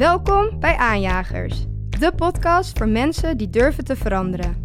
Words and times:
Welkom 0.00 0.60
bij 0.60 0.76
Aanjagers, 0.76 1.64
de 1.98 2.12
podcast 2.16 2.78
voor 2.78 2.88
mensen 2.88 3.36
die 3.36 3.50
durven 3.50 3.84
te 3.84 3.96
veranderen. 3.96 4.56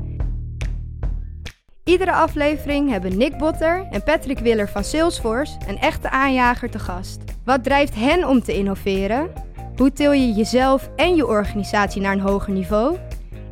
Iedere 1.83 2.11
aflevering 2.13 2.89
hebben 2.89 3.17
Nick 3.17 3.37
Botter 3.37 3.87
en 3.91 4.03
Patrick 4.03 4.39
Willer 4.39 4.69
van 4.69 4.83
Salesforce 4.83 5.57
een 5.67 5.77
echte 5.77 6.09
aanjager 6.09 6.69
te 6.69 6.79
gast. 6.79 7.23
Wat 7.43 7.63
drijft 7.63 7.95
hen 7.95 8.27
om 8.27 8.41
te 8.41 8.53
innoveren? 8.53 9.31
Hoe 9.75 9.93
til 9.93 10.11
je 10.11 10.31
jezelf 10.31 10.89
en 10.95 11.15
je 11.15 11.27
organisatie 11.27 12.01
naar 12.01 12.13
een 12.13 12.19
hoger 12.19 12.53
niveau? 12.53 12.97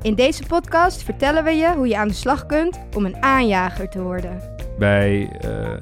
In 0.02 0.16
deze 0.16 0.46
podcast 0.46 1.04
vertellen 1.04 1.44
we 1.44 1.52
je 1.52 1.74
hoe 1.76 1.88
je 1.88 1.98
aan 1.98 2.08
de 2.08 2.14
slag 2.14 2.46
kunt 2.46 2.80
om 2.96 3.06
een 3.06 3.24
aanjager 3.24 3.90
te 3.90 4.02
worden. 4.02 4.42
Bij 4.78 5.22
uh, 5.22 5.30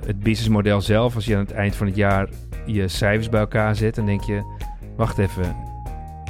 het 0.06 0.20
businessmodel 0.20 0.82
zelf, 0.82 1.16
als 1.16 1.26
je 1.26 1.36
aan 1.36 1.42
het 1.42 1.52
eind 1.52 1.76
van 1.76 1.88
het 1.88 1.96
jaar 1.96 2.30
je 2.66 2.88
cijfers 2.88 3.30
bij 3.30 3.40
elkaar 3.40 3.76
zet, 3.76 3.96
dan 3.96 4.06
denk 4.06 4.22
je: 4.22 4.44
wacht 4.96 5.18
even, 5.18 5.71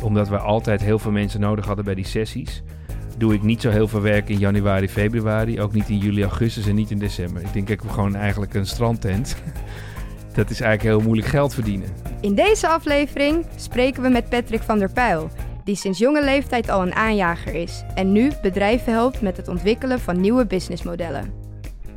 omdat 0.02 0.30
we 0.30 0.38
altijd 0.38 0.82
heel 0.82 1.00
veel 1.00 1.12
mensen 1.12 1.40
nodig 1.40 1.66
hadden 1.66 1.86
bij 1.86 1.96
die 1.96 2.06
sessies, 2.06 2.64
doe 3.18 3.34
ik 3.34 3.44
niet 3.44 3.62
zo 3.62 3.70
heel 3.70 3.88
veel 3.88 4.02
werk 4.02 4.30
in 4.30 4.38
januari, 4.38 4.90
februari, 4.90 5.62
ook 5.62 5.74
niet 5.74 5.90
in 5.90 5.98
juli, 5.98 6.22
augustus 6.22 6.68
en 6.68 6.76
niet 6.76 6.92
in 6.92 7.00
december. 7.00 7.42
Ik 7.42 7.54
denk 7.54 7.70
ik 7.70 7.82
heb 7.82 7.92
gewoon 7.92 8.16
eigenlijk 8.16 8.54
een 8.54 8.66
strandtent. 8.66 9.36
Dat 10.34 10.50
is 10.50 10.62
eigenlijk 10.62 10.96
heel 10.96 11.06
moeilijk 11.06 11.28
geld 11.28 11.54
verdienen. 11.54 11.88
In 12.22 12.36
deze 12.36 12.68
aflevering 12.68 13.46
spreken 13.56 14.02
we 14.02 14.10
met 14.10 14.30
Patrick 14.30 14.62
van 14.62 14.80
der 14.80 14.92
Pijl, 14.92 15.30
die 15.64 15.76
sinds 15.76 16.00
jonge 16.00 16.24
leeftijd 16.24 16.70
al 16.70 16.82
een 16.82 16.94
aanjager 16.94 17.54
is 17.54 17.84
en 17.96 18.12
nu 18.12 18.32
bedrijven 18.42 18.94
helpt 18.94 19.22
met 19.22 19.38
het 19.38 19.48
ontwikkelen 19.48 20.00
van 20.00 20.22
nieuwe 20.22 20.46
businessmodellen. 20.46 21.34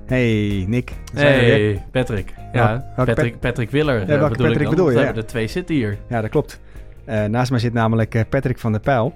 Hey 0.06 0.64
Nick. 0.68 0.92
Hey 1.14 1.84
Patrick. 1.90 2.34
Ja, 2.52 2.92
Patrick, 2.96 3.40
Patrick 3.40 3.70
Willer 3.70 3.98
ja, 3.98 4.06
bedoel 4.06 4.28
Patrick 4.28 4.60
ik 4.60 4.68
bedoel 4.68 4.90
je? 4.90 4.96
We 4.96 5.04
hebben 5.04 5.22
er 5.22 5.28
twee 5.28 5.46
zitten 5.46 5.74
hier. 5.74 5.98
Ja, 6.08 6.20
dat 6.20 6.30
klopt. 6.30 6.60
Uh, 7.08 7.24
naast 7.24 7.50
mij 7.50 7.60
zit 7.60 7.72
namelijk 7.72 8.14
uh, 8.14 8.22
Patrick 8.28 8.58
van 8.58 8.72
der 8.72 8.80
Pijl, 8.80 9.14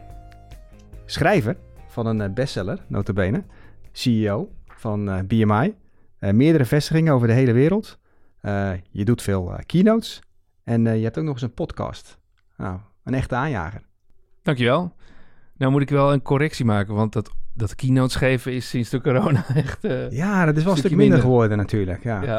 schrijver 1.05 1.57
van 1.87 2.07
een 2.07 2.21
uh, 2.21 2.35
bestseller, 2.35 2.79
notabene. 2.87 3.45
CEO 3.93 4.53
van 4.67 5.27
BMI. 5.27 5.75
meerdere 6.19 6.65
vestigingen 6.65 7.13
over 7.13 7.27
de 7.27 7.33
hele 7.33 7.53
wereld. 7.53 7.99
je 8.91 9.05
doet 9.05 9.23
veel 9.23 9.59
keynotes. 9.67 10.23
En 10.65 10.83
je 10.83 11.05
hebt 11.05 11.19
ook 11.19 11.25
nog 11.25 11.33
eens 11.33 11.43
een 11.43 11.55
podcast. 11.55 12.19
Nou, 12.57 12.79
een 13.05 13.15
echte 13.15 13.35
aanjager. 13.35 13.81
Dankjewel. 14.43 14.95
Nou 15.57 15.73
moet 15.73 15.83
ik 15.83 15.91
wel 15.91 16.13
een 16.13 16.23
correctie 16.23 16.65
maken, 16.65 16.95
want 16.95 17.13
dat, 17.13 17.31
dat 17.55 17.75
keynotes 17.75 18.15
geven 18.15 18.53
is 18.53 18.69
sinds 18.69 18.91
de 18.91 19.01
corona 19.01 19.45
echt... 19.55 19.79
ja, 20.11 20.45
dat 20.45 20.57
is 20.57 20.63
wel 20.63 20.73
een 20.73 20.79
stuk 20.79 20.97
minder, 20.97 21.21
geworden 21.21 21.57
natuurlijk. 21.57 22.05
Ja. 22.05 22.23
ja. 22.23 22.39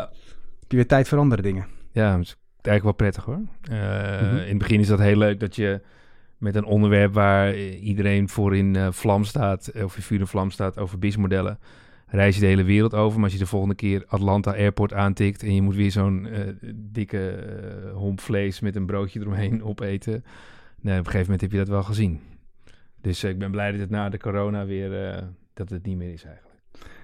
Heb 0.60 0.72
je 0.72 0.76
weer 0.76 0.88
tijd 0.88 1.08
voor 1.08 1.18
andere 1.18 1.42
dingen. 1.42 1.66
Ja, 1.92 2.20
eigenlijk 2.68 2.84
wel 2.84 2.94
prettig 2.94 3.26
hoor. 3.26 3.42
Mhm. 3.62 4.36
In 4.36 4.50
het 4.50 4.58
begin 4.58 4.80
is 4.80 4.88
dat 4.88 5.00
heel 5.00 5.18
leuk 5.18 5.40
dat 5.40 5.56
je 5.56 5.82
met 6.38 6.56
een 6.56 6.66
onderwerp 6.66 7.14
waar 7.14 7.58
iedereen 7.58 8.30
voor 8.30 8.56
in 8.56 8.76
uh, 8.76 8.88
vlam 8.92 9.24
staat, 9.24 9.72
of 9.84 9.96
in 9.96 10.02
vuur 10.02 10.20
en 10.20 10.28
vlam 10.28 10.52
staat 10.52 10.78
over 10.78 11.00
BIS-modellen, 11.00 11.60
reis 12.08 12.36
je 12.36 12.42
de 12.42 12.48
hele 12.48 12.64
wereld 12.64 12.94
over. 12.94 13.16
Maar 13.16 13.24
als 13.24 13.34
je 13.34 13.44
de 13.44 13.50
volgende 13.50 13.76
keer 13.76 14.04
Atlanta 14.08 14.52
Airport 14.52 14.94
aantikt 14.94 15.44
en 15.44 15.56
je 15.56 15.62
moet 15.62 15.76
weer 15.76 15.92
zo'n 15.92 16.28
uh, 16.32 16.40
dikke 16.76 17.46
uh, 17.86 17.94
homp 17.94 18.22
vlees 18.22 18.60
met 18.60 18.76
een 18.76 18.86
broodje 18.86 19.20
eromheen 19.20 19.64
opeten, 19.70 20.24
nou, 20.82 21.00
op 21.00 21.06
een 21.06 21.12
gegeven 21.12 21.22
moment 21.22 21.42
heb 21.42 21.52
je 21.52 21.58
dat 21.58 21.68
wel 21.68 21.84
gezien. 21.84 22.20
Dus 23.02 23.24
ik 23.24 23.40
ben 23.40 23.52
blij 23.52 23.72
dat 23.72 23.80
het 23.80 23.90
na 23.90 24.10
de 24.10 24.18
corona 24.18 24.66
weer, 24.66 25.24
dat 25.54 25.70
het 25.70 25.86
niet 25.86 25.98
meer 25.98 26.14
is 26.14 26.24
eigenlijk. 26.24 26.50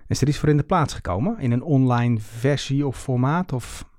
Is 0.07 0.21
er 0.21 0.27
iets 0.27 0.37
voor 0.37 0.49
in 0.49 0.57
de 0.57 0.63
plaats 0.63 0.93
gekomen? 0.93 1.39
In 1.39 1.51
een 1.51 1.63
online 1.63 2.19
versie 2.19 2.87
of 2.87 3.01
formaat? 3.01 3.53
Of 3.53 3.89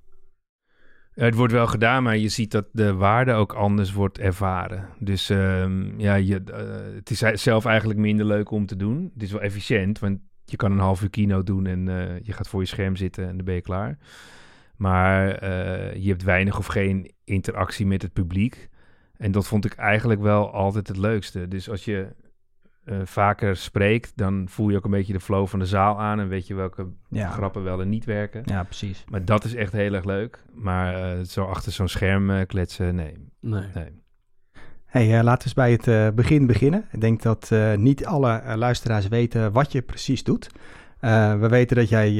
het 1.24 1.34
wordt 1.34 1.52
wel 1.52 1.66
gedaan, 1.66 2.02
maar 2.02 2.16
je 2.16 2.28
ziet 2.28 2.50
dat 2.50 2.66
de 2.72 2.94
waarde 2.94 3.32
ook 3.32 3.52
anders 3.52 3.92
wordt 3.92 4.18
ervaren. 4.18 4.88
Dus 4.98 5.30
ehm, 5.30 6.00
ja, 6.00 6.14
je, 6.14 6.42
uh, 6.50 6.94
het 6.94 7.10
is 7.10 7.42
zelf 7.42 7.64
eigenlijk 7.64 7.98
minder 7.98 8.26
leuk 8.26 8.50
om 8.50 8.66
te 8.66 8.76
doen. 8.76 9.10
Het 9.12 9.22
is 9.22 9.32
wel 9.32 9.40
efficiënt, 9.40 9.98
want 9.98 10.18
je 10.44 10.56
kan 10.56 10.72
een 10.72 10.78
half 10.78 11.02
uur 11.02 11.10
kino 11.10 11.42
doen 11.42 11.66
en 11.66 11.86
uh, 11.86 12.20
je 12.22 12.32
gaat 12.32 12.48
voor 12.48 12.60
je 12.60 12.66
scherm 12.66 12.96
zitten 12.96 13.28
en 13.28 13.36
dan 13.36 13.44
ben 13.44 13.54
je 13.54 13.60
klaar. 13.60 13.98
Maar 14.76 15.42
uh, 15.42 15.94
je 15.94 16.08
hebt 16.08 16.22
weinig 16.22 16.58
of 16.58 16.66
geen 16.66 17.12
interactie 17.24 17.86
met 17.86 18.02
het 18.02 18.12
publiek. 18.12 18.68
En 19.16 19.32
dat 19.32 19.46
vond 19.46 19.64
ik 19.64 19.74
eigenlijk 19.74 20.20
wel 20.20 20.52
altijd 20.52 20.88
het 20.88 20.96
leukste. 20.96 21.48
Dus 21.48 21.70
als 21.70 21.84
je 21.84 22.08
uh, 22.86 23.00
vaker 23.04 23.56
spreekt, 23.56 24.12
dan 24.16 24.46
voel 24.48 24.68
je 24.68 24.76
ook 24.76 24.84
een 24.84 24.90
beetje 24.90 25.12
de 25.12 25.20
flow 25.20 25.46
van 25.46 25.58
de 25.58 25.66
zaal 25.66 26.00
aan 26.00 26.20
en 26.20 26.28
weet 26.28 26.46
je 26.46 26.54
welke 26.54 26.86
grappen 27.10 27.62
wel 27.62 27.80
en 27.80 27.88
niet 27.88 28.04
werken. 28.04 28.42
Ja, 28.44 28.62
precies. 28.62 29.04
Maar 29.08 29.24
dat 29.24 29.44
is 29.44 29.54
echt 29.54 29.72
heel 29.72 29.94
erg 29.94 30.04
leuk. 30.04 30.42
Maar 30.54 31.18
uh, 31.18 31.24
zo 31.24 31.44
achter 31.44 31.72
zo'n 31.72 31.88
scherm 31.88 32.30
uh, 32.30 32.40
kletsen, 32.46 32.94
nee. 32.94 33.14
Nee. 33.40 33.66
nee. 33.74 34.02
Hey, 34.84 35.22
laten 35.22 35.48
we 35.48 35.62
eens 35.62 35.82
bij 35.82 35.92
het 35.94 36.14
begin 36.14 36.46
beginnen. 36.46 36.84
Ik 36.92 37.00
denk 37.00 37.22
dat 37.22 37.50
niet 37.76 38.06
alle 38.06 38.42
luisteraars 38.56 39.08
weten 39.08 39.52
wat 39.52 39.72
je 39.72 39.82
precies 39.82 40.24
doet. 40.24 40.50
we 41.00 41.46
weten 41.50 41.76
dat 41.76 41.88
jij 41.88 42.12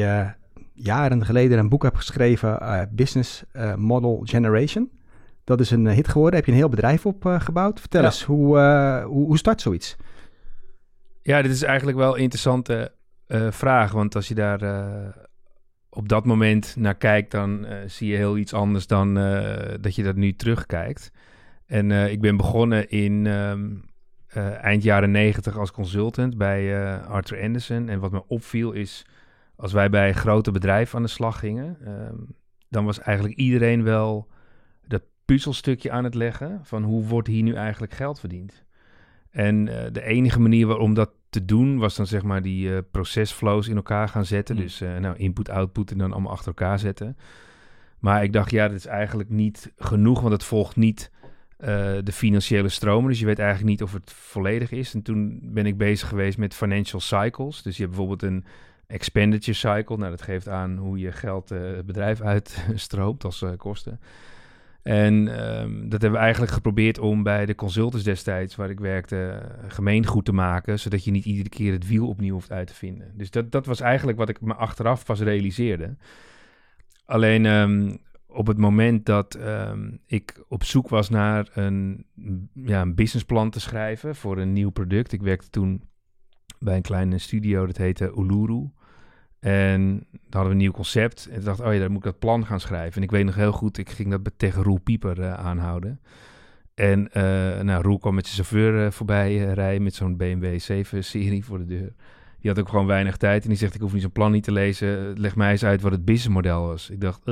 jaren 0.72 1.24
geleden 1.24 1.58
een 1.58 1.68
boek 1.68 1.82
hebt 1.82 1.96
geschreven, 1.96 2.88
Business 2.92 3.44
Model 3.76 4.20
Generation. 4.24 4.90
Dat 5.44 5.60
is 5.60 5.70
een 5.70 5.86
hit 5.88 6.08
geworden. 6.08 6.34
Heb 6.34 6.44
je 6.44 6.52
een 6.52 6.58
heel 6.58 6.68
bedrijf 6.68 7.06
opgebouwd? 7.06 7.80
Vertel 7.80 8.04
eens, 8.04 8.22
hoe, 8.22 8.58
hoe, 9.06 9.26
hoe 9.26 9.38
start 9.38 9.60
zoiets? 9.60 9.96
Ja, 11.26 11.42
dit 11.42 11.50
is 11.50 11.62
eigenlijk 11.62 11.98
wel 11.98 12.14
een 12.14 12.22
interessante 12.22 12.92
uh, 13.28 13.50
vraag. 13.50 13.92
Want 13.92 14.14
als 14.14 14.28
je 14.28 14.34
daar 14.34 14.62
uh, 14.62 15.08
op 15.88 16.08
dat 16.08 16.24
moment 16.24 16.76
naar 16.78 16.96
kijkt, 16.96 17.30
dan 17.30 17.64
uh, 17.64 17.72
zie 17.86 18.08
je 18.08 18.16
heel 18.16 18.36
iets 18.36 18.52
anders 18.52 18.86
dan 18.86 19.14
dat 19.80 19.94
je 19.94 20.02
dat 20.02 20.16
nu 20.16 20.32
terugkijkt. 20.36 21.12
En 21.66 21.90
ik 21.90 22.20
ben 22.20 22.36
begonnen 22.36 22.88
in 22.88 23.26
um, 23.26 23.84
eind 24.60 24.82
jaren 24.82 25.10
negentig 25.10 25.58
als 25.58 25.70
consultant 25.70 26.36
bij 26.36 26.96
Arthur 27.00 27.42
Anderson. 27.42 27.88
En 27.88 28.00
wat 28.00 28.12
me 28.12 28.26
opviel 28.26 28.72
is, 28.72 29.06
als 29.56 29.72
wij 29.72 29.90
bij 29.90 30.12
grote 30.12 30.50
bedrijven 30.50 30.96
aan 30.96 31.04
de 31.04 31.08
slag 31.08 31.38
gingen, 31.38 31.78
um, 31.86 32.26
dan 32.68 32.84
was 32.84 33.00
eigenlijk 33.00 33.38
iedereen 33.38 33.82
wel 33.82 34.28
dat 34.86 35.02
puzzelstukje 35.24 35.90
aan 35.90 36.04
het 36.04 36.14
leggen 36.14 36.60
van 36.62 36.82
hoe 36.82 37.04
wordt 37.04 37.28
hier 37.28 37.42
nu 37.42 37.54
eigenlijk 37.54 37.92
geld 37.92 38.20
verdiend. 38.20 38.64
En 39.30 39.64
de 39.92 40.02
enige 40.02 40.40
manier 40.40 40.66
waarom 40.66 40.94
dat 40.94 41.10
te 41.30 41.44
doen 41.44 41.78
was 41.78 41.96
dan 41.96 42.06
zeg 42.06 42.22
maar 42.22 42.42
die 42.42 42.68
uh, 42.68 42.78
procesflows 42.90 43.68
in 43.68 43.76
elkaar 43.76 44.08
gaan 44.08 44.24
zetten. 44.24 44.56
Mm. 44.56 44.62
Dus 44.62 44.82
uh, 44.82 44.96
nou, 44.96 45.16
input, 45.16 45.50
output 45.50 45.90
en 45.90 45.98
dan 45.98 46.12
allemaal 46.12 46.32
achter 46.32 46.46
elkaar 46.46 46.78
zetten. 46.78 47.16
Maar 47.98 48.22
ik 48.22 48.32
dacht, 48.32 48.50
ja, 48.50 48.68
dat 48.68 48.76
is 48.76 48.86
eigenlijk 48.86 49.30
niet 49.30 49.72
genoeg, 49.76 50.20
want 50.20 50.32
het 50.32 50.44
volgt 50.44 50.76
niet 50.76 51.10
de 52.02 52.12
financiële 52.12 52.68
stromen. 52.68 53.10
Dus 53.10 53.20
je 53.20 53.26
weet 53.26 53.38
eigenlijk 53.38 53.70
niet 53.70 53.82
of 53.82 53.92
het 53.92 54.12
volledig 54.12 54.70
is. 54.70 54.94
En 54.94 55.02
toen 55.02 55.40
ben 55.42 55.66
ik 55.66 55.76
bezig 55.76 56.08
geweest 56.08 56.38
met 56.38 56.54
financial 56.54 57.00
cycles. 57.00 57.62
Dus 57.62 57.76
je 57.76 57.82
hebt 57.82 57.96
bijvoorbeeld 57.96 58.32
een 58.32 58.44
expenditure 58.86 59.56
cycle. 59.56 59.96
Nou, 59.96 60.10
dat 60.10 60.22
geeft 60.22 60.48
aan 60.48 60.76
hoe 60.76 60.98
je 60.98 61.12
geld 61.12 61.48
het 61.48 61.86
bedrijf 61.86 62.20
uitstroomt 62.20 63.24
als 63.24 63.44
kosten. 63.56 64.00
En 64.86 65.14
um, 65.60 65.88
dat 65.88 66.00
hebben 66.00 66.18
we 66.18 66.24
eigenlijk 66.24 66.52
geprobeerd 66.52 66.98
om 66.98 67.22
bij 67.22 67.46
de 67.46 67.54
consultants 67.54 68.04
destijds, 68.04 68.56
waar 68.56 68.70
ik 68.70 68.80
werkte, 68.80 69.42
gemeengoed 69.68 70.24
te 70.24 70.32
maken, 70.32 70.78
zodat 70.78 71.04
je 71.04 71.10
niet 71.10 71.24
iedere 71.24 71.48
keer 71.48 71.72
het 71.72 71.88
wiel 71.88 72.08
opnieuw 72.08 72.32
hoeft 72.32 72.52
uit 72.52 72.66
te 72.66 72.74
vinden. 72.74 73.12
Dus 73.14 73.30
dat, 73.30 73.52
dat 73.52 73.66
was 73.66 73.80
eigenlijk 73.80 74.18
wat 74.18 74.28
ik 74.28 74.40
me 74.40 74.54
achteraf 74.54 75.04
pas 75.04 75.20
realiseerde. 75.20 75.96
Alleen 77.04 77.44
um, 77.44 77.98
op 78.26 78.46
het 78.46 78.58
moment 78.58 79.06
dat 79.06 79.38
um, 79.40 80.00
ik 80.06 80.44
op 80.48 80.64
zoek 80.64 80.88
was 80.88 81.08
naar 81.08 81.48
een, 81.54 82.06
ja, 82.52 82.80
een 82.80 82.94
businessplan 82.94 83.50
te 83.50 83.60
schrijven 83.60 84.14
voor 84.14 84.38
een 84.38 84.52
nieuw 84.52 84.70
product. 84.70 85.12
Ik 85.12 85.22
werkte 85.22 85.50
toen 85.50 85.82
bij 86.58 86.76
een 86.76 86.82
kleine 86.82 87.18
studio, 87.18 87.66
dat 87.66 87.76
heette 87.76 88.12
Uluru. 88.18 88.70
En 89.40 90.06
dan 90.10 90.20
hadden 90.30 90.44
we 90.44 90.50
een 90.50 90.56
nieuw 90.56 90.70
concept. 90.72 91.26
En 91.26 91.34
toen 91.34 91.44
dacht 91.44 91.60
oh 91.60 91.72
ja, 91.72 91.78
dan 91.78 91.88
moet 91.88 92.04
ik 92.04 92.10
dat 92.10 92.18
plan 92.18 92.46
gaan 92.46 92.60
schrijven. 92.60 92.96
En 92.96 93.02
ik 93.02 93.10
weet 93.10 93.24
nog 93.24 93.34
heel 93.34 93.52
goed, 93.52 93.78
ik 93.78 93.90
ging 93.90 94.10
dat 94.10 94.20
tegen 94.36 94.62
Roel 94.62 94.78
Pieper 94.78 95.18
uh, 95.18 95.34
aanhouden. 95.34 96.00
En 96.74 97.00
uh, 97.00 97.60
nou, 97.60 97.82
Roel 97.82 97.98
kwam 97.98 98.14
met 98.14 98.26
zijn 98.26 98.46
chauffeur 98.46 98.84
uh, 98.84 98.90
voorbij 98.90 99.36
rijden 99.36 99.82
met 99.82 99.94
zo'n 99.94 100.16
BMW 100.16 100.58
7-serie 100.72 101.44
voor 101.44 101.58
de 101.58 101.64
deur. 101.64 101.92
Die 102.40 102.50
had 102.50 102.60
ook 102.60 102.68
gewoon 102.68 102.86
weinig 102.86 103.16
tijd. 103.16 103.42
En 103.42 103.48
die 103.48 103.58
zegt, 103.58 103.74
ik 103.74 103.80
hoef 103.80 103.92
niet 103.92 104.02
zo'n 104.02 104.12
plan 104.12 104.32
niet 104.32 104.44
te 104.44 104.52
lezen. 104.52 105.20
Leg 105.20 105.36
mij 105.36 105.50
eens 105.50 105.64
uit 105.64 105.80
wat 105.80 105.92
het 105.92 106.04
businessmodel 106.04 106.66
was. 106.66 106.90
Ik 106.90 107.00
dacht, 107.00 107.24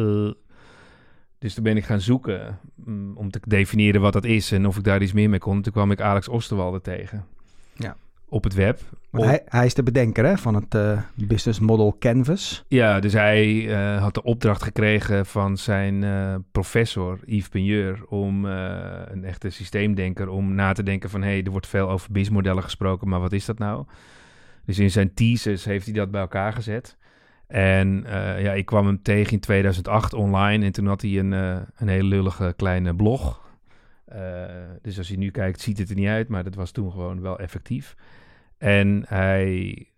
dus 1.38 1.54
toen 1.54 1.64
ben 1.64 1.76
ik 1.76 1.84
gaan 1.84 2.00
zoeken 2.00 2.58
um, 2.86 3.16
om 3.16 3.30
te 3.30 3.40
definiëren 3.46 4.00
wat 4.00 4.12
dat 4.12 4.24
is 4.24 4.52
en 4.52 4.66
of 4.66 4.76
ik 4.76 4.84
daar 4.84 5.02
iets 5.02 5.12
meer 5.12 5.30
mee 5.30 5.38
kon. 5.38 5.62
Toen 5.62 5.72
kwam 5.72 5.90
ik 5.90 6.00
Alex 6.00 6.28
Osterwalder 6.28 6.80
tegen. 6.80 7.24
Ja 7.74 7.96
op 8.28 8.44
het 8.44 8.54
web. 8.54 8.80
hij, 9.10 9.42
hij, 9.44 9.66
is 9.66 9.74
de 9.74 9.82
bedenker 9.82 10.24
hè, 10.24 10.36
van 10.36 10.54
het 10.54 10.74
uh, 10.74 11.00
business 11.14 11.58
model 11.60 11.96
Canvas. 11.98 12.64
Ja, 12.68 13.00
dus 13.00 13.12
hij 13.12 13.46
uh, 13.52 14.02
had 14.02 14.14
de 14.14 14.22
opdracht 14.22 14.62
gekregen 14.62 15.26
van 15.26 15.56
zijn 15.56 16.02
uh, 16.02 16.34
professor 16.52 17.18
Yves 17.24 17.48
Pigneur 17.48 18.04
om 18.08 18.44
een 18.44 19.24
echte 19.24 19.50
systeemdenker 19.50 20.28
om 20.28 20.54
na 20.54 20.72
te 20.72 20.82
denken 20.82 21.10
van 21.10 21.22
hé, 21.22 21.28
hey, 21.28 21.42
er 21.42 21.50
wordt 21.50 21.66
veel 21.66 21.90
over 21.90 22.12
businessmodellen 22.12 22.62
gesproken, 22.62 23.08
maar 23.08 23.20
wat 23.20 23.32
is 23.32 23.44
dat 23.44 23.58
nou? 23.58 23.84
Dus 24.64 24.78
in 24.78 24.90
zijn 24.90 25.14
thesis 25.14 25.64
heeft 25.64 25.84
hij 25.84 25.94
dat 25.94 26.10
bij 26.10 26.20
elkaar 26.20 26.52
gezet. 26.52 26.96
En 27.46 28.04
ja, 28.38 28.52
ik 28.52 28.66
kwam 28.66 28.86
hem 28.86 29.02
tegen 29.02 29.32
in 29.32 29.40
2008 29.40 30.14
online 30.14 30.64
en 30.64 30.72
toen 30.72 30.86
had 30.86 31.02
hij 31.02 31.18
een, 31.18 31.32
een 31.32 31.88
hele 31.88 32.08
lullige 32.08 32.54
kleine 32.56 32.94
blog 32.94 33.43
dus 34.82 34.98
als 34.98 35.08
je 35.08 35.18
nu 35.18 35.30
kijkt, 35.30 35.60
ziet 35.60 35.78
het 35.78 35.90
er 35.90 35.96
niet 35.96 36.08
uit, 36.08 36.28
maar 36.28 36.44
dat 36.44 36.54
was 36.54 36.70
toen 36.70 36.90
gewoon 36.90 37.20
wel 37.20 37.38
effectief. 37.38 37.94
En 38.58 39.04
hij 39.06 39.88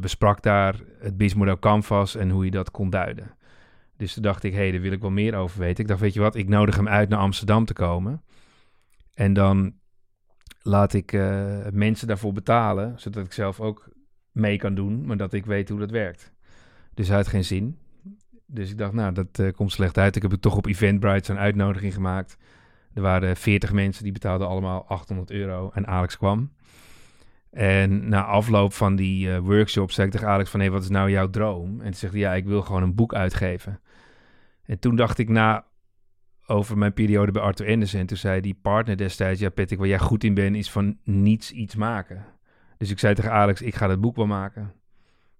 besprak 0.00 0.42
daar 0.42 0.80
het 0.98 1.16
BIS-model 1.16 1.58
Canvas 1.58 2.14
en 2.14 2.30
hoe 2.30 2.44
je 2.44 2.50
dat 2.50 2.70
kon 2.70 2.90
duiden. 2.90 3.36
Dus 3.96 4.14
toen 4.14 4.22
dacht 4.22 4.44
ik, 4.44 4.52
hé, 4.52 4.58
hey, 4.58 4.70
daar 4.70 4.80
wil 4.80 4.92
ik 4.92 5.00
wel 5.00 5.10
meer 5.10 5.34
over 5.34 5.58
weten. 5.58 5.82
Ik 5.82 5.88
dacht, 5.88 6.00
weet 6.00 6.14
je 6.14 6.20
wat, 6.20 6.34
ik 6.34 6.48
nodig 6.48 6.76
hem 6.76 6.88
uit 6.88 7.08
naar 7.08 7.18
Amsterdam 7.18 7.64
te 7.64 7.72
komen. 7.72 8.22
En 9.14 9.32
dan 9.32 9.74
laat 10.62 10.92
ik 10.92 11.12
uh, 11.12 11.56
mensen 11.72 12.06
daarvoor 12.06 12.32
betalen, 12.32 13.00
zodat 13.00 13.24
ik 13.24 13.32
zelf 13.32 13.60
ook 13.60 13.88
mee 14.30 14.56
kan 14.56 14.74
doen, 14.74 15.06
maar 15.06 15.16
dat 15.16 15.32
ik 15.32 15.46
weet 15.46 15.68
hoe 15.68 15.78
dat 15.78 15.90
werkt. 15.90 16.32
Dus 16.94 17.08
hij 17.08 17.16
had 17.16 17.28
geen 17.28 17.44
zin. 17.44 17.78
Dus 18.46 18.70
ik 18.70 18.78
dacht, 18.78 18.92
nou, 18.92 19.12
dat 19.12 19.52
komt 19.52 19.72
slecht 19.72 19.98
uit. 19.98 20.16
Ik 20.16 20.22
heb 20.22 20.32
toch 20.32 20.56
op 20.56 20.66
Eventbrite 20.66 21.24
zo'n 21.24 21.38
uitnodiging 21.38 21.94
gemaakt. 21.94 22.36
Er 22.94 23.02
waren 23.02 23.36
40 23.36 23.72
mensen, 23.72 24.02
die 24.02 24.12
betaalden 24.12 24.48
allemaal 24.48 24.84
800 24.86 25.30
euro 25.30 25.70
en 25.74 25.86
Alex 25.86 26.16
kwam. 26.16 26.52
En 27.50 28.08
na 28.08 28.24
afloop 28.24 28.72
van 28.72 28.96
die 28.96 29.28
uh, 29.28 29.38
workshop 29.38 29.90
zei 29.90 30.06
ik 30.06 30.12
tegen 30.12 30.28
Alex 30.28 30.50
van... 30.50 30.60
hé, 30.60 30.70
wat 30.70 30.82
is 30.82 30.88
nou 30.88 31.10
jouw 31.10 31.30
droom? 31.30 31.80
En 31.80 31.84
toen 31.84 31.94
zegt 31.94 32.14
ja, 32.14 32.34
ik 32.34 32.44
wil 32.44 32.62
gewoon 32.62 32.82
een 32.82 32.94
boek 32.94 33.14
uitgeven. 33.14 33.80
En 34.64 34.78
toen 34.78 34.96
dacht 34.96 35.18
ik 35.18 35.28
na 35.28 35.64
over 36.46 36.78
mijn 36.78 36.92
periode 36.92 37.32
bij 37.32 37.42
Arthur 37.42 37.68
Anderson. 37.68 38.06
Toen 38.06 38.16
zei 38.16 38.40
die 38.40 38.58
partner 38.62 38.96
destijds, 38.96 39.40
ja 39.40 39.48
Patrick, 39.48 39.78
waar 39.78 39.88
jij 39.88 39.98
goed 39.98 40.24
in 40.24 40.34
bent, 40.34 40.56
is 40.56 40.70
van 40.70 40.98
niets 41.04 41.52
iets 41.52 41.74
maken. 41.74 42.24
Dus 42.76 42.90
ik 42.90 42.98
zei 42.98 43.14
tegen 43.14 43.32
Alex, 43.32 43.62
ik 43.62 43.74
ga 43.74 43.86
dat 43.86 44.00
boek 44.00 44.16
wel 44.16 44.26
maken. 44.26 44.72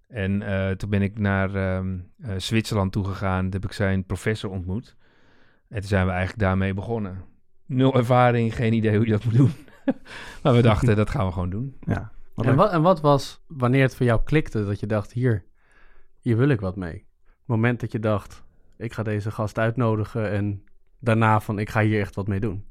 En 0.09 0.41
uh, 0.41 0.71
toen 0.71 0.91
ben 0.91 1.03
ik 1.03 1.19
naar 1.19 1.55
uh, 1.55 1.79
uh, 2.19 2.31
Zwitserland 2.37 2.93
toegegaan. 2.93 3.43
Toen 3.43 3.53
heb 3.53 3.65
ik 3.65 3.73
zijn 3.73 4.05
professor 4.05 4.51
ontmoet. 4.51 4.97
En 5.69 5.79
toen 5.81 5.89
zijn 5.89 6.07
we 6.07 6.13
eigenlijk 6.13 6.41
daarmee 6.41 6.75
begonnen. 6.75 7.25
Nul 7.73 7.95
ervaring, 7.95 8.55
geen 8.55 8.73
idee 8.73 8.97
hoe 8.97 9.07
je 9.07 9.13
dat 9.13 9.25
moet 9.25 9.37
doen. 9.37 9.53
maar 10.43 10.55
we 10.55 10.63
dachten, 10.63 10.97
dat 10.97 11.11
gaan 11.11 11.27
we 11.27 11.33
gewoon 11.33 11.51
doen. 11.51 11.77
Ja. 11.81 12.13
En 12.37 12.57
wat, 12.57 12.71
en 12.71 12.83
wat 12.83 13.01
was, 13.01 13.43
wanneer 13.47 13.83
het 13.83 13.97
voor 13.97 14.07
jou 14.07 14.21
klikte, 14.25 14.65
dat 14.65 14.81
je 14.81 14.87
dacht, 14.87 15.13
hier, 15.13 15.45
hier 16.21 16.37
wil 16.37 16.49
ik 16.49 16.61
wat 16.61 16.77
mee? 16.77 17.05
Het 17.25 17.47
moment 17.47 17.81
dat 17.81 17.93
je 17.93 17.99
dacht, 17.99 18.43
ik 18.77 18.93
ga 18.93 19.03
deze 19.03 19.31
gast 19.31 19.59
uitnodigen 19.59 20.31
en 20.31 20.65
daarna 20.99 21.41
van 21.41 21.59
ik 21.59 21.71
ga 21.71 21.83
hier 21.83 22.01
echt 22.01 22.15
wat 22.15 22.29
mee 22.29 22.41
doen. 22.41 22.65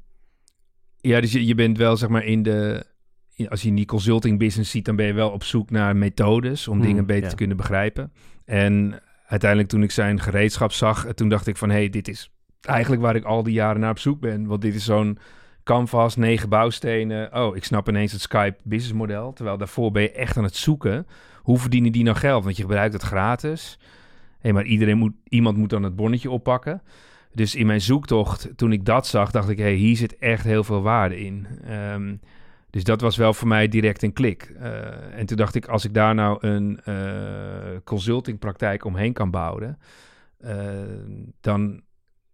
Ja, 1.00 1.20
dus 1.20 1.32
je, 1.32 1.46
je 1.46 1.54
bent 1.54 1.78
wel 1.78 1.96
zeg 1.96 2.08
maar 2.08 2.24
in 2.24 2.42
de, 2.42 2.86
als 3.48 3.62
je 3.62 3.68
in 3.68 3.74
die 3.74 3.86
consulting 3.86 4.38
business 4.38 4.70
ziet, 4.70 4.84
dan 4.84 4.96
ben 4.96 5.06
je 5.06 5.12
wel 5.12 5.30
op 5.30 5.44
zoek 5.44 5.70
naar 5.70 5.96
methodes 5.96 6.68
om 6.68 6.76
hmm, 6.76 6.86
dingen 6.86 7.06
beter 7.06 7.28
te 7.28 7.36
kunnen 7.36 7.56
begrijpen. 7.56 8.12
En 8.44 9.00
uiteindelijk 9.26 9.70
toen 9.70 9.82
ik 9.82 9.90
zijn 9.90 10.20
gereedschap 10.20 10.72
zag, 10.72 11.06
toen 11.14 11.28
dacht 11.28 11.46
ik 11.46 11.56
van 11.56 11.68
hé, 11.70 11.76
hey, 11.76 11.90
dit 11.90 12.08
is 12.08 12.32
eigenlijk 12.66 13.02
waar 13.02 13.16
ik 13.16 13.24
al 13.24 13.42
die 13.42 13.52
jaren 13.52 13.80
naar 13.80 13.90
op 13.90 13.98
zoek 13.98 14.20
ben. 14.20 14.46
Want 14.46 14.62
dit 14.62 14.74
is 14.74 14.84
zo'n 14.84 15.18
canvas, 15.64 16.16
negen 16.16 16.48
bouwstenen. 16.48 17.34
Oh, 17.34 17.56
ik 17.56 17.64
snap 17.64 17.88
ineens 17.88 18.12
het 18.12 18.20
Skype 18.20 18.56
business 18.62 18.98
model. 18.98 19.32
Terwijl 19.32 19.56
daarvoor 19.58 19.90
ben 19.90 20.02
je 20.02 20.12
echt 20.12 20.36
aan 20.36 20.44
het 20.44 20.56
zoeken. 20.56 21.06
Hoe 21.42 21.58
verdienen 21.58 21.92
die 21.92 22.04
nou 22.04 22.16
geld? 22.16 22.44
Want 22.44 22.56
je 22.56 22.62
gebruikt 22.62 22.92
het 22.92 23.02
gratis. 23.02 23.78
Hey, 24.38 24.52
maar 24.52 24.64
iedereen 24.64 24.98
moet, 24.98 25.12
iemand 25.28 25.56
moet 25.56 25.70
dan 25.70 25.82
het 25.82 25.96
bonnetje 25.96 26.30
oppakken. 26.30 26.82
Dus 27.34 27.54
in 27.54 27.66
mijn 27.66 27.80
zoektocht, 27.80 28.48
toen 28.56 28.72
ik 28.72 28.84
dat 28.84 29.06
zag, 29.06 29.30
dacht 29.30 29.48
ik, 29.48 29.56
hé, 29.56 29.64
hey, 29.64 29.74
hier 29.74 29.96
zit 29.96 30.18
echt 30.18 30.44
heel 30.44 30.64
veel 30.64 30.82
waarde 30.82 31.20
in. 31.20 31.46
Um, 31.70 32.20
dus 32.70 32.84
dat 32.84 33.00
was 33.00 33.16
wel 33.16 33.34
voor 33.34 33.48
mij 33.48 33.68
direct 33.68 34.02
een 34.02 34.12
klik. 34.12 34.54
Uh, 34.60 35.18
en 35.18 35.26
toen 35.26 35.36
dacht 35.36 35.54
ik, 35.54 35.66
als 35.66 35.84
ik 35.84 35.94
daar 35.94 36.14
nou 36.14 36.46
een 36.46 36.80
uh, 36.84 36.94
consultingpraktijk 37.84 38.84
omheen 38.84 39.12
kan 39.12 39.30
bouwen, 39.30 39.78
uh, 40.44 40.50
dan 41.40 41.80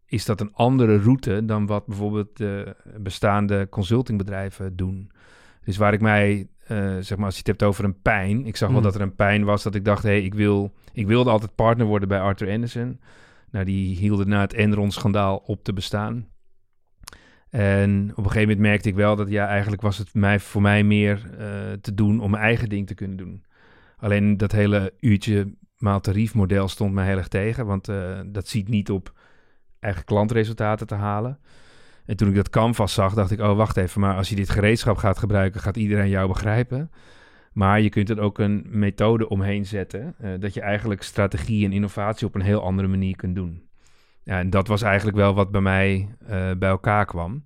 is 0.09 0.25
dat 0.25 0.41
een 0.41 0.55
andere 0.55 0.99
route 0.99 1.45
dan 1.45 1.67
wat 1.67 1.87
bijvoorbeeld 1.87 2.37
de 2.37 2.77
bestaande 2.97 3.67
consultingbedrijven 3.71 4.77
doen. 4.77 5.11
Dus 5.65 5.77
waar 5.77 5.93
ik 5.93 6.01
mij, 6.01 6.49
zeg 7.01 7.17
maar, 7.17 7.27
als 7.27 7.35
je 7.35 7.39
het 7.39 7.47
hebt 7.47 7.63
over 7.63 7.85
een 7.85 8.01
pijn, 8.01 8.47
ik 8.47 8.57
zag 8.57 8.69
wel 8.69 8.79
mm. 8.79 8.85
dat 8.85 8.95
er 8.95 9.01
een 9.01 9.15
pijn 9.15 9.45
was 9.45 9.63
dat 9.63 9.75
ik 9.75 9.85
dacht, 9.85 10.03
hé, 10.03 10.09
hey, 10.09 10.23
ik, 10.23 10.35
wil, 10.35 10.75
ik 10.93 11.07
wilde 11.07 11.31
altijd 11.31 11.55
partner 11.55 11.87
worden 11.87 12.09
bij 12.09 12.21
Arthur 12.21 12.51
Anderson. 12.51 13.01
Nou, 13.51 13.65
die 13.65 13.97
hielden 13.97 14.29
na 14.29 14.41
het 14.41 14.55
Enron-schandaal 14.55 15.37
op 15.37 15.65
te 15.65 15.73
bestaan. 15.73 16.27
En 17.51 18.11
op 18.11 18.17
een 18.17 18.31
gegeven 18.31 18.41
moment 18.41 18.59
merkte 18.59 18.89
ik 18.89 18.95
wel 18.95 19.17
dat 19.17 19.29
ja, 19.29 19.47
eigenlijk 19.47 19.83
was 19.83 19.99
het 19.99 20.15
mij, 20.15 20.41
voor 20.41 20.63
mij 20.63 20.85
meer 20.85 21.31
uh, 21.31 21.73
te 21.81 21.95
doen 21.95 22.21
om 22.21 22.31
mijn 22.31 22.43
eigen 22.43 22.69
ding 22.69 22.87
te 22.87 22.95
kunnen 22.95 23.17
doen. 23.17 23.45
Alleen 23.97 24.37
dat 24.37 24.53
hele 24.53 24.93
uurtje 25.01 25.55
maal 25.77 26.01
tariefmodel 26.01 26.69
stond 26.69 26.95
me 26.95 27.03
heel 27.03 27.17
erg 27.17 27.29
tegen, 27.29 27.67
want 27.67 27.89
uh, 27.89 28.21
dat 28.27 28.49
ziet 28.49 28.69
niet 28.69 28.91
op 28.91 29.18
eigen 29.81 30.05
klantresultaten 30.05 30.87
te 30.87 30.95
halen. 30.95 31.39
En 32.07 32.17
toen 32.17 32.29
ik 32.29 32.35
dat 32.35 32.51
canvas 32.51 32.93
zag, 32.93 33.15
dacht 33.15 33.31
ik, 33.31 33.41
oh 33.41 33.57
wacht 33.57 33.77
even, 33.77 34.01
maar 34.01 34.17
als 34.17 34.29
je 34.29 34.37
dit 34.37 34.51
gereedschap 34.51 34.97
gaat 34.97 35.19
gebruiken, 35.19 35.61
gaat 35.61 35.77
iedereen 35.77 36.09
jou 36.09 36.29
begrijpen. 36.29 36.91
Maar 37.53 37.81
je 37.81 37.89
kunt 37.89 38.11
er 38.11 38.21
ook 38.21 38.39
een 38.39 38.67
methode 38.69 39.29
omheen 39.29 39.67
zetten, 39.67 40.15
uh, 40.23 40.31
dat 40.41 40.55
je 40.55 40.61
eigenlijk 40.61 41.03
strategie 41.03 41.65
en 41.65 41.73
innovatie 41.73 42.27
op 42.27 42.35
een 42.35 42.41
heel 42.41 42.63
andere 42.63 42.89
manier 42.89 43.17
kunt 43.17 43.35
doen. 43.35 43.63
Ja, 44.23 44.39
en 44.39 44.51
dat 44.51 44.69
was 44.69 44.83
eigenlijk 44.83 45.17
wel 45.17 45.35
wat 45.35 45.51
bij 45.51 45.61
mij 45.61 46.09
uh, 46.23 46.29
bij 46.59 46.69
elkaar 46.69 47.05
kwam. 47.05 47.45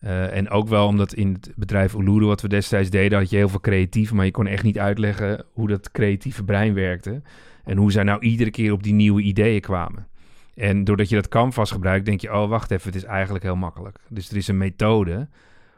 Uh, 0.00 0.36
en 0.36 0.50
ook 0.50 0.68
wel 0.68 0.86
omdat 0.86 1.14
in 1.14 1.32
het 1.32 1.52
bedrijf 1.56 1.94
Uluru, 1.94 2.26
wat 2.26 2.40
we 2.40 2.48
destijds 2.48 2.90
deden, 2.90 3.18
had 3.18 3.30
je 3.30 3.36
heel 3.36 3.48
veel 3.48 3.60
creatief, 3.60 4.12
maar 4.12 4.24
je 4.24 4.30
kon 4.30 4.46
echt 4.46 4.62
niet 4.62 4.78
uitleggen 4.78 5.44
hoe 5.52 5.68
dat 5.68 5.90
creatieve 5.90 6.44
brein 6.44 6.74
werkte. 6.74 7.22
En 7.64 7.76
hoe 7.76 7.92
zij 7.92 8.02
nou 8.02 8.20
iedere 8.20 8.50
keer 8.50 8.72
op 8.72 8.82
die 8.82 8.92
nieuwe 8.92 9.22
ideeën 9.22 9.60
kwamen. 9.60 10.06
En 10.54 10.84
doordat 10.84 11.08
je 11.08 11.14
dat 11.14 11.28
canvas 11.28 11.70
gebruikt, 11.70 12.04
denk 12.04 12.20
je, 12.20 12.32
oh 12.32 12.48
wacht 12.48 12.70
even, 12.70 12.86
het 12.86 13.02
is 13.02 13.04
eigenlijk 13.04 13.44
heel 13.44 13.56
makkelijk. 13.56 13.98
Dus 14.08 14.30
er 14.30 14.36
is 14.36 14.48
een 14.48 14.58
methode 14.58 15.28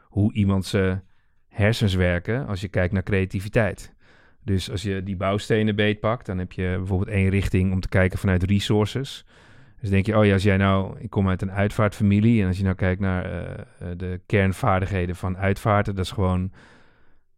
hoe 0.03 0.33
iemand 0.33 0.65
zijn 0.65 1.03
hersens 1.47 1.93
werken 1.93 2.47
als 2.47 2.61
je 2.61 2.67
kijkt 2.67 2.93
naar 2.93 3.03
creativiteit. 3.03 3.95
Dus 4.43 4.71
als 4.71 4.81
je 4.81 5.03
die 5.03 5.15
bouwstenen 5.15 5.75
beetpakt, 5.75 6.25
dan 6.25 6.37
heb 6.37 6.51
je 6.51 6.75
bijvoorbeeld 6.77 7.09
één 7.09 7.29
richting 7.29 7.71
om 7.71 7.79
te 7.79 7.89
kijken 7.89 8.19
vanuit 8.19 8.43
resources. 8.43 9.25
Dus 9.81 9.89
denk 9.89 10.05
je, 10.05 10.17
oh 10.17 10.25
ja, 10.25 10.33
als 10.33 10.43
jij 10.43 10.57
nou, 10.57 10.99
ik 10.99 11.09
kom 11.09 11.29
uit 11.29 11.41
een 11.41 11.51
uitvaartfamilie 11.51 12.41
en 12.41 12.47
als 12.47 12.57
je 12.57 12.63
nou 12.63 12.75
kijkt 12.75 13.01
naar 13.01 13.25
uh, 13.25 13.87
de 13.97 14.21
kernvaardigheden 14.25 15.15
van 15.15 15.37
uitvaarten, 15.37 15.95
dat 15.95 16.05
is 16.05 16.11
gewoon 16.11 16.51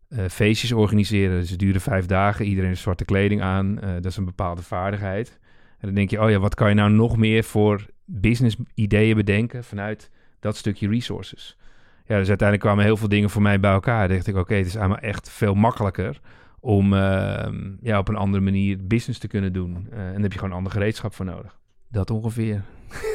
uh, 0.09 0.25
feestjes 0.27 0.71
organiseren. 0.71 1.39
Dus 1.39 1.49
het 1.49 1.59
duren 1.59 1.81
vijf 1.81 2.05
dagen, 2.05 2.45
iedereen 2.45 2.69
heeft 2.69 2.81
zwarte 2.81 3.05
kleding 3.05 3.41
aan, 3.41 3.75
dat 3.75 4.05
is 4.05 4.17
een 4.17 4.25
bepaalde 4.25 4.61
vaardigheid. 4.61 5.39
En 5.79 5.87
dan 5.87 5.93
denk 5.93 6.09
je, 6.09 6.21
oh 6.21 6.29
ja, 6.29 6.39
wat 6.39 6.55
kan 6.55 6.69
je 6.69 6.75
nou 6.75 6.91
nog 6.91 7.17
meer 7.17 7.43
voor 7.43 7.85
business 8.05 8.57
ideeën 8.73 9.15
bedenken 9.15 9.63
vanuit 9.63 10.09
dat 10.39 10.55
stukje 10.55 10.87
resources? 10.87 11.57
Ja, 12.05 12.17
dus 12.17 12.27
uiteindelijk 12.27 12.67
kwamen 12.67 12.83
heel 12.83 12.97
veel 12.97 13.07
dingen 13.07 13.29
voor 13.29 13.41
mij 13.41 13.59
bij 13.59 13.71
elkaar. 13.71 14.07
Dan 14.07 14.15
dacht 14.15 14.27
ik, 14.27 14.35
oké, 14.35 14.55
het 14.55 14.65
is 14.65 14.77
allemaal 14.77 14.97
echt 14.97 15.29
veel 15.29 15.53
makkelijker 15.53 16.19
om 16.59 16.93
ehm, 16.93 17.71
ja, 17.81 17.97
op 17.97 18.07
een 18.07 18.15
andere 18.15 18.43
manier 18.43 18.87
business 18.87 19.19
te 19.19 19.27
kunnen 19.27 19.53
doen. 19.53 19.87
en 19.91 20.13
daar 20.13 20.21
heb 20.21 20.31
je 20.31 20.37
gewoon 20.37 20.49
een 20.49 20.57
ander 20.57 20.71
gereedschap 20.71 21.13
voor 21.13 21.25
nodig. 21.25 21.59
Dat 21.87 22.09
ongeveer. 22.09 22.63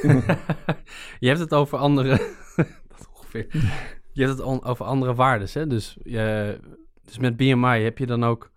je 1.20 1.28
hebt 1.28 1.38
het 1.38 1.54
over 1.54 1.78
andere. 1.78 2.10
dat 2.88 3.08
ongeveer. 3.14 3.46
Je 4.12 4.24
hebt 4.24 4.38
het 4.38 4.64
over 4.64 4.84
andere 4.84 5.14
waarden. 5.14 5.48
Hè? 5.52 5.66
Dus, 5.66 5.96
je, 6.02 6.58
dus 7.04 7.18
met 7.18 7.36
BMI 7.36 7.82
heb 7.82 7.98
je 7.98 8.06
dan 8.06 8.24
ook. 8.24 8.52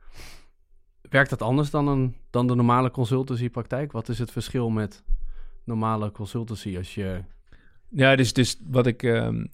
Werkt 1.09 1.29
dat 1.29 1.41
anders 1.41 1.69
dan, 1.69 1.87
een, 1.87 2.15
dan 2.29 2.47
de 2.47 2.55
normale 2.55 2.91
consultancypraktijk? 2.91 3.91
Wat 3.91 4.09
is 4.09 4.19
het 4.19 4.31
verschil 4.31 4.69
met 4.69 5.03
normale 5.63 6.11
consultancy 6.11 6.77
als 6.77 6.95
je. 6.95 7.23
Ja, 7.89 8.15
dus, 8.15 8.33
dus 8.33 8.61
wat 8.67 8.87
ik. 8.87 9.03
Um, 9.03 9.51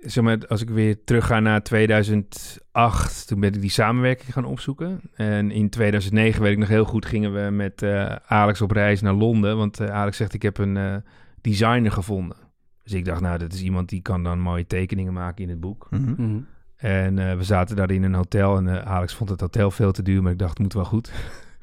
zeg 0.00 0.24
maar, 0.24 0.46
als 0.46 0.60
ik 0.60 0.68
weer 0.70 1.04
terugga 1.04 1.40
naar 1.40 1.62
2008, 1.62 3.26
toen 3.26 3.40
ben 3.40 3.54
ik 3.54 3.60
die 3.60 3.70
samenwerking 3.70 4.32
gaan 4.32 4.44
opzoeken. 4.44 5.00
En 5.14 5.50
in 5.50 5.70
2009, 5.70 6.42
weet 6.42 6.52
ik 6.52 6.58
nog 6.58 6.68
heel 6.68 6.84
goed, 6.84 7.06
gingen 7.06 7.32
we 7.44 7.50
met 7.50 7.82
uh, 7.82 8.14
Alex 8.26 8.60
op 8.60 8.70
reis 8.70 9.00
naar 9.00 9.14
Londen. 9.14 9.56
Want 9.56 9.80
uh, 9.80 9.88
Alex 9.88 10.16
zegt, 10.16 10.34
ik 10.34 10.42
heb 10.42 10.58
een 10.58 10.76
uh, 10.76 10.96
designer 11.40 11.92
gevonden. 11.92 12.36
Dus 12.82 12.92
ik 12.92 13.04
dacht, 13.04 13.20
nou, 13.20 13.38
dat 13.38 13.52
is 13.52 13.62
iemand 13.62 13.88
die 13.88 14.02
kan 14.02 14.22
dan 14.22 14.40
mooie 14.40 14.66
tekeningen 14.66 15.12
maken 15.12 15.44
in 15.44 15.50
het 15.50 15.60
boek. 15.60 15.86
Mm 15.90 16.14
-hmm. 16.16 16.46
En 16.76 17.36
we 17.36 17.44
zaten 17.44 17.76
daar 17.76 17.90
in 17.90 18.02
een 18.02 18.14
hotel 18.14 18.56
en 18.56 18.86
Alex 18.86 19.14
vond 19.14 19.30
het 19.30 19.40
hotel 19.40 19.70
veel 19.70 19.92
te 19.92 20.02
duur, 20.02 20.22
maar 20.22 20.32
ik 20.32 20.38
dacht, 20.38 20.50
het 20.50 20.58
moet 20.58 20.72
wel 20.72 20.84
goed. 20.84 21.12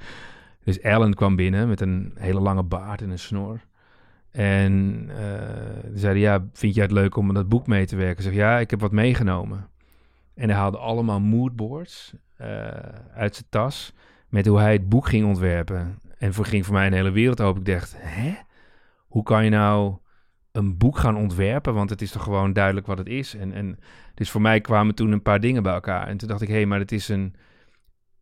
dus 0.65 0.79
Ellen 0.79 1.13
kwam 1.13 1.35
binnen 1.35 1.67
met 1.67 1.81
een 1.81 2.11
hele 2.15 2.39
lange 2.39 2.63
baard 2.63 3.01
en 3.01 3.09
een 3.09 3.19
snor. 3.19 3.59
En 4.31 5.05
uh, 5.09 5.15
zeiden, 5.93 6.21
ja, 6.21 6.45
vind 6.53 6.75
jij 6.75 6.83
het 6.83 6.91
leuk 6.91 7.15
om 7.15 7.33
dat 7.33 7.49
boek 7.49 7.67
mee 7.67 7.85
te 7.85 7.95
werken? 7.95 8.23
Zeg, 8.23 8.33
ja, 8.33 8.59
ik 8.59 8.69
heb 8.69 8.79
wat 8.79 8.91
meegenomen. 8.91 9.67
En 10.35 10.49
hij 10.49 10.57
haalde 10.57 10.77
allemaal 10.77 11.19
moodboards 11.19 12.13
uit 13.13 13.35
zijn 13.35 13.47
tas 13.49 13.93
met 14.33 14.45
hoe 14.45 14.59
hij 14.59 14.73
het 14.73 14.89
boek 14.89 15.07
ging 15.07 15.25
ontwerpen. 15.25 15.99
En 16.17 16.33
voor 16.33 16.45
ging 16.45 16.65
voor 16.65 16.73
mij 16.73 16.87
een 16.87 16.93
hele 16.93 17.11
wereld 17.11 17.41
open. 17.41 17.59
Ik 17.61 17.73
dacht, 17.73 17.95
hè? 17.97 18.35
Hoe 19.07 19.23
kan 19.23 19.43
je 19.43 19.49
nou 19.49 19.97
een 20.51 20.77
boek 20.77 20.97
gaan 20.97 21.17
ontwerpen? 21.17 21.73
Want 21.73 21.89
het 21.89 22.01
is 22.01 22.11
toch 22.11 22.23
gewoon 22.23 22.53
duidelijk 22.53 22.87
wat 22.87 22.97
het 22.97 23.07
is. 23.07 23.35
En, 23.35 23.53
en 23.53 23.79
dus 24.13 24.29
voor 24.29 24.41
mij 24.41 24.61
kwamen 24.61 24.95
toen 24.95 25.11
een 25.11 25.21
paar 25.21 25.39
dingen 25.39 25.63
bij 25.63 25.73
elkaar. 25.73 26.07
En 26.07 26.17
toen 26.17 26.27
dacht 26.27 26.41
ik, 26.41 26.47
hé, 26.47 26.53
hey, 26.53 26.65
maar 26.65 26.79
het 26.79 26.91
is 26.91 27.09
een... 27.09 27.35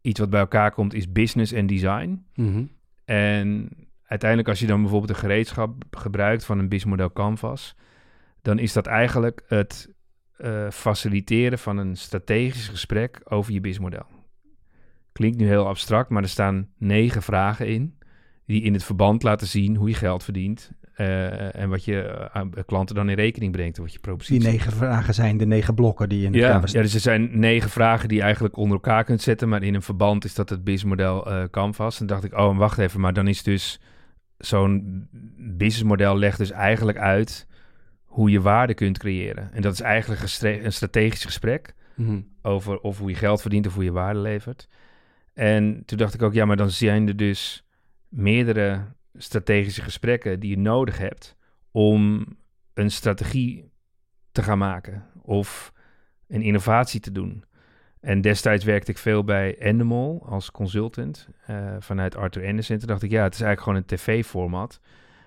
Iets 0.01 0.19
wat 0.19 0.29
bij 0.29 0.39
elkaar 0.39 0.71
komt 0.71 0.93
is 0.93 1.11
business 1.11 1.51
en 1.51 1.67
design. 1.67 2.25
Mm 2.35 2.53
-hmm. 2.53 2.69
En 3.05 3.69
uiteindelijk 4.03 4.49
als 4.49 4.59
je 4.59 4.67
dan 4.67 4.81
bijvoorbeeld 4.81 5.11
een 5.11 5.29
gereedschap 5.29 5.83
gebruikt 5.91 6.45
van 6.45 6.59
een 6.59 6.69
BIS-model 6.69 7.11
Canvas, 7.11 7.75
dan 8.41 8.59
is 8.59 8.73
dat 8.73 8.87
eigenlijk 8.87 9.43
het 9.47 9.93
eh, 10.37 10.69
faciliteren 10.69 11.59
van 11.59 11.77
een 11.77 11.95
strategisch 11.95 12.67
gesprek 12.67 13.21
over 13.23 13.53
je 13.53 13.59
businessmodel. 13.59 14.05
Klinkt 15.11 15.37
nu 15.37 15.47
heel 15.47 15.67
abstract, 15.67 16.09
maar 16.09 16.23
er 16.23 16.29
staan 16.29 16.69
negen 16.77 17.21
vragen 17.21 17.67
in 17.67 17.97
die 18.45 18.61
in 18.61 18.73
het 18.73 18.83
verband 18.83 19.23
laten 19.23 19.47
zien 19.47 19.75
hoe 19.75 19.89
je 19.89 19.95
geld 19.95 20.23
verdient 20.23 20.71
eh, 21.01 21.61
en 21.61 21.69
wat 21.69 21.85
je 21.85 22.01
eh, 22.01 22.25
aan 22.33 22.51
klanten 22.65 22.95
dan 22.95 23.09
in 23.09 23.15
rekening 23.15 23.51
brengt 23.51 23.77
en 23.77 23.83
wat 23.83 23.93
je 23.93 23.99
propositie 23.99 24.39
Die 24.39 24.49
negen 24.49 24.71
vragen 24.71 25.13
zijn 25.13 25.37
de 25.37 25.45
negen 25.45 25.73
blokken 25.73 26.09
die 26.09 26.25
in 26.25 26.31
de 26.31 26.37
ja, 26.37 26.49
canvas 26.51 26.71
ja, 26.71 26.81
dus 26.81 26.93
er 26.93 26.99
zijn 26.99 27.39
negen 27.39 27.69
vragen 27.69 28.07
die 28.07 28.17
je 28.17 28.23
eigenlijk 28.23 28.57
onder 28.57 28.75
elkaar 28.75 29.03
kunt 29.03 29.21
zetten, 29.21 29.49
maar 29.49 29.63
in 29.63 29.73
een 29.73 29.81
verband 29.81 30.25
is 30.25 30.35
dat 30.35 30.49
het 30.49 30.63
businessmodel 30.63 31.31
eh 31.31 31.43
Canvas. 31.51 31.99
En 31.99 32.05
dacht 32.05 32.23
ik, 32.23 32.33
oh, 32.37 32.49
en 32.49 32.57
wacht 32.57 32.77
even, 32.77 32.99
maar 32.99 33.13
dan 33.13 33.27
is 33.27 33.43
dus 33.43 33.79
zo'n 34.37 35.07
businessmodel 35.37 36.17
legt 36.17 36.37
dus 36.37 36.51
eigenlijk 36.51 36.97
uit 36.97 37.47
hoe 38.03 38.31
je 38.31 38.41
waarde 38.41 38.73
kunt 38.73 38.97
creëren. 38.97 39.49
En 39.53 39.61
dat 39.61 39.73
is 39.73 39.81
eigenlijk 39.81 40.21
een 40.41 40.73
strategisch 40.73 41.25
gesprek 41.25 41.73
Mhm. 41.95 42.21
over 42.41 42.79
of 42.79 42.97
hoe 42.97 43.09
je 43.09 43.15
geld 43.15 43.41
verdient 43.41 43.67
of 43.67 43.73
hoe 43.73 43.83
je 43.83 43.91
waarde 43.91 44.19
levert. 44.19 44.67
En 45.33 45.83
toen 45.85 45.97
dacht 45.97 46.13
ik 46.13 46.21
ook, 46.21 46.33
ja, 46.33 46.45
maar 46.45 46.57
dan 46.57 46.69
zijn 46.69 47.07
er 47.07 47.17
dus 47.17 47.65
meerdere 48.07 48.81
strategische 49.13 49.81
gesprekken 49.81 50.39
die 50.39 50.49
je 50.49 50.57
nodig 50.57 50.97
hebt 50.97 51.35
om 51.71 52.25
een 52.73 52.91
strategie 52.91 53.71
te 54.31 54.43
gaan 54.43 54.57
maken 54.57 55.05
of 55.21 55.73
een 56.27 56.41
innovatie 56.41 56.99
te 56.99 57.11
doen. 57.11 57.43
En 57.99 58.21
destijds 58.21 58.63
werkte 58.63 58.91
ik 58.91 58.97
veel 58.97 59.23
bij 59.23 59.57
Endemol 59.57 60.25
als 60.25 60.51
consultant 60.51 61.27
eh, 61.45 61.75
vanuit 61.79 62.15
Arthur 62.15 62.47
Anderson. 62.47 62.77
Toen 62.77 62.87
dacht 62.87 63.03
ik, 63.03 63.11
ja, 63.11 63.23
het 63.23 63.33
is 63.33 63.41
eigenlijk 63.41 63.61
gewoon 63.61 63.77
een 63.77 63.97
tv-format. 63.97 64.79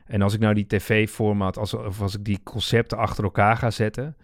En 0.07 0.23
als 0.23 0.35
ik 0.35 0.41
nou 0.41 0.55
die 0.55 0.67
tv-format, 0.67 1.59
als, 1.59 1.75
of 1.75 2.01
als 2.01 2.15
ik 2.15 2.25
die 2.25 2.41
concepten 2.43 2.99
achter 2.99 3.25
elkaar 3.25 3.57
ga 3.57 3.71
zetten, 3.71 4.17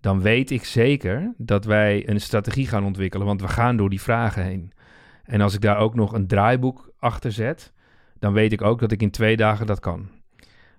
dan 0.00 0.20
weet 0.20 0.50
ik 0.50 0.64
zeker 0.64 1.34
dat 1.36 1.64
wij 1.64 2.08
een 2.08 2.20
strategie 2.20 2.66
gaan 2.66 2.84
ontwikkelen, 2.84 3.26
want 3.26 3.40
we 3.40 3.48
gaan 3.48 3.76
door 3.76 3.90
die 3.90 4.00
vragen 4.00 4.44
heen. 4.44 4.72
En 5.24 5.40
als 5.40 5.54
ik 5.54 5.60
daar 5.60 5.78
ook 5.78 5.94
nog 5.94 6.12
een 6.12 6.26
draaiboek 6.26 6.92
achter 6.98 7.32
zet, 7.32 7.72
dan 8.20 8.32
weet 8.32 8.52
ik 8.52 8.62
ook 8.62 8.80
dat 8.80 8.92
ik 8.92 9.02
in 9.02 9.10
twee 9.10 9.36
dagen 9.36 9.66
dat 9.66 9.80
kan. 9.80 10.08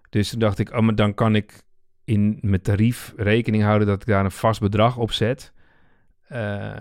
Dus 0.10 0.30
toen 0.30 0.40
dacht 0.40 0.60
ik, 0.60 0.72
oh, 0.74 0.80
maar 0.80 0.96
dan 0.96 1.14
kan 1.14 1.36
ik 1.36 1.64
in 2.04 2.38
mijn 2.42 2.62
tarief 2.62 3.14
rekening 3.18 3.64
houden 3.64 3.88
dat 3.88 4.02
ik 4.02 4.08
daar 4.08 4.26
een 4.26 4.32
vast 4.32 4.60
bedrag 4.60 4.98
op 4.98 5.12
zet. 5.12 5.54
Eh, 6.28 6.76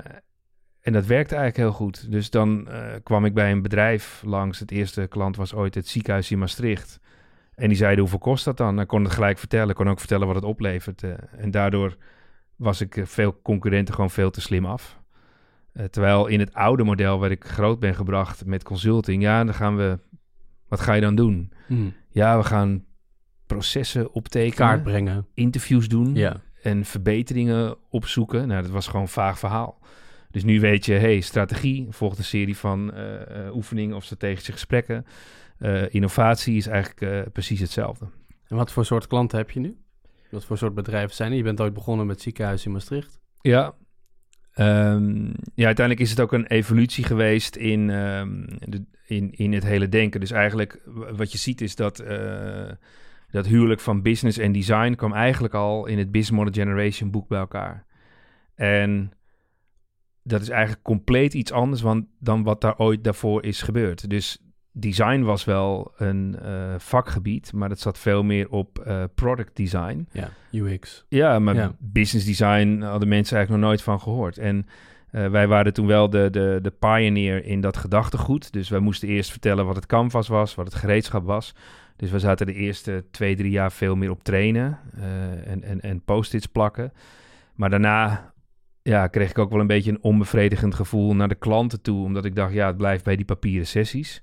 en 0.80 0.92
dat 0.92 1.06
werkte 1.06 1.34
eigenlijk 1.34 1.56
heel 1.56 1.86
goed. 1.86 2.10
Dus 2.10 2.30
dan 2.30 2.68
eh, 2.68 2.94
kwam 3.02 3.24
ik 3.24 3.34
bij 3.34 3.50
een 3.52 3.62
bedrijf 3.62 4.22
langs. 4.24 4.58
Het 4.58 4.70
eerste 4.70 5.06
klant 5.06 5.36
was 5.36 5.54
ooit 5.54 5.74
het 5.74 5.88
ziekenhuis 5.88 6.30
in 6.30 6.38
Maastricht. 6.38 7.00
En 7.54 7.68
die 7.68 7.76
zeiden, 7.76 8.00
hoeveel 8.00 8.18
kost 8.18 8.44
dat 8.44 8.56
dan? 8.56 8.80
Ik 8.80 8.86
kon 8.86 9.04
het 9.04 9.12
gelijk 9.12 9.38
vertellen. 9.38 9.68
Ik 9.68 9.74
kon 9.74 9.88
ook 9.88 9.98
vertellen 9.98 10.26
wat 10.26 10.36
het 10.36 10.44
oplevert. 10.44 11.02
eh. 11.02 11.10
en 11.36 11.50
daardoor 11.50 11.96
was 12.56 12.80
ik 12.80 13.00
veel 13.02 13.40
concurrenten 13.42 13.94
gewoon 13.94 14.10
veel 14.10 14.30
te 14.30 14.40
slim 14.40 14.66
af. 14.66 14.98
Terwijl 15.90 16.26
in 16.26 16.40
het 16.40 16.54
oude 16.54 16.84
model 16.84 17.18
waar 17.18 17.30
ik 17.30 17.44
groot 17.44 17.78
ben 17.78 17.94
gebracht 17.94 18.44
met 18.44 18.62
consulting, 18.62 19.22
ja, 19.22 19.44
dan 19.44 19.54
gaan 19.54 19.76
we. 19.76 19.98
Wat 20.70 20.80
ga 20.80 20.92
je 20.92 21.00
dan 21.00 21.14
doen? 21.14 21.52
Mhm. 21.68 21.88
Ja, 22.10 22.38
we 22.38 22.44
gaan 22.44 22.84
processen 23.46 24.12
optekenen, 24.12 24.56
Kaart 24.68 24.82
brengen. 24.82 25.26
interviews 25.34 25.88
doen 25.88 26.14
Ja. 26.14 26.40
en 26.62 26.84
verbeteringen 26.84 27.76
opzoeken. 27.88 28.48
Nou, 28.48 28.62
dat 28.62 28.70
was 28.70 28.86
gewoon 28.86 29.02
een 29.02 29.08
vaag 29.08 29.38
verhaal. 29.38 29.78
Dus 30.30 30.44
nu 30.44 30.60
weet 30.60 30.86
je, 30.86 30.92
hey, 30.92 31.20
strategie 31.20 31.86
volgt 31.90 32.18
een 32.18 32.24
serie 32.24 32.56
van 32.56 32.92
eh, 32.92 33.46
eh, 33.46 33.54
oefeningen 33.54 33.96
of 33.96 34.04
strategische 34.04 34.52
gesprekken. 34.52 35.06
Eh, 35.58 35.94
innovatie 35.94 36.56
is 36.56 36.66
eigenlijk 36.66 37.32
precies 37.32 37.60
hetzelfde. 37.60 38.06
En 38.48 38.56
wat 38.56 38.72
voor 38.72 38.84
soort 38.84 39.06
klanten 39.06 39.38
heb 39.38 39.50
je 39.50 39.60
nu? 39.60 39.76
Wat 40.30 40.44
voor 40.44 40.58
soort 40.58 40.74
bedrijven 40.74 41.16
zijn 41.16 41.30
er? 41.30 41.36
Je 41.36 41.42
bent 41.42 41.60
ooit 41.60 41.74
begonnen 41.74 42.06
met 42.06 42.20
ziekenhuis 42.20 42.64
in 42.66 42.72
Maastricht. 42.72 43.20
Ja. 43.40 43.74
Ehm, 44.52 45.24
ja, 45.54 45.66
uiteindelijk 45.66 46.00
is 46.00 46.10
het 46.10 46.20
ook 46.20 46.32
een 46.32 46.46
evolutie 46.46 47.04
geweest 47.04 47.56
in, 47.56 47.90
ehm, 47.90 48.44
de, 48.58 48.84
in, 49.10 49.32
in 49.32 49.52
het 49.52 49.64
hele 49.64 49.88
denken. 49.88 50.20
Dus 50.20 50.30
eigenlijk 50.30 50.80
wat 51.16 51.32
je 51.32 51.38
ziet 51.38 51.60
is 51.60 51.74
dat 51.76 51.98
eh, 51.98 52.70
dat 53.30 53.46
huwelijk 53.46 53.80
van 53.80 54.02
business 54.02 54.38
en 54.38 54.52
design 54.52 54.94
kwam 54.94 55.12
eigenlijk 55.12 55.54
al 55.54 55.86
in 55.86 55.98
het 55.98 56.10
Business 56.10 56.38
Model 56.44 56.62
Generation 56.64 57.10
boek 57.10 57.28
bij 57.28 57.38
elkaar. 57.38 57.86
En 58.54 59.12
dat 60.22 60.40
is 60.40 60.48
eigenlijk 60.48 60.82
compleet 60.82 61.34
iets 61.34 61.52
anders 61.52 61.82
dan 62.18 62.42
wat 62.42 62.60
daar 62.60 62.78
ooit 62.78 63.04
daarvoor 63.04 63.44
is 63.44 63.62
gebeurd. 63.62 64.10
Dus 64.10 64.38
design 64.72 65.20
was 65.20 65.44
wel 65.44 65.92
een 65.96 66.38
eh, 66.38 66.74
vakgebied, 66.78 67.52
maar 67.52 67.68
dat 67.68 67.80
zat 67.80 67.98
veel 67.98 68.22
meer 68.22 68.48
op 68.48 68.78
eh, 68.78 69.04
product 69.14 69.56
design. 69.56 70.08
Ja, 70.12 70.30
UX. 70.52 71.04
Ja, 71.08 71.38
maar 71.38 71.54
Ja. 71.54 71.76
business 71.78 72.26
design 72.26 72.80
hadden 72.80 73.08
mensen 73.08 73.36
eigenlijk 73.36 73.50
nog 73.50 73.70
nooit 73.70 73.82
van 73.82 74.00
gehoord. 74.00 74.38
En 74.38 74.66
eh, 75.10 75.26
wij 75.26 75.48
waren 75.48 75.72
toen 75.72 75.86
wel 75.86 76.10
de, 76.10 76.28
de, 76.30 76.58
de 76.62 76.70
pioneer 76.70 77.44
in 77.44 77.60
dat 77.60 77.76
gedachtegoed. 77.76 78.52
Dus 78.52 78.68
wij 78.68 78.80
moesten 78.80 79.08
eerst 79.08 79.30
vertellen 79.30 79.66
wat 79.66 79.76
het 79.76 79.86
canvas 79.86 80.28
was, 80.28 80.54
wat 80.54 80.66
het 80.66 80.74
gereedschap 80.74 81.24
was. 81.24 81.54
Dus 81.96 82.10
we 82.10 82.18
zaten 82.18 82.46
de 82.46 82.54
eerste 82.54 83.04
twee, 83.10 83.36
drie 83.36 83.50
jaar 83.50 83.72
veel 83.72 83.96
meer 83.96 84.10
op 84.10 84.22
trainen 84.22 84.78
eh, 84.96 85.50
en, 85.50 85.62
en, 85.62 85.80
en 85.80 86.02
post-its 86.04 86.46
plakken. 86.46 86.92
Maar 87.54 87.70
daarna 87.70 88.32
ja, 88.82 89.06
kreeg 89.06 89.30
ik 89.30 89.38
ook 89.38 89.50
wel 89.50 89.60
een 89.60 89.66
beetje 89.66 89.90
een 89.90 90.02
onbevredigend 90.02 90.74
gevoel 90.74 91.14
naar 91.14 91.28
de 91.28 91.34
klanten 91.34 91.82
toe. 91.82 92.04
Omdat 92.04 92.24
ik 92.24 92.34
dacht, 92.34 92.52
ja, 92.52 92.66
het 92.66 92.76
blijft 92.76 93.04
bij 93.04 93.16
die 93.16 93.24
papieren 93.24 93.66
sessies. 93.66 94.22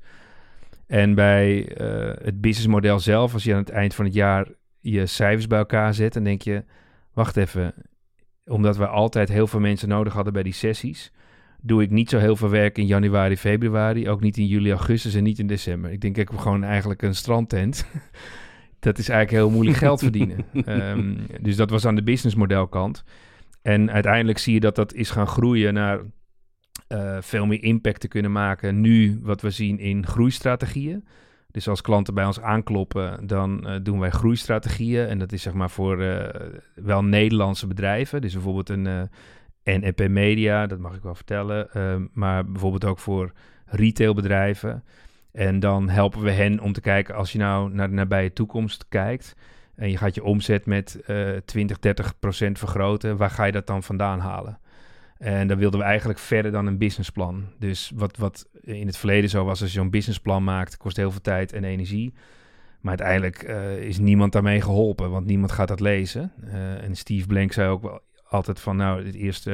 En 0.87 1.15
bij 1.15 1.75
eh, 1.75 2.25
het 2.25 2.41
businessmodel 2.41 2.99
zelf, 2.99 3.33
als 3.33 3.43
je 3.43 3.53
aan 3.53 3.59
het 3.59 3.69
eind 3.69 3.95
van 3.95 4.05
het 4.05 4.13
jaar 4.13 4.47
je 4.79 5.05
cijfers 5.05 5.47
bij 5.47 5.57
elkaar 5.57 5.93
zet, 5.93 6.13
dan 6.13 6.23
denk 6.23 6.41
je, 6.41 6.63
wacht 7.13 7.37
even, 7.37 7.73
omdat 8.47 8.77
we 8.77 8.87
altijd 8.87 9.29
heel 9.29 9.47
veel 9.47 9.59
mensen 9.59 9.89
nodig 9.89 10.13
hadden 10.13 10.33
bij 10.33 10.43
die 10.43 10.53
sessies, 10.53 11.11
doe 11.61 11.81
ik 11.81 11.89
niet 11.89 12.09
zo 12.09 12.17
heel 12.17 12.35
veel 12.35 12.49
werk 12.49 12.77
in 12.77 12.85
januari, 12.85 13.37
februari, 13.37 14.09
ook 14.09 14.21
niet 14.21 14.37
in 14.37 14.45
juli, 14.45 14.71
augustus 14.71 15.13
en 15.13 15.23
niet 15.23 15.39
in 15.39 15.47
december. 15.47 15.91
Ik 15.91 16.01
denk, 16.01 16.17
ik 16.17 16.29
heb 16.29 16.39
gewoon 16.39 16.63
eigenlijk 16.63 17.01
een 17.01 17.15
strandtent. 17.15 17.85
dat 18.79 18.97
is 18.97 19.09
eigenlijk 19.09 19.43
heel 19.43 19.53
moeilijk 19.53 19.77
geld 19.77 19.99
verdienen. 19.99 20.45
Ehm, 20.65 21.15
dus 21.41 21.55
dat 21.55 21.69
was 21.69 21.85
aan 21.85 21.95
de 21.95 22.03
businessmodelkant. 22.03 23.03
En 23.61 23.91
uiteindelijk 23.91 24.37
zie 24.37 24.53
je 24.53 24.59
dat 24.59 24.75
dat 24.75 24.93
is 24.93 25.09
gaan 25.09 25.27
groeien 25.27 25.73
naar 25.73 25.99
eh, 26.87 27.17
veel 27.19 27.45
meer 27.45 27.63
impact 27.63 27.99
te 27.99 28.07
kunnen 28.07 28.31
maken. 28.31 28.81
Nu 28.81 29.19
wat 29.21 29.41
we 29.41 29.49
zien 29.49 29.79
in 29.79 30.05
groeistrategieën. 30.05 31.07
Dus 31.57 31.67
als 31.67 31.81
klanten 31.81 32.13
bij 32.13 32.25
ons 32.25 32.41
aankloppen, 32.41 33.27
dan 33.27 33.67
eh, 33.67 33.75
doen 33.83 33.99
wij 33.99 34.09
groeistrategieën. 34.09 35.07
En 35.07 35.19
dat 35.19 35.31
is 35.31 35.41
zeg 35.41 35.53
maar 35.53 35.69
voor 35.69 36.01
eh, 36.01 36.41
wel 36.75 37.03
Nederlandse 37.03 37.67
bedrijven. 37.67 38.21
Dus 38.21 38.33
bijvoorbeeld 38.33 38.69
een 38.69 38.87
eh 38.87 39.01
NNP 39.63 40.07
Media, 40.07 40.67
dat 40.67 40.79
mag 40.79 40.95
ik 40.95 41.03
wel 41.03 41.15
vertellen. 41.15 41.71
Ehm, 41.73 42.05
maar 42.13 42.45
bijvoorbeeld 42.45 42.85
ook 42.85 42.99
voor 42.99 43.31
retailbedrijven. 43.65 44.83
En 45.31 45.59
dan 45.59 45.89
helpen 45.89 46.21
we 46.21 46.31
hen 46.31 46.59
om 46.59 46.73
te 46.73 46.81
kijken, 46.81 47.15
als 47.15 47.31
je 47.31 47.37
nou 47.37 47.73
naar 47.73 47.89
de 47.89 47.95
nabije 47.95 48.33
toekomst 48.33 48.85
kijkt... 48.89 49.35
en 49.75 49.89
je 49.89 49.97
gaat 49.97 50.15
je 50.15 50.23
omzet 50.23 50.65
met 50.65 51.01
eh 51.05 51.29
20, 51.45 51.79
30 51.79 52.19
procent 52.19 52.59
vergroten... 52.59 53.17
waar 53.17 53.29
ga 53.29 53.43
je 53.43 53.51
dat 53.51 53.67
dan 53.67 53.83
vandaan 53.83 54.19
halen? 54.19 54.59
En 55.19 55.47
dan 55.47 55.57
wilden 55.57 55.79
we 55.79 55.85
eigenlijk 55.85 56.19
verder 56.19 56.51
dan 56.51 56.65
een 56.65 56.77
businessplan. 56.77 57.45
Dus 57.59 57.91
wat, 57.95 58.17
wat 58.17 58.47
in 58.61 58.87
het 58.87 58.97
verleden 58.97 59.29
zo 59.29 59.45
was, 59.45 59.61
als 59.61 59.71
je 59.71 59.77
zo'n 59.77 59.89
businessplan 59.89 60.43
maakt, 60.43 60.77
kost 60.77 60.97
heel 60.97 61.11
veel 61.11 61.21
tijd 61.21 61.53
en 61.53 61.63
energie. 61.63 62.13
Maar 62.81 62.97
uiteindelijk 62.97 63.43
eh, 63.43 63.77
is 63.77 63.97
niemand 63.97 64.31
daarmee 64.31 64.61
geholpen, 64.61 65.11
want 65.11 65.25
niemand 65.25 65.51
gaat 65.51 65.67
dat 65.67 65.79
lezen. 65.79 66.31
Eh, 66.43 66.83
en 66.83 66.95
Steve 66.95 67.27
Blank 67.27 67.51
zei 67.51 67.69
ook 67.69 67.81
wel 67.81 68.01
altijd 68.29 68.59
van, 68.59 68.75
nou, 68.75 69.05
het 69.05 69.15
eerste, 69.15 69.51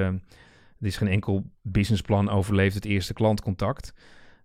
er 0.80 0.88
is 0.88 0.98
geen 0.98 1.08
enkel 1.08 1.44
businessplan 1.62 2.30
overleeft 2.30 2.76
het 2.76 2.86
eerste 2.86 3.14
klantcontact. 3.14 3.94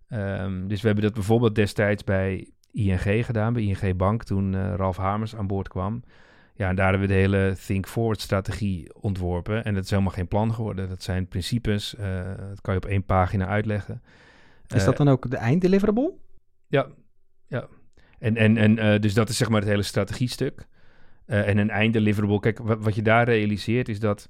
Ehm, 0.07 0.67
dus 0.67 0.81
we 0.81 0.87
hebben 0.87 1.05
dat 1.05 1.13
bijvoorbeeld 1.13 1.55
destijds 1.55 2.03
bij 2.03 2.49
ING 2.71 3.25
gedaan, 3.25 3.53
bij 3.53 3.63
ING 3.63 3.97
Bank, 3.97 4.23
toen 4.23 4.55
eh, 4.55 4.73
Ralf 4.75 4.97
Hamers 4.97 5.35
aan 5.35 5.47
boord 5.47 5.67
kwam. 5.67 6.03
Ja, 6.59 6.69
en 6.69 6.75
daar 6.75 6.89
hebben 6.89 7.07
we 7.07 7.13
de 7.13 7.19
hele 7.19 7.55
Think 7.65 7.87
Forward 7.87 8.21
strategie 8.21 8.93
ontworpen. 8.93 9.63
En 9.63 9.73
dat 9.73 9.83
is 9.83 9.89
helemaal 9.89 10.11
geen 10.11 10.27
plan 10.27 10.53
geworden. 10.53 10.89
Dat 10.89 11.03
zijn 11.03 11.27
principes. 11.27 11.95
eh, 11.95 12.23
dat 12.49 12.61
kan 12.61 12.73
je 12.73 12.79
op 12.79 12.85
één 12.85 13.03
pagina 13.03 13.47
uitleggen. 13.47 14.01
Is 14.67 14.83
dat 14.83 14.97
dan 14.97 15.09
ook 15.09 15.29
de 15.29 15.37
einddeliverable? 15.37 16.13
Ja, 16.67 16.87
ja. 17.47 17.67
En, 18.19 18.37
en, 18.37 18.57
en 18.57 18.77
eh, 18.77 18.99
dus 18.99 19.13
dat 19.13 19.29
is 19.29 19.37
zeg 19.37 19.49
maar 19.49 19.59
het 19.59 19.69
hele 19.69 19.83
strategiestuk. 19.83 20.67
Eh, 21.25 21.47
en 21.47 21.57
een 21.57 21.69
einddeliverable. 21.69 22.39
Kijk, 22.39 22.59
wat, 22.59 22.83
wat 22.83 22.95
je 22.95 23.01
daar 23.01 23.25
realiseert 23.25 23.89
is 23.89 23.99
dat 23.99 24.29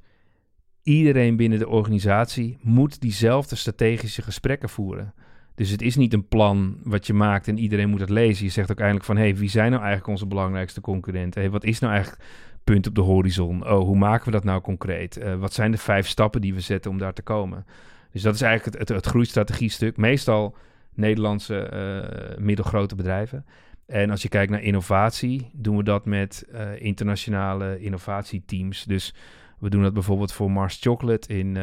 iedereen 0.84 1.36
binnen 1.36 1.60
de 1.60 1.68
organisatie 1.68 2.58
moet 2.62 3.02
diezelfde 3.02 3.56
strategische 3.56 4.22
gesprekken 4.22 4.70
voeren. 4.70 5.14
Dus 5.60 5.70
het 5.70 5.82
is 5.82 5.96
niet 5.96 6.14
een 6.14 6.28
plan 6.28 6.78
wat 6.84 7.08
je 7.08 7.14
maakt 7.14 7.48
en 7.48 7.58
iedereen 7.58 7.90
moet 7.90 8.00
het 8.00 8.10
lezen. 8.10 8.46
Je 8.46 8.52
zegt 8.52 8.72
ook 8.72 8.80
eindelijk 8.80 9.06
van, 9.06 9.16
hé, 9.16 9.22
hey, 9.22 9.36
wie 9.36 9.50
zijn 9.50 9.70
nou 9.70 9.82
eigenlijk 9.82 10.12
onze 10.12 10.26
belangrijkste 10.26 10.82
concurrenten? 10.82 11.52
Wat 11.52 11.64
is 11.64 11.80
nou 11.80 11.94
eigenlijk 11.94 12.24
punt 12.64 12.88
op 12.88 12.96
de 12.96 13.02
horizon? 13.02 13.70
Oh, 13.70 13.80
hoe 13.80 13.98
maken 13.98 14.26
we 14.26 14.32
dat 14.32 14.44
nou 14.44 14.62
concreet? 14.62 15.18
Eh, 15.18 15.36
wat 15.36 15.54
zijn 15.54 15.72
de 15.72 15.78
vijf 15.78 16.08
stappen 16.08 16.42
die 16.42 16.54
we 16.54 16.60
zetten 16.60 16.92
om 16.92 16.98
daar 16.98 17.14
te 17.14 17.22
komen? 17.22 17.66
Dus 18.12 18.22
dat 18.22 18.36
is 18.36 18.42
eigenlijk 18.42 18.78
het, 18.78 18.88
het, 18.88 18.98
het 18.98 19.06
groeistrategie-stuk. 19.06 19.98
Meestal 19.98 20.56
Nederlandse 20.94 21.60
eh, 21.60 22.38
middelgrote 22.38 22.96
bedrijven. 22.96 23.46
En 23.86 24.10
als 24.10 24.22
je 24.22 24.30
kijkt 24.30 24.52
naar 24.52 24.64
innovatie, 24.64 25.50
doen 25.54 25.78
we 25.78 25.84
dat 25.84 26.06
met 26.06 26.46
eh, 26.52 26.82
internationale 26.82 27.80
innovatieteams. 27.80 28.84
Dus 28.84 29.14
We 29.58 29.70
doen 29.70 29.84
dat 29.84 29.94
bijvoorbeeld 29.94 30.34
voor 30.34 30.52
Mars 30.52 30.78
Chocolate 30.82 31.28
in, 31.28 31.58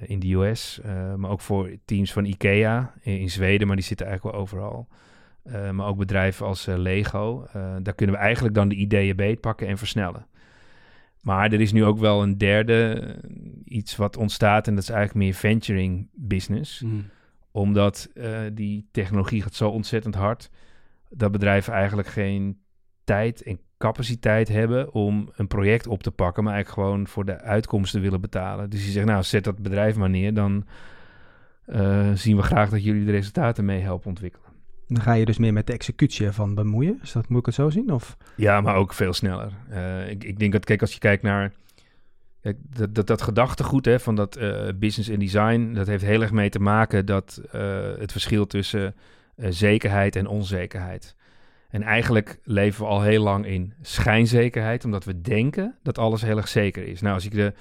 in 0.00 0.18
de 0.20 0.32
US, 0.34 0.80
eh, 0.80 1.14
maar 1.14 1.30
ook 1.30 1.40
voor 1.40 1.70
teams 1.84 2.12
van 2.12 2.24
IKEA 2.24 2.92
in, 3.00 3.18
in 3.18 3.30
Zweden, 3.30 3.66
maar 3.66 3.76
die 3.76 3.84
zitten 3.84 4.06
eigenlijk 4.06 4.36
wel 4.36 4.44
overal. 4.44 4.88
Eh, 5.42 5.70
maar 5.70 5.86
ook 5.86 5.96
bedrijven 5.98 6.46
als 6.46 6.66
eh, 6.66 6.76
Lego. 6.76 7.46
Eh, 7.52 7.76
daar 7.82 7.94
kunnen 7.94 8.16
we 8.16 8.20
eigenlijk 8.22 8.54
dan 8.54 8.68
de 8.68 8.74
ideeën 8.74 9.16
beetpakken 9.16 9.66
en 9.66 9.78
versnellen. 9.78 10.26
Maar 11.22 11.52
er 11.52 11.60
is 11.60 11.72
nu 11.72 11.84
ook 11.84 11.98
wel 11.98 12.22
een 12.22 12.38
derde 12.38 13.00
eh, 13.00 13.30
iets 13.64 13.96
wat 13.96 14.16
ontstaat 14.16 14.66
en 14.68 14.74
dat 14.74 14.82
is 14.82 14.90
eigenlijk 14.90 15.24
meer 15.24 15.34
venturing 15.34 16.08
business 16.14 16.80
Mm. 16.80 17.04
omdat 17.50 18.10
eh, 18.14 18.40
die 18.52 18.88
technologie 18.90 19.42
gaat 19.42 19.54
zo 19.54 19.68
ontzettend 19.68 20.14
hard 20.14 20.50
dat 21.10 21.32
bedrijven 21.32 21.72
eigenlijk 21.72 22.08
geen 22.08 22.58
tijd 23.04 23.42
en 23.42 23.58
capaciteit 23.78 24.48
hebben 24.48 24.92
om 24.92 25.30
een 25.36 25.46
project 25.46 25.86
op 25.86 26.02
te 26.02 26.10
pakken, 26.10 26.44
maar 26.44 26.52
eigenlijk 26.54 26.86
gewoon 26.86 27.06
voor 27.06 27.24
de 27.24 27.40
uitkomsten 27.40 28.00
willen 28.00 28.20
betalen. 28.20 28.70
Dus 28.70 28.82
die 28.82 28.90
zeggen, 28.90 29.10
nou, 29.12 29.24
zet 29.24 29.44
dat 29.44 29.58
bedrijf 29.58 29.96
maar 29.96 30.10
neer, 30.10 30.34
dan 30.34 30.66
eh, 31.64 32.10
zien 32.14 32.36
we 32.36 32.42
graag 32.42 32.70
dat 32.70 32.84
jullie 32.84 33.04
de 33.04 33.10
resultaten 33.10 33.64
mee 33.64 33.80
helpen 33.80 34.08
ontwikkelen. 34.08 34.46
Dan 34.88 35.02
ga 35.02 35.12
je 35.12 35.24
dus 35.24 35.38
meer 35.38 35.52
met 35.52 35.66
de 35.66 35.72
executie 35.72 36.26
ervan 36.26 36.54
bemoeien. 36.54 36.98
Is 37.02 37.12
dat, 37.12 37.28
moet 37.28 37.38
ik 37.38 37.46
het 37.46 37.54
zo 37.54 37.70
zien? 37.70 37.92
Of? 37.92 38.16
Ja, 38.36 38.60
maar 38.60 38.76
ook 38.76 38.92
veel 38.92 39.12
sneller. 39.12 39.52
Eh, 39.68 40.10
ik, 40.10 40.24
ik 40.24 40.38
denk 40.38 40.52
dat, 40.52 40.64
kijk, 40.64 40.80
als 40.80 40.92
je 40.92 40.98
kijkt 40.98 41.22
naar 41.22 41.52
kijk, 42.40 42.56
dat, 42.62 42.94
dat, 42.94 43.06
dat 43.06 43.22
gedachtegoed 43.22 43.84
hè, 43.84 44.00
van 44.00 44.14
dat 44.14 44.36
eh, 44.36 44.68
business 44.74 45.08
en 45.08 45.18
design, 45.18 45.72
dat 45.72 45.86
heeft 45.86 46.04
heel 46.04 46.22
erg 46.22 46.32
mee 46.32 46.48
te 46.48 46.60
maken 46.60 47.06
dat 47.06 47.40
het 47.98 48.12
verschil 48.12 48.46
tussen 48.46 48.94
zekerheid 49.36 50.16
en 50.16 50.26
onzekerheid. 50.26 51.16
En 51.76 51.82
eigenlijk 51.82 52.38
leven 52.44 52.84
we 52.84 52.90
al 52.90 53.02
heel 53.02 53.22
lang 53.22 53.46
in 53.46 53.72
schijnzekerheid, 53.82 54.84
omdat 54.84 55.04
we 55.04 55.20
denken 55.20 55.74
dat 55.82 55.98
alles 55.98 56.22
heel 56.22 56.36
erg 56.36 56.48
zeker 56.48 56.86
is. 56.86 57.00
Nou, 57.00 57.14
als 57.14 57.24
ik 57.24 57.32
de 57.32 57.52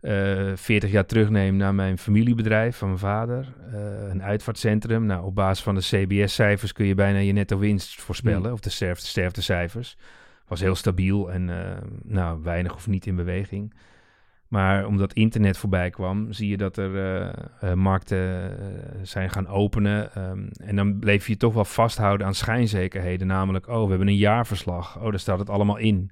eh 0.00 0.52
40 0.54 0.90
jaar 0.90 1.06
terugneem 1.06 1.56
naar 1.56 1.74
mijn 1.74 1.98
familiebedrijf 1.98 2.76
van 2.76 2.88
mijn 2.88 3.00
vader, 3.00 3.54
eh, 3.72 4.08
een 4.08 4.22
uitvaartcentrum. 4.22 5.06
Nou, 5.06 5.24
op 5.24 5.34
basis 5.34 5.64
van 5.64 5.74
de 5.74 5.80
CBS-cijfers 5.80 6.72
kun 6.72 6.86
je 6.86 6.94
bijna 6.94 7.18
je 7.18 7.32
netto 7.32 7.58
winst 7.58 8.00
voorspellen, 8.00 8.42
Hmm. 8.42 8.52
of 8.52 8.60
de 8.60 8.70
sterf, 8.70 8.98
sterftecijfers. 8.98 9.96
Was 10.48 10.60
heel 10.60 10.74
stabiel 10.74 11.32
en 11.32 11.50
eh, 11.50 11.76
nou, 12.02 12.42
weinig 12.42 12.74
of 12.74 12.86
niet 12.86 13.06
in 13.06 13.16
beweging. 13.16 13.74
Maar 14.48 14.86
omdat 14.86 15.12
internet 15.12 15.58
voorbij 15.58 15.90
kwam, 15.90 16.32
zie 16.32 16.48
je 16.48 16.56
dat 16.56 16.76
er 16.76 16.96
eh, 16.96 17.32
eh, 17.60 17.76
markten 17.76 18.58
eh, 18.58 18.66
zijn 19.02 19.30
gaan 19.30 19.48
openen. 19.48 20.14
ehm, 20.14 20.46
en 20.56 20.76
dan 20.76 20.98
bleef 20.98 21.26
je 21.26 21.36
toch 21.36 21.54
wel 21.54 21.64
vasthouden 21.64 22.26
aan 22.26 22.34
schijnzekerheden. 22.34 23.26
Namelijk, 23.26 23.68
oh, 23.68 23.82
we 23.82 23.88
hebben 23.88 24.08
een 24.08 24.16
jaarverslag. 24.16 24.96
Oh, 25.00 25.10
daar 25.10 25.18
staat 25.18 25.38
het 25.38 25.50
allemaal 25.50 25.76
in. 25.76 26.10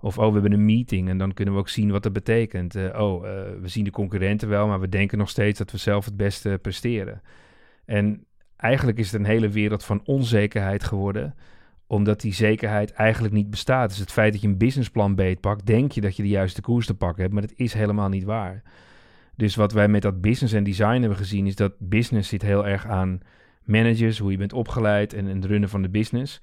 Of, 0.00 0.18
oh, 0.18 0.26
we 0.26 0.32
hebben 0.32 0.52
een 0.52 0.64
meeting 0.64 1.08
en 1.08 1.18
dan 1.18 1.34
kunnen 1.34 1.54
we 1.54 1.60
ook 1.60 1.68
zien 1.68 1.90
wat 1.90 2.02
dat 2.02 2.12
betekent. 2.12 2.76
Oh, 2.76 3.22
we 3.60 3.68
zien 3.68 3.84
de 3.84 3.90
concurrenten 3.90 4.48
wel, 4.48 4.66
maar 4.66 4.80
we 4.80 4.88
denken 4.88 5.18
nog 5.18 5.28
steeds 5.28 5.58
dat 5.58 5.70
we 5.70 5.78
zelf 5.78 6.04
het 6.04 6.16
beste 6.16 6.58
presteren. 6.62 7.22
En 7.84 8.24
eigenlijk 8.56 8.98
is 8.98 9.10
het 9.10 9.20
een 9.20 9.26
hele 9.26 9.48
wereld 9.48 9.84
van 9.84 10.00
onzekerheid 10.04 10.84
geworden 10.84 11.34
omdat 11.86 12.20
die 12.20 12.34
zekerheid 12.34 12.92
eigenlijk 12.92 13.34
niet 13.34 13.50
bestaat. 13.50 13.88
Dus 13.88 13.98
het 13.98 14.12
feit 14.12 14.32
dat 14.32 14.42
je 14.42 14.48
een 14.48 14.58
businessplan 14.58 15.14
beetpakt, 15.14 15.66
denk 15.66 15.92
je 15.92 16.00
dat 16.00 16.16
je 16.16 16.22
de 16.22 16.28
juiste 16.28 16.60
koers 16.60 16.86
te 16.86 16.94
pakken 16.94 17.22
hebt, 17.22 17.32
maar 17.32 17.42
dat 17.42 17.56
is 17.56 17.72
helemaal 17.72 18.08
niet 18.08 18.24
waar. 18.24 18.62
Dus 19.36 19.54
wat 19.54 19.72
wij 19.72 19.88
met 19.88 20.02
dat 20.02 20.20
business 20.20 20.54
en 20.54 20.64
design 20.64 21.00
hebben 21.00 21.16
gezien, 21.16 21.46
is 21.46 21.56
dat 21.56 21.72
business 21.78 22.28
zit 22.28 22.42
heel 22.42 22.66
erg 22.66 22.86
aan 22.86 23.20
managers, 23.64 24.18
hoe 24.18 24.30
je 24.30 24.36
bent 24.36 24.52
opgeleid 24.52 25.12
en 25.12 25.26
het 25.26 25.44
runnen 25.44 25.68
van 25.68 25.82
de 25.82 25.88
business. 25.88 26.42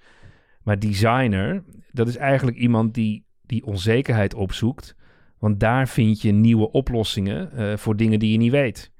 Maar 0.63 0.79
designer, 0.79 1.63
dat 1.91 2.07
is 2.07 2.17
eigenlijk 2.17 2.57
iemand 2.57 2.93
die 2.93 3.25
die 3.45 3.65
onzekerheid 3.65 4.33
opzoekt, 4.33 4.95
want 5.39 5.60
daar 5.60 5.88
vind 5.88 6.21
je 6.21 6.32
nieuwe 6.32 6.71
oplossingen 6.71 7.51
eh, 7.51 7.77
voor 7.77 7.95
dingen 7.95 8.19
die 8.19 8.32
je 8.32 8.38
niet 8.38 8.51
weet. 8.51 8.91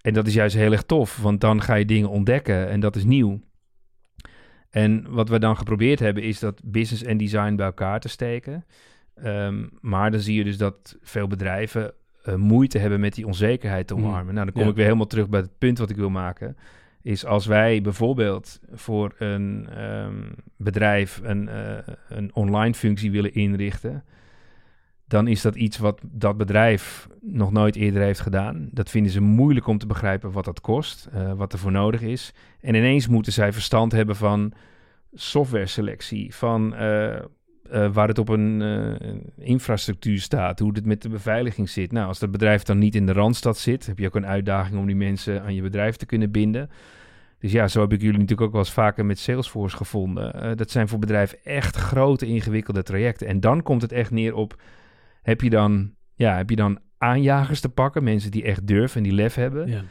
En 0.00 0.12
dat 0.12 0.26
is 0.26 0.34
juist 0.34 0.56
heel 0.56 0.72
erg 0.72 0.82
tof, 0.82 1.16
want 1.16 1.40
dan 1.40 1.62
ga 1.62 1.74
je 1.74 1.84
dingen 1.84 2.10
ontdekken 2.10 2.68
en 2.68 2.80
dat 2.80 2.96
is 2.96 3.04
nieuw. 3.04 3.40
En 4.70 5.06
wat 5.08 5.28
we 5.28 5.38
dan 5.38 5.56
geprobeerd 5.56 5.98
hebben, 5.98 6.22
is 6.22 6.38
dat 6.38 6.60
business 6.64 7.02
en 7.02 7.16
design 7.16 7.54
bij 7.54 7.66
elkaar 7.66 8.00
te 8.00 8.08
steken. 8.08 8.64
Ehm, 9.14 9.66
maar 9.80 10.10
dan 10.10 10.20
zie 10.20 10.36
je 10.36 10.44
dus 10.44 10.56
dat 10.56 10.96
veel 11.02 11.26
bedrijven 11.26 11.92
eh, 12.22 12.34
moeite 12.34 12.78
hebben 12.78 13.00
met 13.00 13.14
die 13.14 13.26
onzekerheid 13.26 13.86
te 13.86 13.94
Mm. 13.94 14.04
omarmen. 14.04 14.34
Nou, 14.34 14.44
dan 14.46 14.54
kom 14.54 14.62
Ja. 14.62 14.68
ik 14.68 14.74
weer 14.74 14.84
helemaal 14.84 15.06
terug 15.06 15.28
bij 15.28 15.40
het 15.40 15.58
punt 15.58 15.78
wat 15.78 15.90
ik 15.90 15.96
wil 15.96 16.10
maken. 16.10 16.56
Is 17.02 17.24
als 17.24 17.46
wij 17.46 17.80
bijvoorbeeld 17.80 18.60
voor 18.72 19.14
een 19.18 19.68
ehm, 19.76 20.14
bedrijf 20.56 21.20
een, 21.22 21.48
eh, 21.48 21.76
een 22.08 22.34
online 22.34 22.74
functie 22.74 23.10
willen 23.10 23.34
inrichten, 23.34 24.04
dan 25.08 25.26
is 25.26 25.42
dat 25.42 25.54
iets 25.54 25.78
wat 25.78 26.00
dat 26.02 26.36
bedrijf 26.36 27.08
nog 27.20 27.52
nooit 27.52 27.76
eerder 27.76 28.02
heeft 28.02 28.20
gedaan. 28.20 28.68
Dat 28.72 28.90
vinden 28.90 29.12
ze 29.12 29.20
moeilijk 29.20 29.66
om 29.66 29.78
te 29.78 29.86
begrijpen 29.86 30.32
wat 30.32 30.44
dat 30.44 30.60
kost, 30.60 31.08
eh, 31.12 31.32
wat 31.32 31.52
er 31.52 31.58
voor 31.58 31.72
nodig 31.72 32.00
is. 32.00 32.32
En 32.60 32.74
ineens 32.74 33.06
moeten 33.08 33.32
zij 33.32 33.52
verstand 33.52 33.92
hebben 33.92 34.16
van 34.16 34.52
software 35.12 35.66
selectie, 35.66 36.34
van 36.34 36.74
eh, 36.74 37.14
eh, 37.14 37.22
waar 37.92 38.08
het 38.08 38.18
op 38.18 38.28
een 38.28 38.62
infrastructuur 39.38 40.20
staat, 40.20 40.58
hoe 40.58 40.74
het 40.74 40.86
met 40.86 41.02
de 41.02 41.08
beveiliging 41.08 41.68
zit. 41.68 41.92
Nou, 41.92 42.08
als 42.08 42.18
dat 42.18 42.30
bedrijf 42.30 42.62
dan 42.62 42.78
niet 42.78 42.94
in 42.94 43.06
de 43.06 43.12
Randstad 43.12 43.58
zit, 43.58 43.86
heb 43.86 43.98
je 43.98 44.06
ook 44.06 44.14
een 44.14 44.26
uitdaging 44.26 44.78
om 44.78 44.86
die 44.86 44.96
mensen 44.96 45.42
aan 45.42 45.54
je 45.54 45.62
bedrijf 45.62 45.96
te 45.96 46.06
kunnen 46.06 46.30
binden. 46.30 46.70
Dus 47.38 47.52
ja, 47.52 47.68
zo 47.68 47.80
heb 47.80 47.92
ik 47.92 48.00
jullie 48.00 48.18
natuurlijk 48.18 48.46
ook 48.46 48.52
wel 48.52 48.60
eens 48.60 48.72
vaker 48.72 49.04
met 49.04 49.18
Salesforce 49.18 49.76
gevonden. 49.76 50.56
Dat 50.56 50.70
zijn 50.70 50.88
voor 50.88 50.98
bedrijven 50.98 51.38
echt 51.44 51.76
grote, 51.76 52.26
ingewikkelde 52.26 52.82
trajecten. 52.82 53.26
En 53.26 53.40
dan 53.40 53.62
komt 53.62 53.82
het 53.82 53.92
echt 53.92 54.10
neer 54.10 54.34
op, 54.34 54.56
heb 55.26 55.40
je 55.40 55.50
dan, 55.50 55.90
ja, 56.14 56.36
heb 56.36 56.50
je 56.50 56.56
dan 56.56 56.78
aanjagers 56.98 57.60
te 57.60 57.68
pakken, 57.68 58.04
mensen 58.04 58.30
die 58.30 58.42
echt 58.42 58.66
durven 58.66 58.96
en 58.96 59.02
die 59.02 59.12
lef 59.12 59.34
hebben? 59.34 59.68
Ja. 59.68 59.84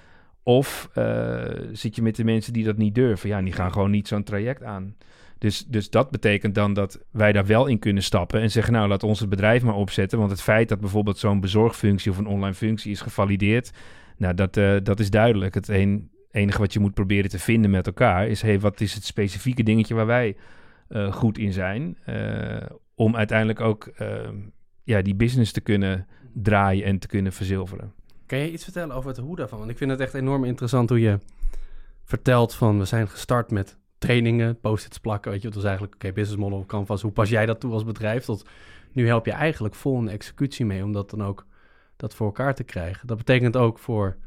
Of 0.43 0.89
eh, 0.93 1.43
zit 1.71 1.95
je 1.95 2.01
met 2.01 2.15
de 2.15 2.23
mensen 2.23 2.53
die 2.53 2.63
dat 2.63 2.77
niet 2.77 2.95
durven? 2.95 3.29
Ja, 3.29 3.37
en 3.37 3.43
die 3.43 3.53
gaan 3.53 3.71
gewoon 3.71 3.91
niet 3.91 4.07
zo'n 4.07 4.23
traject 4.23 4.63
aan. 4.63 4.95
Dus, 5.37 5.65
dus 5.65 5.89
dat 5.89 6.11
betekent 6.11 6.55
dan 6.55 6.73
dat 6.73 7.05
wij 7.11 7.31
daar 7.31 7.45
wel 7.45 7.65
in 7.65 7.79
kunnen 7.79 8.03
stappen 8.03 8.41
en 8.41 8.51
zeggen, 8.51 8.73
nou, 8.73 8.87
laat 8.87 9.03
ons 9.03 9.19
het 9.19 9.29
bedrijf 9.29 9.63
maar 9.63 9.75
opzetten. 9.75 10.17
Want 10.17 10.31
het 10.31 10.41
feit 10.41 10.69
dat 10.69 10.79
bijvoorbeeld 10.79 11.17
zo'n 11.17 11.39
bezorgfunctie 11.39 12.11
of 12.11 12.17
een 12.17 12.27
online 12.27 12.53
functie 12.53 12.91
is 12.91 13.01
gevalideerd, 13.01 13.71
nou, 14.17 14.33
dat, 14.33 14.57
eh, 14.57 14.75
dat 14.83 14.99
is 14.99 15.09
duidelijk. 15.09 15.53
Het 15.53 15.67
een, 15.67 16.09
enige 16.31 16.59
wat 16.59 16.73
je 16.73 16.79
moet 16.79 16.93
proberen 16.93 17.29
te 17.29 17.39
vinden 17.39 17.71
met 17.71 17.87
elkaar 17.87 18.27
is, 18.27 18.41
hey, 18.41 18.59
wat 18.59 18.81
is 18.81 18.93
het 18.93 19.03
specifieke 19.03 19.63
dingetje 19.63 19.93
waar 19.93 20.05
wij 20.05 20.35
eh, 20.87 21.13
goed 21.13 21.37
in 21.37 21.53
zijn? 21.53 21.97
om 22.95 23.15
uiteindelijk 23.15 23.59
ook 23.59 23.85
eh, 23.85 24.07
ja, 24.85 25.01
die 25.01 25.15
business 25.15 25.51
te 25.51 25.61
kunnen 25.61 26.07
draaien 26.33 26.85
en 26.85 26.99
te 26.99 27.07
kunnen 27.07 27.33
verzilveren. 27.33 27.93
Kan 28.25 28.39
je 28.39 28.51
iets 28.51 28.63
vertellen 28.63 28.95
over 28.95 29.19
hoe 29.19 29.35
daarvan? 29.35 29.59
Want 29.59 29.71
ik 29.71 29.77
vind 29.77 29.91
het 29.91 29.99
echt 29.99 30.13
enorm 30.13 30.43
interessant 30.43 30.89
hoe 30.89 30.99
je 30.99 31.19
vertelt 32.03 32.53
van 32.53 32.79
we 32.79 32.85
zijn 32.85 33.07
gestart 33.07 33.51
met 33.51 33.77
trainingen, 33.97 34.59
post-its 34.59 34.97
plakken, 34.97 35.31
weet 35.31 35.41
je, 35.41 35.47
dat 35.47 35.55
was 35.55 35.65
eigenlijk 35.65 35.95
oké, 35.95 36.11
business 36.11 36.41
model 36.41 36.65
Canvas. 36.65 37.01
Hoe 37.01 37.11
pas 37.11 37.29
jij 37.29 37.45
dat 37.45 37.59
toe 37.59 37.73
als 37.73 37.83
bedrijf? 37.83 38.25
Tot 38.25 38.45
nu 38.91 39.07
help 39.07 39.25
je 39.25 39.31
eigenlijk 39.31 39.75
vol 39.75 39.97
een 39.97 40.09
executie 40.09 40.65
mee 40.65 40.83
om 40.83 40.91
dat 40.91 41.09
dan 41.09 41.23
ook 41.23 41.45
dat 41.95 42.13
voor 42.15 42.25
elkaar 42.25 42.55
te 42.55 42.63
krijgen. 42.63 43.07
Dat 43.07 43.17
betekent 43.17 43.57
ook 43.57 43.79
voor, 43.79 44.17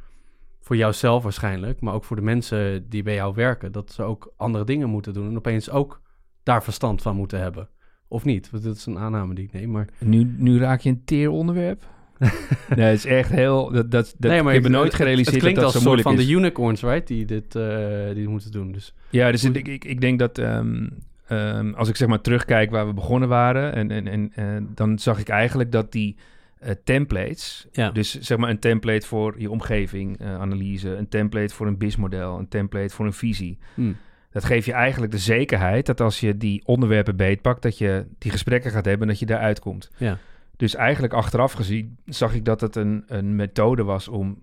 voor 0.61 0.77
jouzelf 0.77 1.23
waarschijnlijk, 1.23 1.81
maar 1.81 1.94
ook 1.94 2.05
voor 2.05 2.16
de 2.16 2.23
mensen 2.23 2.88
die 2.88 3.03
bij 3.03 3.14
jou 3.14 3.35
werken, 3.35 3.73
dat 3.73 3.92
ze 3.92 4.03
ook 4.03 4.33
andere 4.37 4.64
dingen 4.64 4.88
moeten 4.88 5.12
doen 5.12 5.29
en 5.29 5.37
opeens 5.37 5.71
ook 5.71 6.01
daar 6.42 6.62
verstand 6.62 7.03
van 7.03 7.16
moeten 7.16 7.40
hebben. 7.40 7.68
Of 8.09 8.25
niet? 8.25 8.51
Want 8.51 8.64
dat 8.64 8.77
is 8.77 8.87
een 8.87 8.99
aanname 8.99 9.35
die 9.35 9.44
ik 9.44 9.53
neem, 9.53 9.71
maar... 9.71 9.88
Nu, 9.99 10.35
nu 10.37 10.59
raak 10.59 10.81
je 10.81 10.88
een 10.88 11.05
teer 11.05 11.31
onderwerp. 11.31 11.85
nee, 12.77 12.87
het 12.87 12.99
is 12.99 13.05
echt 13.05 13.31
heel... 13.31 13.71
Dat, 13.71 13.90
dat, 13.90 14.14
dat, 14.18 14.31
nee, 14.31 14.42
maar 14.42 14.55
ik 14.55 14.62
heb 14.62 14.73
nooit 14.73 14.94
gerealiseerd 14.94 15.35
Het 15.35 15.42
klinkt 15.42 15.61
dat 15.61 15.73
dat 15.73 15.75
als 15.75 15.85
zo 15.85 15.90
een 15.90 15.99
soort 15.99 16.07
moeilijk 16.07 16.33
van 16.33 16.37
de 16.37 16.47
unicorns, 16.47 16.83
right? 16.83 17.07
Die 17.07 17.25
dit 17.25 17.55
eh, 17.55 18.14
die 18.14 18.29
moeten 18.29 18.51
doen. 18.51 18.73
Dus 18.73 18.94
Ja, 19.11 19.31
dus 19.31 19.44
ik, 19.44 19.68
ik, 19.68 19.85
ik 19.85 20.01
denk 20.01 20.18
dat 20.18 20.38
ehm, 20.38 20.88
ehm, 21.27 21.73
als 21.75 21.88
ik 21.88 21.97
zeg 21.97 22.09
maar 22.09 22.21
terugkijk 22.21 22.71
waar 22.71 22.87
we 22.87 22.92
begonnen 22.92 23.29
waren... 23.29 23.75
en, 23.75 24.07
en, 24.07 24.33
en 24.35 24.68
dan 24.75 24.99
zag 24.99 25.18
ik 25.18 25.29
eigenlijk 25.29 25.73
dat 25.73 25.92
die 25.92 26.16
eh, 26.59 26.73
templates... 26.85 27.66
Ja. 27.73 27.90
Dus 27.90 28.18
zeg 28.18 28.38
maar 28.38 28.51
een 28.51 28.59
template 28.59 29.07
voor 29.07 29.35
je 29.38 29.51
omgeving, 29.51 30.18
eh, 30.18 30.35
analyse... 30.35 30.97
een 30.97 31.09
template 31.09 31.55
voor 31.55 31.66
een 31.66 31.79
BIS-model, 31.79 32.38
een 32.38 32.49
template 32.49 32.94
voor 32.94 33.07
een 33.07 33.12
visie... 33.12 33.59
Hmm. 33.75 33.97
Dat 34.30 34.44
geeft 34.44 34.66
je 34.66 34.72
eigenlijk 34.72 35.12
de 35.12 35.18
zekerheid 35.18 35.86
dat 35.86 36.00
als 36.00 36.20
je 36.20 36.36
die 36.36 36.62
onderwerpen 36.66 37.16
beetpakt... 37.16 37.62
dat 37.62 37.78
je 37.78 38.06
die 38.18 38.30
gesprekken 38.30 38.70
gaat 38.70 38.84
hebben 38.84 39.02
en 39.02 39.08
dat 39.08 39.18
je 39.18 39.26
daaruit 39.26 39.60
komt. 39.60 39.90
Ja. 39.96 40.18
Dus 40.56 40.74
eigenlijk 40.74 41.12
achteraf 41.12 41.52
gezien 41.52 41.98
zag 42.04 42.34
ik 42.34 42.44
dat 42.44 42.60
het 42.60 42.76
een, 42.76 43.04
een 43.06 43.36
methode 43.36 43.82
was 43.84 44.08
om 44.08 44.38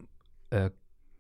eh, 0.48 0.66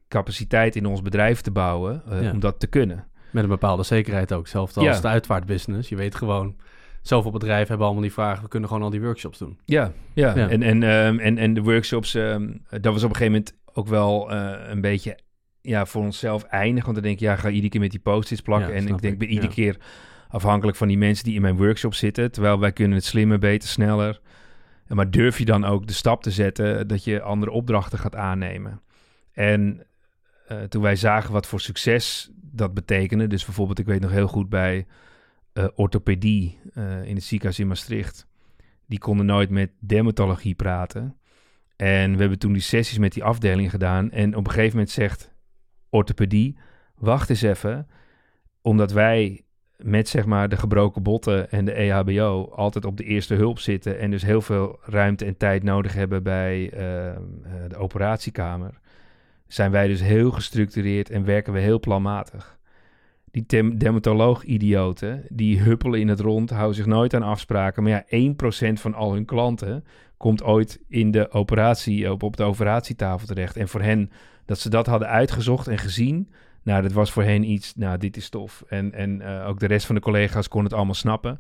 capaciteit 0.08 0.76
in 0.76 0.86
ons 0.86 1.02
bedrijf 1.02 1.42
te 1.42 1.52
bouwen, 1.52 2.02
eh, 2.10 2.22
Ja. 2.22 2.32
om 2.32 2.40
dat 2.40 2.60
te 2.60 2.68
kunnen. 2.68 3.08
Met 3.32 3.44
een 3.44 3.50
bepaalde 3.50 3.84
zekerheid 3.84 4.34
ook. 4.34 4.42
Hetzelfde 4.42 4.80
als 4.80 4.96
Ja. 4.96 5.02
de 5.02 5.08
uitvaartbusiness. 5.08 5.90
Je 5.90 5.96
weet 5.96 6.16
gewoon, 6.16 6.56
zoveel 7.02 7.32
bedrijven 7.32 7.68
hebben 7.68 7.86
allemaal 7.86 8.04
die 8.04 8.14
vragen. 8.14 8.44
We 8.44 8.50
kunnen 8.50 8.70
gewoon 8.70 8.84
al 8.84 8.90
die 8.90 9.02
workshops 9.02 9.38
doen. 9.38 9.60
Ja, 9.66 9.92
ja. 10.14 10.36
Ja. 10.36 10.50
En, 10.50 10.64
en, 10.64 10.84
ehm, 10.84 11.20
en, 11.20 11.38
en 11.38 11.54
de 11.54 11.62
workshops, 11.62 12.16
ehm, 12.16 12.52
dat 12.70 12.94
was 12.94 13.04
op 13.04 13.10
een 13.10 13.16
gegeven 13.16 13.26
moment 13.26 13.54
ook 13.74 13.88
wel 13.88 14.32
eh, 14.32 14.70
een 14.70 14.82
beetje 14.82 15.18
ja, 15.66 15.86
voor 15.86 16.02
onszelf 16.02 16.44
eindig. 16.44 16.84
Want 16.84 16.96
dan 16.96 17.06
denk 17.06 17.20
je, 17.20 17.26
ja, 17.26 17.36
ga 17.36 17.50
iedere 17.50 17.70
keer 17.70 17.82
met 17.82 17.92
die 17.92 18.00
post-its 18.00 18.42
plakken. 18.42 18.70
Ja, 18.70 18.76
en 18.76 18.88
ik 18.88 19.02
denk, 19.02 19.14
ik, 19.14 19.20
ben 19.20 19.30
iedere 19.30 19.48
ja. 19.48 19.54
keer 19.54 19.78
afhankelijk 20.30 20.78
van 20.78 20.88
die 20.88 20.98
mensen 20.98 21.24
die 21.24 21.36
in 21.36 21.42
mijn 21.42 21.58
workshop 21.58 21.94
zitten. 21.94 22.32
Terwijl 22.32 22.60
wij 22.60 22.72
kunnen 22.72 22.98
het 22.98 23.06
slimmer, 23.06 23.40
beter, 23.40 23.70
sneller. 23.70 24.22
Maar 24.88 25.12
durf 25.12 25.38
je 25.38 25.46
dan 25.46 25.66
ook 25.66 25.88
de 25.88 25.94
stap 25.94 26.24
te 26.24 26.32
zetten 26.32 26.88
dat 26.88 27.04
je 27.04 27.22
andere 27.22 27.52
opdrachten 27.52 28.00
gaat 28.00 28.16
aannemen? 28.16 28.82
En 29.32 29.86
eh, 30.48 30.64
toen 30.64 30.82
wij 30.82 30.96
zagen 30.96 31.34
wat 31.34 31.48
voor 31.48 31.60
succes 31.60 32.30
dat 32.42 32.74
betekende, 32.74 33.28
dus 33.28 33.46
bijvoorbeeld, 33.46 33.80
ik 33.80 33.86
weet 33.86 34.02
nog 34.02 34.12
heel 34.12 34.28
goed 34.28 34.50
bij 34.50 34.86
uh, 35.54 35.66
orthopedie 35.76 36.60
uh, 36.74 37.06
in 37.06 37.16
het 37.16 37.24
ziekenhuis 37.24 37.60
in 37.60 37.68
Maastricht, 37.68 38.28
die 38.86 39.00
konden 39.00 39.26
nooit 39.26 39.50
met 39.50 39.72
dermatologie 39.80 40.56
praten. 40.56 41.18
En 41.76 42.14
we 42.14 42.20
hebben 42.20 42.40
toen 42.40 42.54
die 42.54 42.62
sessies 42.62 42.98
met 42.98 43.14
die 43.14 43.24
afdeling 43.24 43.70
gedaan. 43.70 44.12
En 44.12 44.36
op 44.36 44.46
een 44.46 44.52
gegeven 44.52 44.72
moment 44.72 44.90
zegt 44.90 45.34
orthopedie, 45.96 46.58
wacht 46.96 47.30
eens 47.30 47.42
even, 47.42 47.88
omdat 48.62 48.92
wij 48.92 49.46
met 49.78 50.10
zeg 50.10 50.26
maar 50.26 50.50
de 50.50 50.58
gebroken 50.58 51.04
botten 51.04 51.52
en 51.52 51.66
de 51.66 51.72
EHBO 51.72 52.50
altijd 52.56 52.86
op 52.86 52.98
de 52.98 53.04
eerste 53.04 53.36
hulp 53.36 53.60
zitten 53.60 54.00
en 54.00 54.12
dus 54.12 54.24
heel 54.24 54.42
veel 54.42 54.80
ruimte 54.84 55.26
en 55.26 55.38
tijd 55.38 55.64
nodig 55.64 55.94
hebben 55.94 56.24
bij 56.24 56.64
uh, 56.64 56.80
de 57.68 57.78
operatiekamer, 57.78 58.80
zijn 59.48 59.72
wij 59.72 59.88
dus 59.88 60.02
heel 60.02 60.32
gestructureerd 60.32 61.10
en 61.10 61.26
werken 61.26 61.54
we 61.54 61.60
heel 61.60 61.80
planmatig. 61.80 62.58
Die 63.32 63.76
dermatoloog-idioten, 63.78 65.24
die 65.30 65.60
huppelen 65.60 66.00
in 66.00 66.08
het 66.08 66.20
rond, 66.20 66.50
houden 66.50 66.76
zich 66.76 66.86
nooit 66.86 67.14
aan 67.14 67.24
afspraken. 67.24 67.84
Maar 67.84 68.06
ja, 68.10 68.34
1% 68.70 68.74
van 68.74 68.94
al 68.94 69.14
hun 69.14 69.26
klanten 69.26 69.84
komt 70.18 70.44
ooit 70.44 70.80
in 70.88 71.12
de 71.12 71.32
operatie, 71.32 72.12
op, 72.12 72.24
op 72.24 72.38
de 72.38 72.44
operatietafel 72.44 73.28
terecht. 73.28 73.58
En 73.58 73.68
voor 73.68 73.82
hen, 73.82 74.12
dat 74.46 74.60
ze 74.60 74.70
dat 74.70 74.86
hadden 74.86 75.08
uitgezocht 75.08 75.68
en 75.68 75.78
gezien, 75.78 76.30
nou, 76.64 76.82
dat 76.82 76.92
was 76.92 77.12
voor 77.12 77.24
hen 77.24 77.44
iets, 77.44 77.76
nou, 77.76 77.98
dit 77.98 78.18
is 78.18 78.30
tof. 78.30 78.64
En, 78.68 78.94
en 78.94 79.22
uh, 79.22 79.48
ook 79.48 79.60
de 79.60 79.68
rest 79.68 79.86
van 79.86 79.96
de 79.96 80.02
collega's 80.02 80.48
kon 80.48 80.64
het 80.64 80.74
allemaal 80.74 80.94
snappen. 80.94 81.40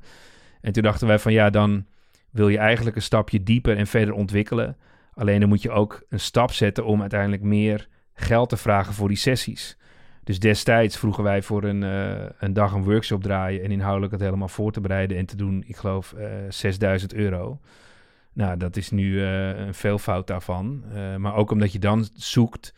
En 0.61 0.71
toen 0.71 0.83
dachten 0.83 1.07
wij 1.07 1.19
van, 1.19 1.33
ja, 1.33 1.49
dan 1.49 1.85
wil 2.31 2.49
je 2.49 2.57
eigenlijk 2.57 2.95
een 2.95 3.01
stapje 3.01 3.43
dieper 3.43 3.77
en 3.77 3.87
verder 3.87 4.13
ontwikkelen. 4.13 4.77
Alleen 5.13 5.39
dan 5.39 5.49
moet 5.49 5.61
je 5.61 5.71
ook 5.71 6.03
een 6.09 6.19
stap 6.19 6.51
zetten 6.51 6.85
om 6.85 7.01
uiteindelijk 7.01 7.41
meer 7.41 7.87
geld 8.13 8.49
te 8.49 8.57
vragen 8.57 8.93
voor 8.93 9.07
die 9.07 9.17
sessies. 9.17 9.77
Dus 10.23 10.39
destijds 10.39 10.97
vroegen 10.97 11.23
wij 11.23 11.41
voor 11.41 11.63
een, 11.63 11.81
uh, 11.81 12.25
een 12.39 12.53
dag 12.53 12.73
een 12.73 12.83
workshop 12.83 13.21
draaien 13.21 13.63
en 13.63 13.71
inhoudelijk 13.71 14.11
het 14.11 14.21
helemaal 14.21 14.47
voor 14.47 14.71
te 14.71 14.81
bereiden 14.81 15.17
en 15.17 15.25
te 15.25 15.35
doen, 15.35 15.63
ik 15.67 15.75
geloof, 15.75 16.13
uh, 16.17 16.25
6000 16.49 17.13
euro. 17.13 17.59
Nou, 18.35 18.57
dat 18.57 18.75
is 18.75 18.89
nu 18.91 19.11
uh, 19.11 19.57
een 19.57 19.73
veelvoud 19.73 20.27
daarvan. 20.27 20.83
maar 21.17 21.35
ook 21.35 21.51
omdat 21.51 21.71
je 21.71 21.79
dan 21.79 22.07
zoekt 22.13 22.73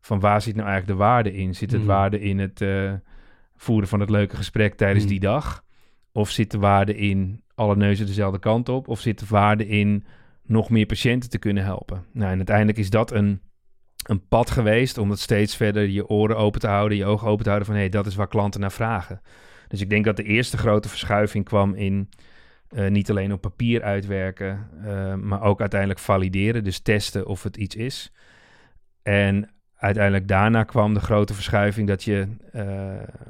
van 0.00 0.20
waar 0.20 0.42
zit 0.42 0.54
nou 0.56 0.68
eigenlijk 0.68 0.98
de 0.98 1.04
waarde 1.04 1.34
in? 1.34 1.54
Zit 1.54 1.70
het 1.70 1.80
Mhm. 1.80 1.88
waarde 1.90 2.20
in 2.20 2.38
het 2.38 2.60
eh, 2.60 2.92
voeren 3.56 3.88
van 3.88 4.00
het 4.00 4.10
leuke 4.10 4.36
gesprek 4.36 4.74
tijdens 4.74 5.04
Mhm. 5.04 5.12
die 5.12 5.20
dag? 5.22 5.64
Of 6.12 6.30
zit 6.30 6.50
de 6.50 6.58
waarde 6.58 6.96
in 6.96 7.42
alle 7.54 7.76
neuzen 7.76 8.06
dezelfde 8.06 8.38
kant 8.38 8.68
op? 8.68 8.88
Of 8.88 9.00
zit 9.00 9.18
de 9.18 9.26
waarde 9.28 9.66
in 9.68 10.04
nog 10.42 10.70
meer 10.70 10.86
patiënten 10.86 11.30
te 11.30 11.38
kunnen 11.38 11.64
helpen? 11.64 12.04
Nou, 12.12 12.30
en 12.30 12.36
uiteindelijk 12.36 12.78
is 12.78 12.90
dat 12.90 13.12
een, 13.12 13.40
een 14.06 14.26
pad 14.28 14.50
geweest 14.50 14.98
om 14.98 15.10
het 15.10 15.20
steeds 15.20 15.56
verder 15.56 15.88
je 15.88 16.08
oren 16.08 16.36
open 16.36 16.60
te 16.60 16.68
houden, 16.68 16.98
je 16.98 17.04
ogen 17.06 17.28
open 17.28 17.42
te 17.42 17.48
houden 17.50 17.66
van 17.68 17.76
hé, 17.78 17.82
hey, 17.84 17.90
dat 17.90 18.06
is 18.06 18.14
waar 18.14 18.28
klanten 18.28 18.60
naar 18.60 18.72
vragen. 18.72 19.20
Dus 19.68 19.80
ik 19.80 19.90
denk 19.90 20.04
dat 20.04 20.16
de 20.16 20.22
eerste 20.22 20.56
grote 20.56 20.88
verschuiving 20.88 21.44
kwam 21.44 21.74
in 21.74 22.08
eh, 22.74 22.90
niet 22.90 23.10
alleen 23.10 23.32
op 23.32 23.40
papier 23.40 23.82
uitwerken, 23.82 24.68
eh, 24.84 25.14
maar 25.14 25.42
ook 25.42 25.60
uiteindelijk 25.60 26.00
valideren, 26.00 26.64
dus 26.64 26.78
testen 26.78 27.26
of 27.26 27.42
het 27.42 27.56
iets 27.56 27.76
is. 27.76 28.12
En 29.02 29.50
uiteindelijk 29.76 30.28
daarna 30.28 30.64
kwam 30.64 30.94
de 30.94 31.00
grote 31.00 31.34
verschuiving 31.34 31.88
dat 31.88 32.04
je 32.04 32.26
uh, 32.54 32.62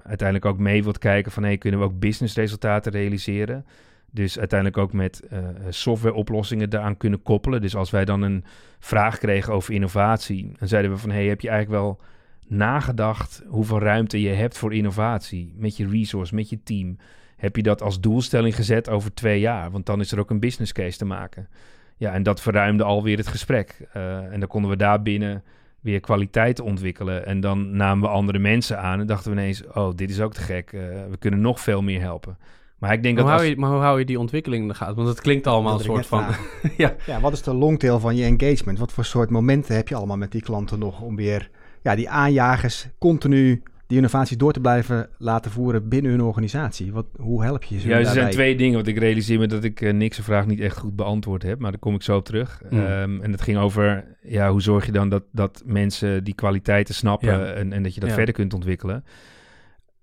uiteindelijk 0.05 0.45
ook 0.45 0.59
mee 0.59 0.83
wilt 0.83 0.99
kijken 0.99 1.33
van 1.33 1.43
hey, 1.43 1.59
kunnen 1.59 1.81
we 1.81 1.87
ook 1.87 1.99
businessresultaten 1.99 2.93
realiseren? 2.93 3.67
Dus 4.11 4.39
uiteindelijk 4.39 4.81
ook 4.81 4.93
met 4.93 5.23
softwareoplossingen 5.69 6.71
daaraan 6.71 6.97
kunnen 6.97 7.23
koppelen. 7.23 7.61
Dus 7.61 7.77
als 7.77 7.91
wij 7.91 8.05
dan 8.05 8.23
een 8.23 8.45
vraag 8.79 9.19
kregen 9.19 9.53
over 9.53 9.75
innovatie, 9.75 10.53
dan 10.59 10.69
zeiden 10.69 10.91
we 10.91 10.99
van 10.99 11.11
hey, 11.11 11.27
heb 11.27 11.41
je 11.41 11.49
eigenlijk 11.49 11.83
wel 11.83 12.01
nagedacht 12.47 13.43
hoeveel 13.47 13.81
ruimte 13.81 14.21
je 14.21 14.29
hebt 14.29 14.59
voor 14.59 14.75
innovatie 14.75 15.55
met 15.57 15.77
je 15.77 15.89
resource, 15.89 16.35
met 16.35 16.49
je 16.49 16.63
team? 16.63 16.97
Heb 17.45 17.57
je 17.57 17.63
dat 17.63 17.83
als 17.83 18.01
doelstelling 18.01 18.55
gezet 18.55 18.89
over 18.89 19.15
twee 19.15 19.41
jaar? 19.41 19.71
Want 19.71 19.87
dan 19.87 20.01
is 20.01 20.13
er 20.13 20.19
ook 20.19 20.31
een 20.31 20.41
business 20.41 20.73
case 20.73 20.99
te 20.99 21.05
maken. 21.05 21.49
Ja, 21.97 22.13
en 22.13 22.23
dat 22.23 22.41
verruimde 22.41 22.85
alweer 22.85 23.17
het 23.17 23.27
gesprek. 23.27 23.87
Uh, 23.97 24.33
en 24.33 24.41
dan 24.41 24.49
konden 24.49 24.71
we 24.71 24.77
daar 24.77 25.03
binnen 25.03 25.43
weer 25.81 26.01
kwaliteit 26.01 26.61
ontwikkelen. 26.61 27.27
En 27.27 27.41
dan 27.41 27.77
namen 27.77 28.05
we 28.05 28.15
andere 28.15 28.39
mensen 28.39 28.79
aan 28.79 29.01
en 29.01 29.07
dachten 29.07 29.31
we 29.31 29.37
ineens... 29.37 29.67
oh, 29.67 29.95
dit 29.95 30.11
is 30.11 30.21
ook 30.21 30.35
te 30.35 30.41
gek. 30.41 30.73
Uh, 30.73 30.81
we 31.11 31.17
kunnen 31.19 31.41
nog 31.41 31.61
veel 31.61 31.83
meer 31.83 32.01
helpen. 32.01 32.39
Maar 32.79 32.93
ik 32.93 33.03
denk 33.03 33.15
maar 33.15 33.25
dat... 33.25 33.33
Hoe 33.33 33.43
als... 33.43 33.43
hou 33.43 33.55
je, 33.55 33.61
maar 33.61 33.71
hoe 33.71 33.81
hou 33.81 33.99
je 33.99 34.05
die 34.05 34.19
ontwikkeling 34.19 34.63
in 34.63 34.69
de 34.69 34.75
gaten? 34.75 34.97
Want 34.97 35.09
het 35.09 35.21
klinkt 35.21 35.47
allemaal 35.47 35.75
een 35.75 35.85
soort 35.85 36.07
van... 36.07 36.25
ja. 36.77 36.95
ja, 37.07 37.21
wat 37.21 37.33
is 37.33 37.43
de 37.43 37.55
longtail 37.55 38.01
van 38.01 38.17
je 38.17 38.25
engagement? 38.25 38.79
Wat 38.79 38.93
voor 38.93 39.05
soort 39.05 39.31
momenten 39.31 39.75
heb 39.75 39.89
je 39.89 39.95
allemaal 39.95 40.17
met 40.17 40.33
die 40.33 40.43
klanten 40.43 40.79
nog... 40.79 41.01
om 41.01 41.17
weer 41.17 41.51
ja, 41.83 41.95
die 41.95 42.11
aanjagers 42.11 42.89
continu 42.99 43.63
die 43.95 44.03
innovatie 44.03 44.37
door 44.37 44.53
te 44.53 44.61
blijven 44.61 45.09
laten 45.19 45.51
voeren 45.51 45.89
binnen 45.89 46.11
hun 46.11 46.23
organisatie? 46.23 46.93
Wat, 46.93 47.07
hoe 47.17 47.43
help 47.43 47.63
je 47.63 47.81
ze? 47.81 47.89
Ja, 47.89 47.99
er 47.99 48.07
zijn 48.07 48.31
twee 48.31 48.57
dingen. 48.57 48.75
Want 48.75 48.87
ik 48.87 48.99
realiseer 48.99 49.39
me 49.39 49.47
dat 49.47 49.65
ik 49.65 49.81
uh, 49.81 49.93
niks 49.93 50.19
vraag 50.19 50.47
niet 50.47 50.61
echt 50.61 50.79
goed 50.79 50.97
beantwoord 50.97 51.43
heb. 51.43 51.59
Maar 51.59 51.71
daar 51.71 51.81
kom 51.81 51.95
ik 51.95 52.03
zo 52.03 52.17
op 52.17 52.25
terug. 52.25 52.63
Hmm. 52.69 52.79
Mm. 52.79 52.87
Um, 52.87 53.23
en 53.23 53.33
het 53.33 53.43
ging 53.43 53.59
over, 53.59 54.17
ja, 54.23 54.51
hoe 54.51 54.63
zorg 54.63 54.87
je 54.87 54.93
dan 54.93 55.09
dat, 55.09 55.23
dat 55.33 55.63
mensen 55.67 56.25
die 56.25 56.35
kwaliteiten 56.35 56.95
snappen 56.95 57.39
ja. 57.39 57.53
en, 57.53 57.73
en 57.73 57.83
dat 57.83 57.95
je 57.95 58.01
dat 58.01 58.09
ja. 58.09 58.15
verder 58.15 58.35
kunt 58.35 58.55
ontwikkelen. 58.55 59.05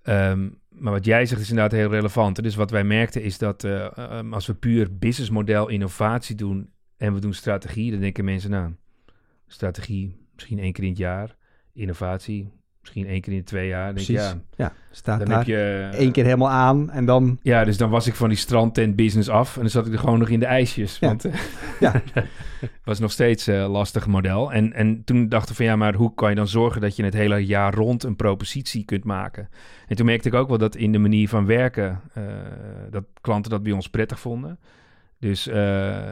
Um, 0.04 0.60
maar 0.70 0.94
wat 0.94 1.06
jij 1.06 1.26
zegt 1.26 1.42
is 1.42 1.50
inderdaad 1.50 1.80
heel 1.80 1.90
relevant. 1.90 2.44
Dus 2.44 2.56
wat 2.56 2.72
wij 2.72 2.84
merkten 2.84 3.24
is 3.24 3.38
dat 3.38 3.64
uh, 3.64 3.88
um, 4.12 4.34
als 4.34 4.46
we 4.46 4.54
puur 4.54 4.98
businessmodel 4.98 5.68
innovatie 5.68 6.36
doen 6.36 6.70
en 6.98 7.14
we 7.14 7.20
doen 7.20 7.34
strategie, 7.34 7.92
dan 7.92 8.00
denken 8.00 8.26
mensen, 8.26 8.50
nou, 8.50 8.72
strategie 9.48 10.16
misschien 10.34 10.60
één 10.60 10.74
keer 10.74 10.84
in 10.84 10.90
het 10.90 11.00
jaar, 11.00 11.36
innovatie 11.74 12.52
misschien 12.82 13.08
één 13.08 13.22
keer 13.22 13.34
in 13.34 13.40
de 13.40 13.46
twee 13.46 13.68
jaar. 13.68 13.94
Denk, 13.94 14.06
Precies. 14.06 14.16
ja, 14.16 14.42
ja, 14.56 14.74
staat 14.92 15.20
dan 15.20 15.28
daar 15.28 15.38
heb 15.38 15.48
je 15.48 15.90
één 15.94 16.12
keer 16.12 16.24
helemaal 16.24 16.50
aan 16.50 16.90
en 16.90 17.06
dan... 17.06 17.40
Ja, 17.42 17.64
dus 17.64 17.78
dan 17.78 17.90
was 17.90 18.08
ik 18.08 18.16
van 18.16 18.30
die 18.30 18.38
strandtent 18.38 18.96
business 18.96 19.30
af 19.30 19.56
en 19.56 19.62
dan 19.62 19.70
zat 19.70 19.88
ik 19.88 19.94
er 19.94 20.00
gewoon 20.00 20.20
nog 20.20 20.30
in 20.30 20.40
de 20.40 20.46
ijsjes. 20.46 21.00
Ja. 21.00 21.08
Want 21.08 21.26
uh, 21.26 21.34
ja. 21.80 22.02
was 22.84 23.00
nog 23.00 23.12
steeds 23.12 23.48
een 23.48 23.56
uh, 23.56 23.70
lastig 23.70 24.08
model. 24.08 24.52
En, 24.52 24.74
en 24.74 25.04
toen 25.04 25.30
dachten 25.30 25.50
we 25.50 25.56
van 25.56 25.66
ja, 25.66 25.76
maar 25.76 25.94
hoe 25.94 26.14
kan 26.14 26.30
je 26.30 26.36
dan 26.36 26.48
zorgen 26.48 26.82
dat 26.82 26.96
je 26.96 27.04
het 27.04 27.14
hele 27.14 27.46
jaar 27.46 27.74
rond 27.74 28.04
een 28.04 28.16
propositie 28.16 28.86
kunt 28.86 29.04
maken? 29.04 29.50
En 29.88 29.96
toen 29.96 30.06
merkte 30.06 30.28
ik 30.28 30.34
ook 30.34 30.50
wel 30.50 30.58
dat 30.58 30.76
in 30.76 30.92
de 30.92 31.00
manier 31.00 31.30
van 31.30 31.46
werken, 31.46 32.02
uh, 32.18 32.24
dat 32.90 33.04
klanten 33.22 33.52
dat 33.52 33.64
bij 33.64 33.72
ons 33.72 33.90
prettig 33.90 34.20
vonden. 34.20 34.60
Dus 35.22 35.48
uh, 35.48 36.08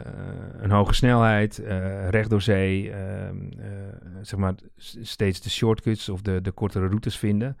een 0.58 0.70
hoge 0.70 0.94
snelheid, 0.94 1.60
uh, 1.60 2.08
recht 2.08 2.30
door 2.30 2.42
zee, 2.42 2.88
uh, 2.88 2.94
zeg 4.22 4.38
maar 4.38 4.54
steeds 5.02 5.40
de 5.40 5.50
shortcuts 5.50 6.08
of 6.08 6.22
de, 6.22 6.40
de 6.40 6.50
kortere 6.50 6.86
routes 6.86 7.18
vinden. 7.18 7.56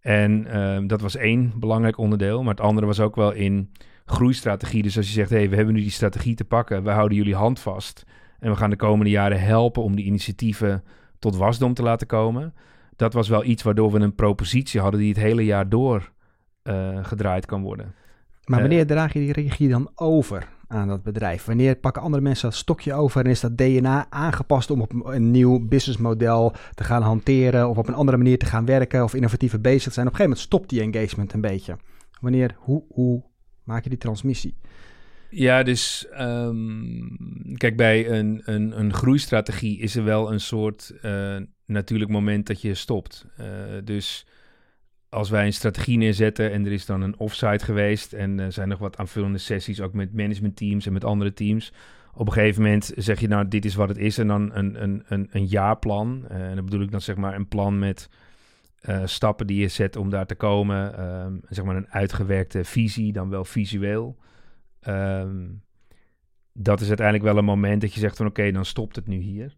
En 0.00 0.46
ehm, 0.46 0.86
dat 0.86 1.00
was 1.00 1.16
één 1.16 1.52
belangrijk 1.56 1.98
onderdeel. 1.98 2.42
Maar 2.42 2.54
het 2.54 2.64
andere 2.64 2.86
was 2.86 3.00
ook 3.00 3.16
wel 3.16 3.32
in 3.32 3.72
groeistrategie. 4.06 4.82
Dus 4.82 4.96
als 4.96 5.06
je 5.06 5.12
zegt, 5.12 5.30
hé, 5.30 5.36
hey, 5.36 5.50
we 5.50 5.56
hebben 5.56 5.74
nu 5.74 5.80
die 5.80 5.90
strategie 5.90 6.34
te 6.34 6.44
pakken, 6.44 6.82
we 6.82 6.90
houden 6.90 7.16
jullie 7.16 7.34
hand 7.34 7.60
vast. 7.60 8.04
En 8.38 8.50
we 8.50 8.56
gaan 8.56 8.70
de 8.70 8.76
komende 8.76 9.10
jaren 9.10 9.40
helpen 9.40 9.82
om 9.82 9.96
die 9.96 10.04
initiatieven 10.04 10.84
tot 11.18 11.36
wasdom 11.36 11.74
te 11.74 11.82
laten 11.82 12.06
komen. 12.06 12.54
Dat 12.96 13.12
was 13.12 13.28
wel 13.28 13.44
iets 13.44 13.62
waardoor 13.62 13.92
we 13.92 13.98
een 13.98 14.14
propositie 14.14 14.80
hadden 14.80 15.00
die 15.00 15.08
het 15.08 15.18
hele 15.18 15.44
jaar 15.44 15.68
door 15.68 16.12
gedraaid 17.02 17.46
kan 17.46 17.62
worden. 17.62 17.94
Maar 18.44 18.60
wanneer 18.60 18.86
draag 18.86 19.12
je 19.12 19.18
die 19.18 19.32
regie 19.32 19.68
dan 19.68 19.90
over 19.94 20.56
aan 20.68 20.88
dat 20.88 21.02
bedrijf? 21.02 21.44
Wanneer 21.44 21.76
pakken 21.76 22.02
andere 22.02 22.22
mensen 22.22 22.48
dat 22.48 22.58
stokje 22.58 22.94
over 22.94 23.24
en 23.24 23.30
is 23.30 23.40
dat 23.40 23.58
DNA 23.58 24.06
aangepast 24.10 24.70
om 24.70 24.80
op 24.80 25.04
een 25.04 25.30
nieuw 25.30 25.66
businessmodel 25.66 26.52
te 26.74 26.84
gaan 26.84 27.02
hanteren 27.02 27.68
of 27.68 27.76
op 27.76 27.88
een 27.88 27.94
andere 27.94 28.16
manier 28.16 28.38
te 28.38 28.46
gaan 28.46 28.64
werken 28.64 29.02
of 29.04 29.14
innovatiever 29.14 29.60
bezig 29.60 29.82
te 29.82 29.90
zijn? 29.90 30.06
Op 30.06 30.12
een 30.12 30.18
gegeven 30.18 30.38
moment 30.38 30.40
stopt 30.40 30.68
die 30.68 30.80
engagement 30.80 31.32
een 31.32 31.40
beetje. 31.40 31.76
Wanneer, 32.20 32.56
hoe, 32.58 32.82
hoe 32.88 33.22
maak 33.64 33.82
je 33.82 33.88
die 33.88 33.98
transmissie? 33.98 34.56
Ja, 35.30 35.62
dus 35.62 36.06
um, 36.20 37.16
kijk, 37.56 37.76
bij 37.76 38.10
een, 38.10 38.42
een, 38.44 38.78
een 38.80 38.92
groeistrategie 38.92 39.78
is 39.78 39.96
er 39.96 40.04
wel 40.04 40.32
een 40.32 40.40
soort 40.40 40.92
uh, 41.04 41.36
natuurlijk 41.66 42.10
moment 42.10 42.46
dat 42.46 42.60
je 42.62 42.74
stopt. 42.74 43.26
Uh, 43.40 43.46
dus 43.84 44.26
als 45.08 45.30
wij 45.30 45.46
een 45.46 45.52
strategie 45.52 45.98
neerzetten 45.98 46.52
en 46.52 46.66
er 46.66 46.72
is 46.72 46.86
dan 46.86 47.00
een 47.00 47.18
offsite 47.18 47.64
geweest 47.64 48.12
en 48.12 48.38
er 48.38 48.52
zijn 48.52 48.68
nog 48.68 48.78
wat 48.78 48.96
aanvullende 48.96 49.38
sessies, 49.38 49.80
ook 49.80 49.92
met 49.92 50.14
managementteams 50.14 50.86
en 50.86 50.92
met 50.92 51.04
andere 51.04 51.32
teams. 51.32 51.72
Op 52.14 52.26
een 52.26 52.32
gegeven 52.32 52.62
moment 52.62 52.92
zeg 52.96 53.20
je 53.20 53.28
nou, 53.28 53.48
dit 53.48 53.64
is 53.64 53.74
wat 53.74 53.88
het 53.88 53.98
is 53.98 54.18
en 54.18 54.26
dan 54.26 54.50
een, 54.54 54.82
een, 54.82 55.02
een, 55.08 55.28
een 55.30 55.46
jaarplan. 55.46 56.24
Uh, 56.30 56.48
en 56.48 56.54
dan 56.54 56.64
bedoel 56.64 56.80
ik 56.80 56.90
dan 56.90 57.00
zeg 57.00 57.16
maar 57.16 57.34
een 57.34 57.48
plan 57.48 57.78
met 57.78 58.08
uh, 58.88 59.00
stappen 59.04 59.46
die 59.46 59.60
je 59.60 59.68
zet 59.68 59.96
om 59.96 60.10
daar 60.10 60.26
te 60.26 60.34
komen. 60.34 61.06
Um, 61.24 61.40
zeg 61.48 61.64
maar 61.64 61.76
een 61.76 61.90
uitgewerkte 61.90 62.64
visie, 62.64 63.12
dan 63.12 63.28
wel 63.28 63.44
visueel. 63.44 64.16
Um, 64.88 65.62
dat 66.52 66.80
is 66.80 66.88
uiteindelijk 66.88 67.26
wel 67.26 67.36
een 67.36 67.44
moment 67.44 67.80
dat 67.80 67.94
je 67.94 68.00
zegt 68.00 68.16
van 68.16 68.26
oké, 68.26 68.50
dan 68.50 68.64
stopt 68.64 68.96
het 68.96 69.06
nu 69.06 69.16
hier. 69.16 69.56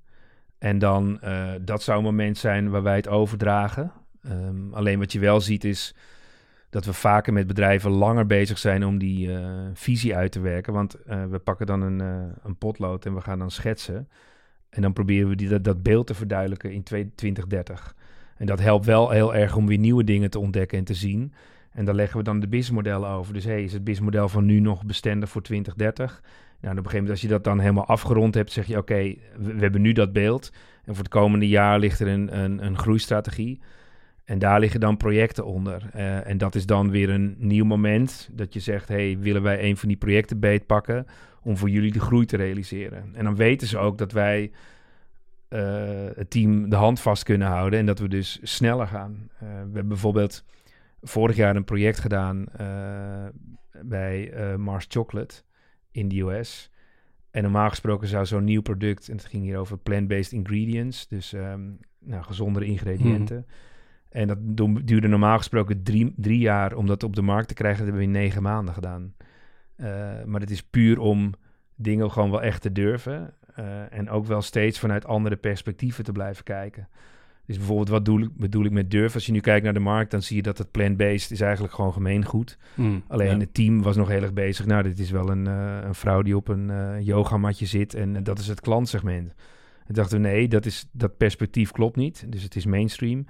En 0.58 0.78
dan, 0.78 1.20
uh, 1.24 1.52
dat 1.60 1.82
zou 1.82 1.98
een 1.98 2.04
moment 2.04 2.38
zijn 2.38 2.70
waar 2.70 2.82
wij 2.82 2.96
het 2.96 3.08
overdragen. 3.08 3.92
Um, 4.26 4.74
alleen 4.74 4.98
wat 4.98 5.12
je 5.12 5.18
wel 5.18 5.40
ziet 5.40 5.64
is, 5.64 5.94
dat 6.70 6.84
we 6.84 6.92
vaker 6.92 7.32
met 7.32 7.46
bedrijven 7.46 7.90
langer 7.90 8.26
bezig 8.26 8.58
zijn 8.58 8.84
om 8.84 8.98
die 8.98 9.34
eh, 9.34 9.48
visie 9.74 10.16
uit 10.16 10.32
te 10.32 10.40
werken. 10.40 10.72
Want 10.72 10.94
eh, 10.94 11.24
we 11.24 11.38
pakken 11.38 11.66
dan 11.66 11.82
een, 11.82 12.00
uh, 12.02 12.32
een 12.42 12.56
potlood 12.56 13.06
en 13.06 13.14
we 13.14 13.20
gaan 13.20 13.38
dan 13.38 13.50
schetsen. 13.50 14.08
En 14.68 14.82
dan 14.82 14.92
proberen 14.92 15.28
we 15.28 15.36
die, 15.36 15.48
dat, 15.48 15.64
dat 15.64 15.82
beeld 15.82 16.06
te 16.06 16.14
verduidelijken 16.14 16.72
in 16.72 16.82
2030. 16.82 17.94
En 18.36 18.46
dat 18.46 18.60
helpt 18.60 18.86
wel 18.86 19.10
heel 19.10 19.34
erg 19.34 19.56
om 19.56 19.66
weer 19.66 19.78
nieuwe 19.78 20.04
dingen 20.04 20.30
te 20.30 20.38
ontdekken 20.38 20.78
en 20.78 20.84
te 20.84 20.94
zien. 20.94 21.32
En 21.72 21.84
daar 21.84 21.94
leggen 21.94 22.18
we 22.18 22.24
dan 22.24 22.40
de 22.40 22.48
businessmodellen 22.48 23.08
over. 23.08 23.34
Dus 23.34 23.44
hey, 23.44 23.62
is 23.62 23.72
het 23.72 23.84
businessmodel 23.84 24.28
van 24.28 24.46
nu 24.46 24.60
nog 24.60 24.84
bestendig 24.84 25.28
voor 25.28 25.42
2030? 25.42 26.20
Nou, 26.60 26.78
op 26.78 26.84
een 26.84 26.90
gegeven 26.90 26.92
moment, 26.92 27.10
als 27.10 27.20
je 27.20 27.28
dat 27.28 27.44
dan 27.44 27.58
helemaal 27.58 27.86
afgerond 27.86 28.34
hebt, 28.34 28.52
zeg 28.52 28.66
je: 28.66 28.76
Oké, 28.76 28.94
we, 28.94 29.54
we, 29.54 29.60
hebben 29.60 29.80
nu 29.80 29.92
dat 29.92 30.12
beeld. 30.12 30.52
En 30.84 30.94
voor 30.94 31.04
het 31.04 31.12
komende 31.12 31.48
jaar 31.48 31.78
ligt 31.78 32.00
er 32.00 32.08
een, 32.08 32.38
een, 32.38 32.64
een 32.64 32.78
groeistrategie. 32.78 33.60
En 34.30 34.38
daar 34.38 34.60
liggen 34.60 34.80
dan 34.80 34.96
projecten 34.96 35.46
onder. 35.46 35.90
Uh, 35.96 36.26
en 36.26 36.38
dat 36.38 36.54
is 36.54 36.66
dan 36.66 36.90
weer 36.90 37.10
een 37.10 37.34
nieuw 37.38 37.64
moment 37.64 38.28
dat 38.32 38.54
je 38.54 38.60
zegt: 38.60 38.88
hey, 38.88 39.18
willen 39.18 39.42
wij 39.42 39.64
een 39.64 39.76
van 39.76 39.88
die 39.88 39.96
projecten 39.96 40.40
beetpakken 40.40 41.06
om 41.42 41.56
voor 41.56 41.70
jullie 41.70 41.92
de 41.92 42.00
groei 42.00 42.26
te 42.26 42.36
realiseren? 42.36 43.14
En 43.14 43.24
dan 43.24 43.36
weten 43.36 43.68
ze 43.68 43.78
ook 43.78 43.98
dat 43.98 44.12
wij 44.12 44.50
uh, 45.48 45.60
het 46.14 46.30
team 46.30 46.68
de 46.68 46.76
hand 46.76 47.00
vast 47.00 47.22
kunnen 47.22 47.48
houden 47.48 47.78
en 47.78 47.86
dat 47.86 47.98
we 47.98 48.08
dus 48.08 48.38
sneller 48.42 48.86
gaan. 48.86 49.28
Uh, 49.34 49.40
we 49.40 49.46
hebben 49.46 49.88
bijvoorbeeld 49.88 50.44
vorig 51.02 51.36
jaar 51.36 51.56
een 51.56 51.64
project 51.64 51.98
gedaan 51.98 52.46
bij 53.82 54.32
Mars 54.56 54.86
Chocolate 54.88 55.42
in 55.90 56.08
de 56.08 56.20
US. 56.20 56.70
En 57.30 57.42
normaal 57.42 57.68
gesproken 57.68 58.08
zou 58.08 58.26
zo'n 58.26 58.44
nieuw 58.44 58.62
product, 58.62 59.08
en 59.08 59.16
het 59.16 59.24
ging 59.24 59.42
hier 59.42 59.58
over 59.58 59.78
plant-based 59.78 60.32
ingredients, 60.32 61.08
dus 61.08 61.32
um, 61.32 61.78
nou, 61.98 62.22
gezondere 62.22 62.64
ingrediënten. 62.64 63.36
Hmm. 63.36 63.68
En 64.10 64.26
dat 64.26 64.38
duurde 64.86 65.08
normaal 65.08 65.36
gesproken 65.36 65.82
drie, 65.82 66.12
drie 66.16 66.38
jaar 66.38 66.74
om 66.74 66.86
dat 66.86 67.02
op 67.02 67.16
de 67.16 67.22
markt 67.22 67.48
te 67.48 67.54
krijgen. 67.54 67.78
Dat 67.78 67.88
hebben 67.88 68.10
we 68.10 68.16
in 68.16 68.22
negen 68.22 68.42
maanden 68.42 68.74
gedaan. 68.74 69.14
Uh, 69.76 69.86
maar 70.24 70.40
het 70.40 70.50
is 70.50 70.62
puur 70.62 70.98
om 70.98 71.32
dingen 71.74 72.10
gewoon 72.10 72.30
wel 72.30 72.42
echt 72.42 72.62
te 72.62 72.72
durven. 72.72 73.34
Uh, 73.58 73.92
en 73.92 74.10
ook 74.10 74.26
wel 74.26 74.42
steeds 74.42 74.78
vanuit 74.78 75.06
andere 75.06 75.36
perspectieven 75.36 76.04
te 76.04 76.12
blijven 76.12 76.44
kijken. 76.44 76.88
Dus 77.46 77.56
bijvoorbeeld, 77.56 77.88
wat 77.88 78.04
bedoel 78.04 78.20
ik, 78.20 78.36
bedoel 78.36 78.64
ik 78.64 78.70
met 78.70 78.90
durf? 78.90 79.14
Als 79.14 79.26
je 79.26 79.32
nu 79.32 79.40
kijkt 79.40 79.64
naar 79.64 79.74
de 79.74 79.80
markt, 79.80 80.10
dan 80.10 80.22
zie 80.22 80.36
je 80.36 80.42
dat 80.42 80.58
het 80.58 80.70
plant-based 80.70 81.30
is 81.30 81.40
eigenlijk 81.40 81.74
gewoon 81.74 81.92
gemeengoed. 81.92 82.58
Mm, 82.74 83.02
Alleen 83.08 83.30
ja. 83.30 83.38
het 83.38 83.54
team 83.54 83.82
was 83.82 83.96
nog 83.96 84.08
heel 84.08 84.22
erg 84.22 84.32
bezig. 84.32 84.66
Nou, 84.66 84.82
dit 84.82 84.98
is 84.98 85.10
wel 85.10 85.30
een, 85.30 85.46
uh, 85.46 85.78
een 85.82 85.94
vrouw 85.94 86.22
die 86.22 86.36
op 86.36 86.48
een 86.48 87.02
yogamatje 87.02 87.66
zit 87.66 87.94
en 87.94 88.22
dat 88.22 88.38
is 88.38 88.46
het 88.46 88.60
klantsegment. 88.60 89.34
En 89.86 89.94
dachten 89.94 90.22
we, 90.22 90.28
nee, 90.28 90.48
dat, 90.48 90.66
is, 90.66 90.88
dat 90.92 91.16
perspectief 91.16 91.70
klopt 91.70 91.96
niet. 91.96 92.24
Dus 92.28 92.42
het 92.42 92.56
is 92.56 92.66
mainstream. 92.66 93.26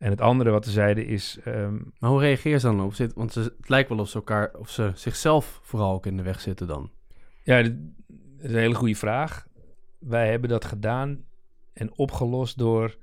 En 0.00 0.10
het 0.10 0.20
andere 0.20 0.50
wat 0.50 0.64
ze 0.64 0.70
zeiden 0.70 1.06
is... 1.06 1.38
Um, 1.46 1.92
maar 1.98 2.10
hoe 2.10 2.20
reageer 2.20 2.52
je 2.52 2.60
dan 2.60 2.80
op? 2.80 2.94
Want 3.14 3.32
ze, 3.32 3.40
het 3.40 3.68
lijkt 3.68 3.88
wel 3.88 3.98
of 3.98 4.08
ze, 4.08 4.14
elkaar, 4.14 4.50
of 4.58 4.70
ze 4.70 4.90
zichzelf 4.94 5.60
vooral 5.62 5.92
ook 5.92 6.06
in 6.06 6.16
de 6.16 6.22
weg 6.22 6.40
zitten 6.40 6.66
dan. 6.66 6.90
Ja, 7.42 7.62
dat 7.62 7.72
is 8.38 8.52
een 8.52 8.58
hele 8.58 8.74
goede 8.74 8.94
vraag. 8.94 9.46
Wij 9.98 10.30
hebben 10.30 10.48
dat 10.48 10.64
gedaan 10.64 11.24
en 11.72 11.92
opgelost 11.96 12.58
door 12.58 12.96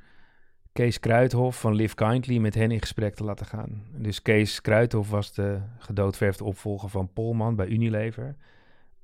Kees 0.71 0.99
Kruithof 0.99 1.59
van 1.59 1.73
Live 1.73 1.95
Kindly 1.95 2.37
met 2.37 2.55
hen 2.55 2.71
in 2.71 2.81
gesprek 2.81 3.15
te 3.15 3.23
laten 3.23 3.45
gaan. 3.45 3.83
Dus 3.91 4.21
Kees 4.21 4.61
Kruithof 4.61 5.09
was 5.09 5.33
de 5.33 5.59
gedoodverfde 5.77 6.43
opvolger 6.43 6.89
van 6.89 7.13
Polman 7.13 7.55
bij 7.55 7.67
Unilever. 7.67 8.35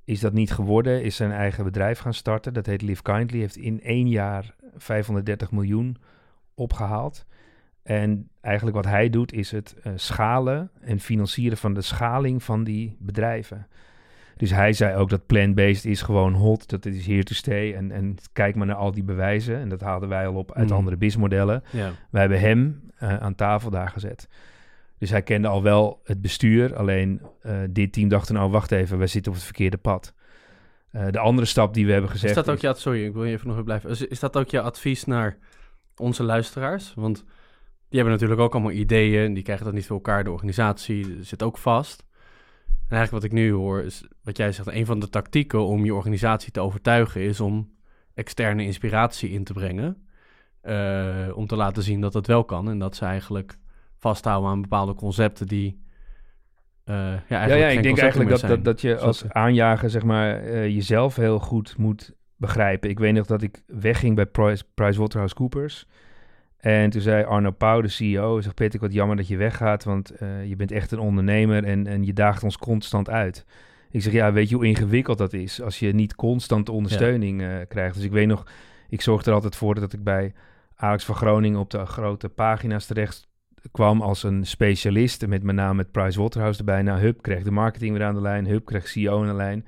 Is 0.04 0.20
dat 0.20 0.32
niet 0.32 0.52
geworden, 0.52 1.02
is 1.02 1.16
zijn 1.16 1.32
eigen 1.32 1.64
bedrijf 1.64 1.98
gaan 1.98 2.14
starten. 2.14 2.54
Dat 2.54 2.66
heet 2.66 2.82
Live 2.82 3.02
Kindly, 3.02 3.38
heeft 3.38 3.56
in 3.56 3.82
één 3.82 4.08
jaar 4.08 4.54
530 4.76 5.50
miljoen 5.50 5.96
opgehaald. 6.54 7.26
En 7.84 8.28
eigenlijk 8.40 8.76
wat 8.76 8.86
hij 8.86 9.10
doet 9.10 9.32
is 9.32 9.50
het 9.50 9.76
uh, 9.78 9.92
schalen 9.96 10.70
en 10.80 11.00
financieren 11.00 11.58
van 11.58 11.74
de 11.74 11.82
schaling 11.82 12.42
van 12.42 12.64
die 12.64 12.96
bedrijven. 12.98 13.66
Dus 14.36 14.50
hij 14.50 14.72
zei 14.72 14.96
ook 14.96 15.10
dat 15.10 15.26
plant-based 15.26 15.84
is 15.84 16.02
gewoon 16.02 16.32
hot, 16.32 16.68
dat 16.68 16.84
het 16.84 16.94
is 16.94 17.06
here 17.06 17.22
to 17.22 17.34
stay. 17.34 17.74
En, 17.74 17.90
en 17.90 18.16
kijk 18.32 18.54
maar 18.54 18.66
naar 18.66 18.76
al 18.76 18.92
die 18.92 19.04
bewijzen. 19.04 19.58
En 19.58 19.68
dat 19.68 19.80
haalden 19.80 20.08
wij 20.08 20.26
al 20.26 20.34
op 20.34 20.52
uit 20.52 20.68
mm. 20.68 20.76
andere 20.76 20.96
BIS-modellen. 20.96 21.62
Ja. 21.70 21.92
Wij 22.10 22.20
hebben 22.20 22.40
hem 22.40 22.82
uh, 23.02 23.16
aan 23.16 23.34
tafel 23.34 23.70
daar 23.70 23.88
gezet. 23.88 24.28
Dus 24.98 25.10
hij 25.10 25.22
kende 25.22 25.48
al 25.48 25.62
wel 25.62 26.00
het 26.04 26.20
bestuur. 26.20 26.76
Alleen 26.76 27.20
uh, 27.46 27.58
dit 27.70 27.92
team 27.92 28.08
dacht 28.08 28.32
nou, 28.32 28.50
wacht 28.50 28.72
even, 28.72 28.98
wij 28.98 29.06
zitten 29.06 29.32
op 29.32 29.36
het 29.38 29.46
verkeerde 29.46 29.76
pad. 29.76 30.14
Uh, 30.92 31.06
de 31.10 31.18
andere 31.18 31.46
stap 31.46 31.74
die 31.74 31.86
we 31.86 31.92
hebben 31.92 32.10
gezegd... 32.10 32.36
Is 32.36 32.44
dat 32.44 32.54
ook 32.54 32.60
je... 32.60 32.80
Sorry, 32.80 33.04
ik 33.04 33.12
wil 33.12 33.24
even 33.24 33.46
nog 33.46 33.52
even 33.52 33.64
blijven. 33.64 33.90
Is, 33.90 34.06
is 34.06 34.20
dat 34.20 34.36
ook 34.36 34.48
je 34.48 34.60
advies 34.60 35.04
naar 35.04 35.36
onze 35.96 36.22
luisteraars? 36.22 36.92
Want 36.94 37.24
die 37.94 38.02
hebben 38.02 38.20
natuurlijk 38.20 38.46
ook 38.46 38.54
allemaal 38.54 38.80
ideeën. 38.80 39.34
Die 39.34 39.42
krijgen 39.42 39.64
dat 39.64 39.74
niet 39.74 39.86
voor 39.86 39.96
elkaar. 39.96 40.24
De 40.24 40.30
organisatie 40.30 41.16
zit 41.20 41.42
ook 41.42 41.58
vast. 41.58 42.04
En 42.66 42.96
eigenlijk 42.96 43.10
wat 43.10 43.24
ik 43.24 43.38
nu 43.38 43.52
hoor 43.52 43.82
is, 43.82 44.04
wat 44.22 44.36
jij 44.36 44.52
zegt, 44.52 44.68
een 44.68 44.86
van 44.86 44.98
de 44.98 45.08
tactieken 45.08 45.64
om 45.64 45.84
je 45.84 45.94
organisatie 45.94 46.52
te 46.52 46.60
overtuigen 46.60 47.20
is 47.20 47.40
om 47.40 47.72
externe 48.14 48.64
inspiratie 48.64 49.30
in 49.30 49.44
te 49.44 49.52
brengen. 49.52 50.06
Uh, 50.62 51.28
om 51.34 51.46
te 51.46 51.56
laten 51.56 51.82
zien 51.82 52.00
dat 52.00 52.14
het 52.14 52.26
wel 52.26 52.44
kan 52.44 52.68
en 52.68 52.78
dat 52.78 52.96
ze 52.96 53.04
eigenlijk 53.04 53.58
vasthouden 53.98 54.50
aan 54.50 54.60
bepaalde 54.60 54.94
concepten 54.94 55.46
die. 55.46 55.82
Uh, 56.84 56.94
ja, 57.28 57.46
ja, 57.46 57.54
ja, 57.54 57.68
ik 57.68 57.82
denk 57.82 57.98
eigenlijk 57.98 58.30
dat, 58.30 58.40
dat, 58.40 58.64
dat 58.64 58.80
je 58.80 58.98
als 58.98 59.28
aanjager 59.28 59.90
zeg 59.90 60.02
maar, 60.02 60.44
uh, 60.44 60.66
jezelf 60.66 61.16
heel 61.16 61.38
goed 61.38 61.76
moet 61.76 62.14
begrijpen. 62.36 62.90
Ik 62.90 62.98
weet 62.98 63.14
nog 63.14 63.26
dat 63.26 63.42
ik 63.42 63.62
wegging 63.66 64.14
bij 64.14 64.26
Price, 64.26 64.64
PricewaterhouseCoopers. 64.74 65.86
En 66.64 66.90
toen 66.90 67.00
zei 67.00 67.24
Arno 67.24 67.50
Pauw, 67.50 67.80
de 67.80 67.88
CEO, 67.88 68.40
zegt 68.40 68.54
Peter, 68.54 68.80
wat 68.80 68.92
jammer 68.92 69.16
dat 69.16 69.28
je 69.28 69.36
weggaat, 69.36 69.84
want 69.84 70.22
uh, 70.22 70.46
je 70.46 70.56
bent 70.56 70.72
echt 70.72 70.92
een 70.92 70.98
ondernemer 70.98 71.64
en, 71.64 71.86
en 71.86 72.04
je 72.04 72.12
daagt 72.12 72.42
ons 72.42 72.58
constant 72.58 73.10
uit. 73.10 73.44
Ik 73.90 74.02
zeg, 74.02 74.12
ja, 74.12 74.32
weet 74.32 74.48
je 74.48 74.54
hoe 74.54 74.66
ingewikkeld 74.66 75.18
dat 75.18 75.32
is 75.32 75.62
als 75.62 75.78
je 75.78 75.94
niet 75.94 76.14
constant 76.14 76.68
ondersteuning 76.68 77.40
ja. 77.40 77.60
uh, 77.60 77.66
krijgt. 77.68 77.94
Dus 77.94 78.04
ik 78.04 78.10
weet 78.10 78.26
nog, 78.26 78.46
ik 78.88 79.00
zorgde 79.00 79.28
er 79.28 79.36
altijd 79.36 79.56
voor 79.56 79.74
dat 79.74 79.92
ik 79.92 80.04
bij 80.04 80.32
Alex 80.76 81.04
van 81.04 81.14
Groningen 81.14 81.58
op 81.58 81.70
de 81.70 81.86
grote 81.86 82.28
pagina's 82.28 82.86
terecht 82.86 83.28
kwam 83.72 84.00
als 84.00 84.22
een 84.22 84.46
specialist. 84.46 85.26
Met 85.26 85.42
mijn 85.42 85.56
naam 85.56 85.76
met 85.76 85.92
Price 85.92 86.20
Waterhouse 86.20 86.58
erbij. 86.58 86.82
Nou, 86.82 87.00
Hub 87.00 87.22
kreeg 87.22 87.42
de 87.42 87.50
marketing 87.50 87.96
weer 87.96 88.06
aan 88.06 88.14
de 88.14 88.20
lijn, 88.20 88.46
Hub 88.46 88.64
kreeg 88.64 88.88
CEO 88.88 89.20
aan 89.20 89.26
de 89.26 89.34
lijn. 89.34 89.66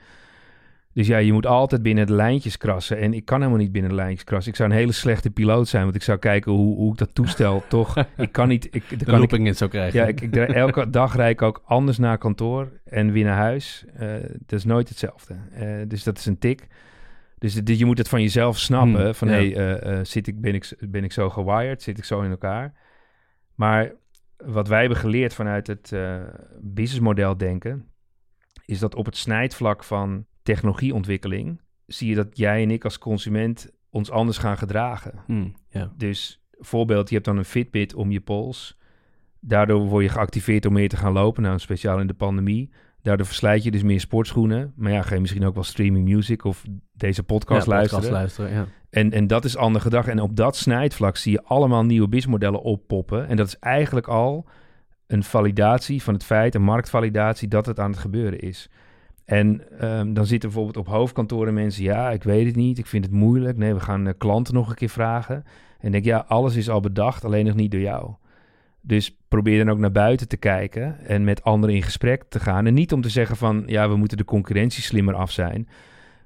Dus 0.96 1.06
ja, 1.06 1.18
je 1.18 1.32
moet 1.32 1.46
altijd 1.46 1.82
binnen 1.82 2.06
de 2.06 2.12
lijntjes 2.12 2.56
krassen. 2.56 2.98
En 2.98 3.14
ik 3.14 3.24
kan 3.24 3.38
helemaal 3.38 3.60
niet 3.60 3.72
binnen 3.72 3.90
de 3.90 3.96
lijntjes 3.96 4.24
krassen. 4.24 4.50
Ik 4.50 4.56
zou 4.56 4.70
een 4.70 4.76
hele 4.76 4.92
slechte 4.92 5.30
piloot 5.30 5.68
zijn, 5.68 5.82
want 5.82 5.94
ik 5.94 6.02
zou 6.02 6.18
kijken 6.18 6.52
hoe, 6.52 6.76
hoe 6.76 6.92
ik 6.92 6.98
dat 6.98 7.14
toestel 7.14 7.62
toch... 7.68 7.96
Ik 8.16 8.32
kan 8.32 8.48
niet... 8.48 8.68
Ik, 8.74 8.98
de 8.98 9.04
kan 9.04 9.18
looping 9.18 9.44
niet 9.44 9.56
zo 9.56 9.68
krijgen. 9.68 10.00
Ja, 10.00 10.06
ik, 10.06 10.20
ik, 10.20 10.36
elke 10.36 10.90
dag 10.90 11.16
rijd 11.16 11.32
ik 11.32 11.42
ook 11.42 11.62
anders 11.64 11.98
naar 11.98 12.18
kantoor 12.18 12.80
en 12.84 13.12
weer 13.12 13.24
naar 13.24 13.36
huis. 13.36 13.84
Uh, 14.00 14.12
dat 14.46 14.58
is 14.58 14.64
nooit 14.64 14.88
hetzelfde. 14.88 15.34
Uh, 15.60 15.82
dus 15.88 16.02
dat 16.02 16.18
is 16.18 16.26
een 16.26 16.38
tik. 16.38 16.66
Dus 17.38 17.54
dit, 17.54 17.78
je 17.78 17.84
moet 17.84 17.98
het 17.98 18.08
van 18.08 18.22
jezelf 18.22 18.58
snappen. 18.58 19.02
Hmm, 19.02 19.14
van, 19.14 19.28
ja. 19.28 19.34
hey, 19.34 19.78
uh, 19.98 20.04
zit 20.04 20.26
ik, 20.26 20.40
ben, 20.40 20.54
ik, 20.54 20.72
ben 20.80 21.04
ik 21.04 21.12
zo 21.12 21.30
gewired? 21.30 21.82
Zit 21.82 21.98
ik 21.98 22.04
zo 22.04 22.20
in 22.20 22.30
elkaar? 22.30 22.74
Maar 23.54 23.92
wat 24.36 24.68
wij 24.68 24.80
hebben 24.80 24.98
geleerd 24.98 25.34
vanuit 25.34 25.66
het 25.66 25.92
businessmodel 26.60 27.36
denken... 27.36 27.86
is 28.64 28.78
dat 28.78 28.94
op 28.94 29.06
het 29.06 29.16
snijtvlak 29.16 29.84
van 29.84 30.26
technologieontwikkeling, 30.46 31.60
zie 31.86 32.08
je 32.08 32.14
dat 32.14 32.36
jij 32.36 32.62
en 32.62 32.70
ik 32.70 32.84
als 32.84 32.98
consument 32.98 33.70
ons 33.90 34.10
anders 34.10 34.38
gaan 34.38 34.58
gedragen. 34.58 35.12
Hmm. 35.26 35.54
Dus 35.96 36.42
voorbeeld, 36.58 37.08
je 37.08 37.14
hebt 37.14 37.26
dan 37.26 37.36
een 37.36 37.44
Fitbit 37.44 37.94
om 37.94 38.10
je 38.10 38.20
pols. 38.20 38.78
Daardoor 39.40 39.80
word 39.80 40.04
je 40.04 40.10
geactiveerd 40.10 40.66
om 40.66 40.72
meer 40.72 40.88
te 40.88 40.96
gaan 40.96 41.12
lopen, 41.12 41.42
nou 41.42 41.58
speciaal 41.58 42.00
in 42.00 42.06
de 42.06 42.14
pandemie. 42.14 42.70
Daardoor 43.02 43.26
verslijt 43.26 43.62
je 43.62 43.70
dus 43.70 43.82
meer 43.82 44.00
sportschoenen. 44.00 44.72
Maar 44.76 44.92
ja, 44.92 45.02
ga 45.02 45.14
je 45.14 45.20
misschien 45.20 45.44
ook 45.44 45.54
wel 45.54 45.64
streaming 45.64 46.08
music 46.08 46.44
of 46.44 46.64
deze 46.92 47.22
podcast 47.22 47.66
ja, 47.66 47.72
luisteren. 47.72 48.04
Podcast 48.04 48.20
luisteren 48.20 48.52
ja. 48.52 48.66
en, 48.90 49.12
en 49.12 49.26
dat 49.26 49.44
is 49.44 49.56
andere 49.56 49.84
gedag. 49.84 50.06
En 50.06 50.20
op 50.20 50.36
dat 50.36 50.56
snijtvlak 50.56 51.16
zie 51.16 51.32
je 51.32 51.42
allemaal 51.42 51.84
nieuwe 51.84 52.08
businessmodellen 52.08 52.62
oppoppen. 52.62 53.28
En 53.28 53.36
dat 53.36 53.46
is 53.46 53.58
eigenlijk 53.58 54.08
al 54.08 54.48
een 55.06 55.22
validatie 55.22 56.02
van 56.02 56.14
het 56.14 56.24
feit, 56.24 56.54
een 56.54 56.62
marktvalidatie, 56.62 57.48
dat 57.48 57.66
het 57.66 57.80
aan 57.80 57.90
het 57.90 58.00
gebeuren 58.00 58.40
is. 58.40 58.70
En 59.26 59.62
um, 59.82 60.14
dan 60.14 60.26
zitten 60.26 60.48
bijvoorbeeld 60.48 60.86
op 60.86 60.92
hoofdkantoren 60.92 61.54
mensen, 61.54 61.82
ja, 61.82 62.10
ik 62.10 62.22
weet 62.22 62.46
het 62.46 62.56
niet, 62.56 62.78
ik 62.78 62.86
vind 62.86 63.04
het 63.04 63.14
moeilijk. 63.14 63.56
Nee, 63.56 63.74
we 63.74 63.80
gaan 63.80 64.06
uh, 64.06 64.12
klanten 64.18 64.54
nog 64.54 64.68
een 64.68 64.74
keer 64.74 64.88
vragen. 64.88 65.44
En 65.80 65.92
denk, 65.92 66.04
ja, 66.04 66.24
alles 66.28 66.56
is 66.56 66.70
al 66.70 66.80
bedacht, 66.80 67.24
alleen 67.24 67.46
nog 67.46 67.54
niet 67.54 67.70
door 67.70 67.80
jou. 67.80 68.14
Dus 68.80 69.16
probeer 69.28 69.64
dan 69.64 69.74
ook 69.74 69.78
naar 69.78 69.92
buiten 69.92 70.28
te 70.28 70.36
kijken 70.36 70.98
en 71.06 71.24
met 71.24 71.42
anderen 71.42 71.74
in 71.74 71.82
gesprek 71.82 72.24
te 72.28 72.40
gaan. 72.40 72.66
En 72.66 72.74
niet 72.74 72.92
om 72.92 73.00
te 73.00 73.08
zeggen 73.08 73.36
van, 73.36 73.62
ja, 73.66 73.88
we 73.88 73.96
moeten 73.96 74.16
de 74.16 74.24
concurrentie 74.24 74.82
slimmer 74.82 75.14
af 75.14 75.30
zijn. 75.30 75.68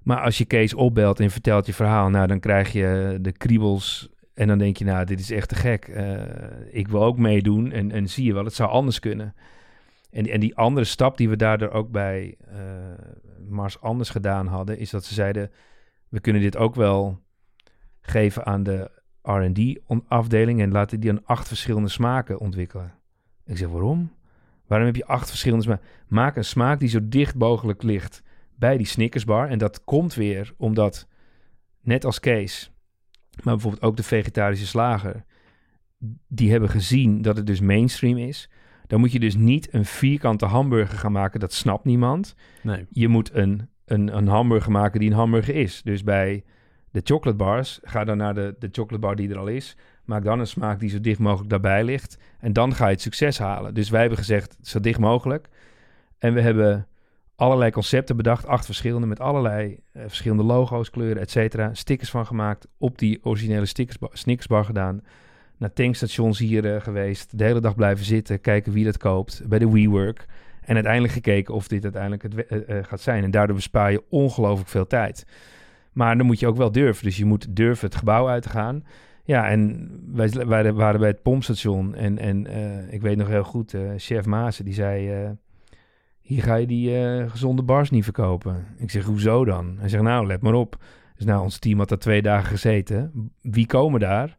Maar 0.02 0.20
als 0.20 0.38
je 0.38 0.44
Kees 0.44 0.74
opbelt 0.74 1.20
en 1.20 1.30
vertelt 1.30 1.66
je 1.66 1.74
verhaal, 1.74 2.10
nou, 2.10 2.26
dan 2.26 2.40
krijg 2.40 2.72
je 2.72 3.18
de 3.20 3.32
kriebels. 3.32 4.08
En 4.34 4.48
dan 4.48 4.58
denk 4.58 4.76
je, 4.76 4.84
nou, 4.84 5.04
dit 5.04 5.20
is 5.20 5.30
echt 5.30 5.48
te 5.48 5.54
gek. 5.54 5.88
Uh, 5.88 6.20
ik 6.70 6.88
wil 6.88 7.04
ook 7.04 7.18
meedoen 7.18 7.72
en, 7.72 7.90
en 7.90 8.08
zie 8.08 8.24
je 8.24 8.32
wel, 8.32 8.44
het 8.44 8.54
zou 8.54 8.70
anders 8.70 8.98
kunnen. 8.98 9.34
En, 10.10 10.26
en 10.26 10.40
die 10.40 10.56
andere 10.56 10.86
stap 10.86 11.16
die 11.16 11.28
we 11.28 11.36
daardoor 11.36 11.70
ook 11.70 11.90
bij 11.90 12.36
uh, 12.52 12.56
Mars 13.48 13.80
anders 13.80 14.10
gedaan 14.10 14.46
hadden, 14.46 14.78
is 14.78 14.90
dat 14.90 15.04
ze 15.04 15.14
zeiden: 15.14 15.50
we 16.08 16.20
kunnen 16.20 16.42
dit 16.42 16.56
ook 16.56 16.74
wel 16.74 17.20
geven 18.00 18.46
aan 18.46 18.62
de 18.62 18.90
RD-afdeling 19.22 20.60
en 20.60 20.72
laten 20.72 21.00
die 21.00 21.12
dan 21.12 21.24
acht 21.24 21.48
verschillende 21.48 21.88
smaken 21.88 22.40
ontwikkelen. 22.40 22.94
Ik 23.46 23.56
zeg 23.56 23.68
waarom? 23.68 24.12
Waarom 24.66 24.86
heb 24.86 24.96
je 24.96 25.06
acht 25.06 25.28
verschillende 25.28 25.64
smaken? 25.64 25.86
Maak 26.08 26.36
een 26.36 26.44
smaak 26.44 26.78
die 26.78 26.88
zo 26.88 26.98
dicht 27.02 27.34
mogelijk 27.34 27.82
ligt 27.82 28.22
bij 28.56 28.76
die 28.76 28.86
Snickersbar. 28.86 29.48
En 29.48 29.58
dat 29.58 29.84
komt 29.84 30.14
weer 30.14 30.54
omdat, 30.56 31.08
net 31.80 32.04
als 32.04 32.20
Kees, 32.20 32.72
maar 33.42 33.54
bijvoorbeeld 33.54 33.82
ook 33.82 33.96
de 33.96 34.02
vegetarische 34.02 34.66
slager, 34.66 35.24
die 36.28 36.50
hebben 36.50 36.68
gezien 36.68 37.22
dat 37.22 37.36
het 37.36 37.46
dus 37.46 37.60
mainstream 37.60 38.16
is. 38.16 38.50
Dan 38.90 39.00
moet 39.00 39.12
je 39.12 39.20
dus 39.20 39.36
niet 39.36 39.74
een 39.74 39.84
vierkante 39.84 40.46
hamburger 40.46 40.98
gaan 40.98 41.12
maken, 41.12 41.40
dat 41.40 41.52
snapt 41.52 41.84
niemand. 41.84 42.34
Nee. 42.62 42.86
Je 42.90 43.08
moet 43.08 43.34
een, 43.34 43.68
een, 43.84 44.16
een 44.16 44.26
hamburger 44.26 44.72
maken 44.72 45.00
die 45.00 45.10
een 45.10 45.16
hamburger 45.16 45.54
is. 45.54 45.82
Dus 45.82 46.02
bij 46.02 46.44
de 46.90 47.00
chocolate 47.04 47.36
bars, 47.36 47.80
ga 47.82 48.04
dan 48.04 48.16
naar 48.16 48.34
de, 48.34 48.54
de 48.58 48.68
chocolate 48.72 49.06
bar 49.06 49.16
die 49.16 49.30
er 49.30 49.38
al 49.38 49.46
is. 49.46 49.76
Maak 50.04 50.24
dan 50.24 50.38
een 50.38 50.46
smaak 50.46 50.80
die 50.80 50.88
zo 50.88 51.00
dicht 51.00 51.18
mogelijk 51.18 51.50
daarbij 51.50 51.84
ligt. 51.84 52.18
En 52.38 52.52
dan 52.52 52.74
ga 52.74 52.86
je 52.86 52.92
het 52.92 53.00
succes 53.00 53.38
halen. 53.38 53.74
Dus 53.74 53.90
wij 53.90 54.00
hebben 54.00 54.18
gezegd, 54.18 54.58
zo 54.62 54.80
dicht 54.80 54.98
mogelijk. 54.98 55.48
En 56.18 56.34
we 56.34 56.40
hebben 56.40 56.86
allerlei 57.36 57.70
concepten 57.70 58.16
bedacht, 58.16 58.46
acht 58.46 58.64
verschillende, 58.64 59.06
met 59.06 59.20
allerlei 59.20 59.78
eh, 59.92 60.02
verschillende 60.06 60.44
logo's, 60.44 60.90
kleuren, 60.90 61.22
et 61.22 61.30
cetera. 61.30 61.74
Stickers 61.74 62.10
van 62.10 62.26
gemaakt, 62.26 62.68
op 62.78 62.98
die 62.98 63.18
originele 63.22 63.66
stickersbar, 63.66 64.10
Snickersbar 64.12 64.64
gedaan. 64.64 65.02
Naar 65.60 65.72
tankstations 65.72 66.38
hier 66.38 66.74
eh, 66.74 66.80
geweest, 66.80 67.38
de 67.38 67.44
hele 67.44 67.60
dag 67.60 67.74
blijven 67.74 68.04
zitten, 68.04 68.40
kijken 68.40 68.72
wie 68.72 68.84
dat 68.84 68.96
koopt, 68.96 69.42
bij 69.46 69.58
de 69.58 69.70
WeWork. 69.70 70.26
En 70.60 70.74
uiteindelijk 70.74 71.12
gekeken 71.12 71.54
of 71.54 71.68
dit 71.68 71.82
uiteindelijk 71.82 72.22
het 72.22 72.46
eh, 72.46 72.78
eh, 72.78 72.84
gaat 72.84 73.00
zijn. 73.00 73.24
En 73.24 73.30
daardoor 73.30 73.56
bespaar 73.56 73.92
je 73.92 74.02
ongelooflijk 74.08 74.68
veel 74.68 74.86
tijd. 74.86 75.26
Maar 75.92 76.16
dan 76.16 76.26
moet 76.26 76.40
je 76.40 76.46
ook 76.46 76.56
wel 76.56 76.72
durven. 76.72 77.04
Dus 77.04 77.16
je 77.16 77.24
moet 77.24 77.56
durven 77.56 77.86
het 77.86 77.96
gebouw 77.96 78.28
uit 78.28 78.42
te 78.42 78.48
gaan. 78.48 78.84
Ja, 79.24 79.48
en 79.48 79.90
wij, 80.14 80.72
waren 80.72 81.00
bij 81.00 81.08
het 81.08 81.22
pompstation. 81.22 81.94
En, 81.94 82.18
en 82.18 82.46
ik 82.90 83.02
weet 83.02 83.16
nog 83.16 83.28
heel 83.28 83.44
goed, 83.44 83.74
chef 83.96 84.26
Maasen, 84.26 84.64
die 84.64 84.74
zei... 84.74 85.10
hier 86.20 86.42
ga 86.42 86.54
je 86.54 86.66
die 86.66 86.90
gezonde 87.28 87.62
bars 87.62 87.90
niet 87.90 88.04
verkopen. 88.04 88.66
Ik 88.76 88.90
zeg, 88.90 89.04
hoezo 89.04 89.44
dan? 89.44 89.76
Hij 89.78 89.88
zegt, 89.88 90.02
nou, 90.02 90.26
let 90.26 90.42
maar 90.42 90.54
op. 90.54 90.76
Dus 91.16 91.24
nou, 91.26 91.42
ons 91.42 91.58
team 91.58 91.78
had 91.78 91.88
daar 91.88 91.98
twee 91.98 92.22
dagen 92.22 92.48
gezeten. 92.48 93.30
Wie 93.40 93.66
komen 93.66 94.00
daar? 94.00 94.38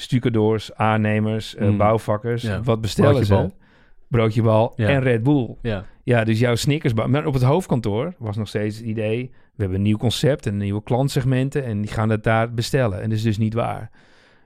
Stucadoors, 0.00 0.74
aannemers, 0.74 1.54
eh, 1.54 1.68
Mm. 1.68 1.76
bouwvakkers. 1.76 2.42
Ja. 2.42 2.62
Wat 2.62 2.80
bestellen 2.80 3.12
Broodjebal. 3.12 3.48
ze? 3.48 3.54
Broodjebal 4.08 4.72
Ja. 4.76 4.88
en 4.88 5.00
Red 5.00 5.22
Bull. 5.22 5.56
Ja. 5.62 5.84
Ja, 6.04 6.24
dus 6.24 6.38
jouw 6.38 6.54
Snickersbar. 6.54 7.10
Maar 7.10 7.26
op 7.26 7.34
het 7.34 7.42
hoofdkantoor 7.42 8.14
was 8.18 8.36
nog 8.36 8.48
steeds 8.48 8.76
het 8.76 8.86
idee... 8.86 9.30
we 9.32 9.66
hebben 9.66 9.76
een 9.76 9.82
nieuw 9.84 9.96
concept 9.96 10.46
en 10.46 10.56
nieuwe 10.56 10.82
klantsegmenten... 10.82 11.64
en 11.64 11.80
die 11.80 11.90
gaan 11.90 12.08
het 12.08 12.22
daar 12.24 12.54
bestellen. 12.54 13.00
En 13.02 13.08
dat 13.08 13.18
is 13.18 13.24
dus 13.24 13.38
niet 13.38 13.54
waar. 13.54 13.90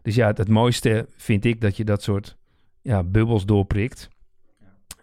Dus 0.03 0.14
ja, 0.14 0.27
het, 0.27 0.38
het 0.38 0.49
mooiste 0.49 1.07
vind 1.17 1.45
ik 1.45 1.61
dat 1.61 1.77
je 1.77 1.85
dat 1.85 2.03
soort 2.03 2.37
ja, 2.83 3.03
bubbels 3.03 3.47
doorprikt... 3.47 4.09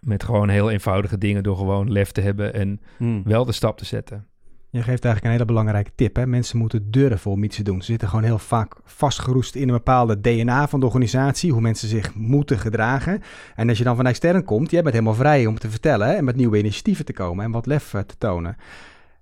met 0.00 0.22
gewoon 0.24 0.48
heel 0.48 0.70
eenvoudige 0.70 1.18
dingen... 1.18 1.42
door 1.42 1.56
gewoon 1.56 1.92
lef 1.92 2.10
te 2.12 2.20
hebben 2.20 2.54
en 2.54 2.80
Hmm. 2.96 3.22
wel 3.24 3.44
de 3.44 3.52
stap 3.52 3.78
te 3.78 3.84
zetten. 3.84 4.26
Je 4.72 4.82
geeft 4.82 5.04
eigenlijk 5.04 5.24
een 5.24 5.30
hele 5.30 5.44
belangrijke 5.44 5.90
tip. 5.94 6.16
Hè? 6.16 6.26
Mensen 6.26 6.58
moeten 6.58 6.90
durven 6.90 7.30
om 7.30 7.44
iets 7.44 7.56
te 7.56 7.62
doen. 7.62 7.80
Ze 7.80 7.90
zitten 7.90 8.08
gewoon 8.08 8.24
heel 8.24 8.38
vaak 8.38 8.74
vastgeroest 8.84 9.54
in 9.54 9.68
een 9.68 9.74
bepaalde 9.74 10.20
DNA 10.20 10.68
van 10.68 10.80
de 10.80 10.86
organisatie. 10.86 11.52
Hoe 11.52 11.60
mensen 11.60 11.88
zich 11.88 12.14
moeten 12.14 12.58
gedragen. 12.58 13.22
En 13.54 13.68
als 13.68 13.78
je 13.78 13.84
dan 13.84 13.96
van 13.96 14.06
extern 14.06 14.44
komt, 14.44 14.70
jij 14.70 14.82
bent 14.82 14.94
helemaal 14.94 15.14
vrij 15.14 15.46
om 15.46 15.58
te 15.58 15.70
vertellen. 15.70 16.16
En 16.16 16.24
met 16.24 16.36
nieuwe 16.36 16.58
initiatieven 16.58 17.04
te 17.04 17.12
komen 17.12 17.44
en 17.44 17.50
wat 17.50 17.66
lef 17.66 17.94
eh, 17.94 18.00
te 18.00 18.14
tonen. 18.18 18.56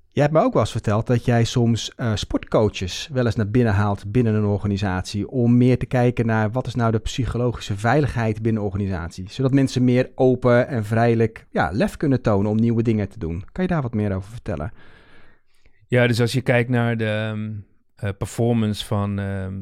Jij 0.08 0.22
hebt 0.22 0.34
me 0.34 0.42
ook 0.42 0.52
wel 0.52 0.62
eens 0.62 0.70
verteld 0.70 1.06
dat 1.06 1.24
jij 1.24 1.44
soms 1.44 1.94
eh, 1.94 2.14
sportcoaches 2.14 3.08
wel 3.12 3.26
eens 3.26 3.36
naar 3.36 3.50
binnen 3.50 3.74
haalt 3.74 4.12
binnen 4.12 4.34
een 4.34 4.44
organisatie. 4.44 5.28
Om 5.28 5.56
meer 5.56 5.78
te 5.78 5.86
kijken 5.86 6.26
naar 6.26 6.50
wat 6.50 6.66
is 6.66 6.74
nou 6.74 6.92
de 6.92 6.98
psychologische 6.98 7.76
veiligheid 7.76 8.42
binnen 8.42 8.62
organisatie. 8.62 9.24
Zodat 9.28 9.52
mensen 9.52 9.84
meer 9.84 10.10
open 10.14 10.68
en 10.68 10.84
vrijelijk 10.84 11.46
ja, 11.50 11.70
lef 11.72 11.96
kunnen 11.96 12.22
tonen 12.22 12.50
om 12.50 12.56
nieuwe 12.56 12.82
dingen 12.82 13.08
te 13.08 13.18
doen. 13.18 13.44
Kan 13.52 13.64
je 13.64 13.70
daar 13.70 13.82
wat 13.82 13.94
meer 13.94 14.14
over 14.14 14.30
vertellen? 14.30 14.72
Ja, 15.90 16.06
dus 16.06 16.20
als 16.20 16.32
je 16.32 16.40
kijkt 16.40 16.70
naar 16.70 16.96
de 16.96 17.04
ehm, 17.04 17.50
eh, 17.96 18.10
performance 18.18 18.86
van 18.86 19.18
ehm, 19.18 19.60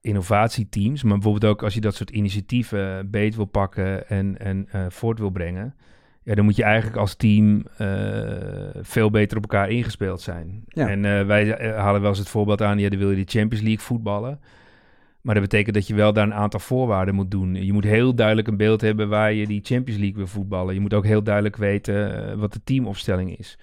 innovatieteams... 0.00 1.02
maar 1.02 1.14
bijvoorbeeld 1.14 1.52
ook 1.52 1.62
als 1.62 1.74
je 1.74 1.80
dat 1.80 1.94
soort 1.94 2.10
initiatieven 2.10 3.10
beet 3.10 3.36
wil 3.36 3.44
pakken... 3.44 4.08
en, 4.08 4.38
en 4.38 4.68
eh, 4.70 4.86
voort 4.88 5.18
wil 5.18 5.30
brengen... 5.30 5.74
Ja, 6.26 6.34
dan 6.34 6.44
moet 6.44 6.56
je 6.56 6.62
eigenlijk 6.62 6.96
als 6.96 7.14
team 7.14 7.66
eh, 7.76 7.88
veel 8.80 9.10
beter 9.10 9.36
op 9.36 9.42
elkaar 9.42 9.70
ingespeeld 9.70 10.20
zijn. 10.20 10.64
Ja. 10.68 10.88
En 10.88 11.04
eh, 11.04 11.26
wij 11.26 11.54
eh, 11.54 11.76
halen 11.76 12.00
wel 12.00 12.10
eens 12.10 12.18
het 12.18 12.28
voorbeeld 12.28 12.62
aan, 12.62 12.78
ja, 12.78 12.88
dan 12.88 12.98
wil 12.98 13.10
je 13.10 13.24
de 13.24 13.38
Champions 13.38 13.64
League 13.64 13.84
voetballen. 13.84 14.40
Maar 15.20 15.34
dat 15.34 15.42
betekent 15.42 15.74
dat 15.74 15.86
je 15.86 15.94
wel 15.94 16.12
daar 16.12 16.24
een 16.24 16.34
aantal 16.34 16.60
voorwaarden 16.60 17.14
moet 17.14 17.30
doen. 17.30 17.54
Je 17.54 17.72
moet 17.72 17.84
heel 17.84 18.14
duidelijk 18.14 18.48
een 18.48 18.56
beeld 18.56 18.80
hebben 18.80 19.08
waar 19.08 19.32
je 19.32 19.46
die 19.46 19.60
Champions 19.64 20.00
League 20.00 20.16
wil 20.16 20.26
voetballen. 20.26 20.74
Je 20.74 20.80
moet 20.80 20.94
ook 20.94 21.04
heel 21.04 21.22
duidelijk 21.22 21.56
weten 21.56 22.28
eh, 22.30 22.36
wat 22.36 22.52
de 22.52 22.60
teamopstelling 22.64 23.38
is. 23.38 23.58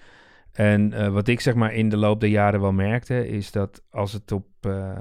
En 0.54 0.92
eh, 0.92 1.08
wat 1.08 1.28
ik 1.28 1.40
zeg 1.40 1.54
maar 1.54 1.72
in 1.72 1.88
de 1.88 1.96
loop 1.96 2.20
der 2.20 2.28
jaren 2.28 2.60
wel 2.60 2.72
merkte, 2.72 3.28
is 3.28 3.52
dat 3.52 3.82
als 3.90 4.12
het 4.12 4.32
op, 4.32 4.46
eh, 4.60 4.96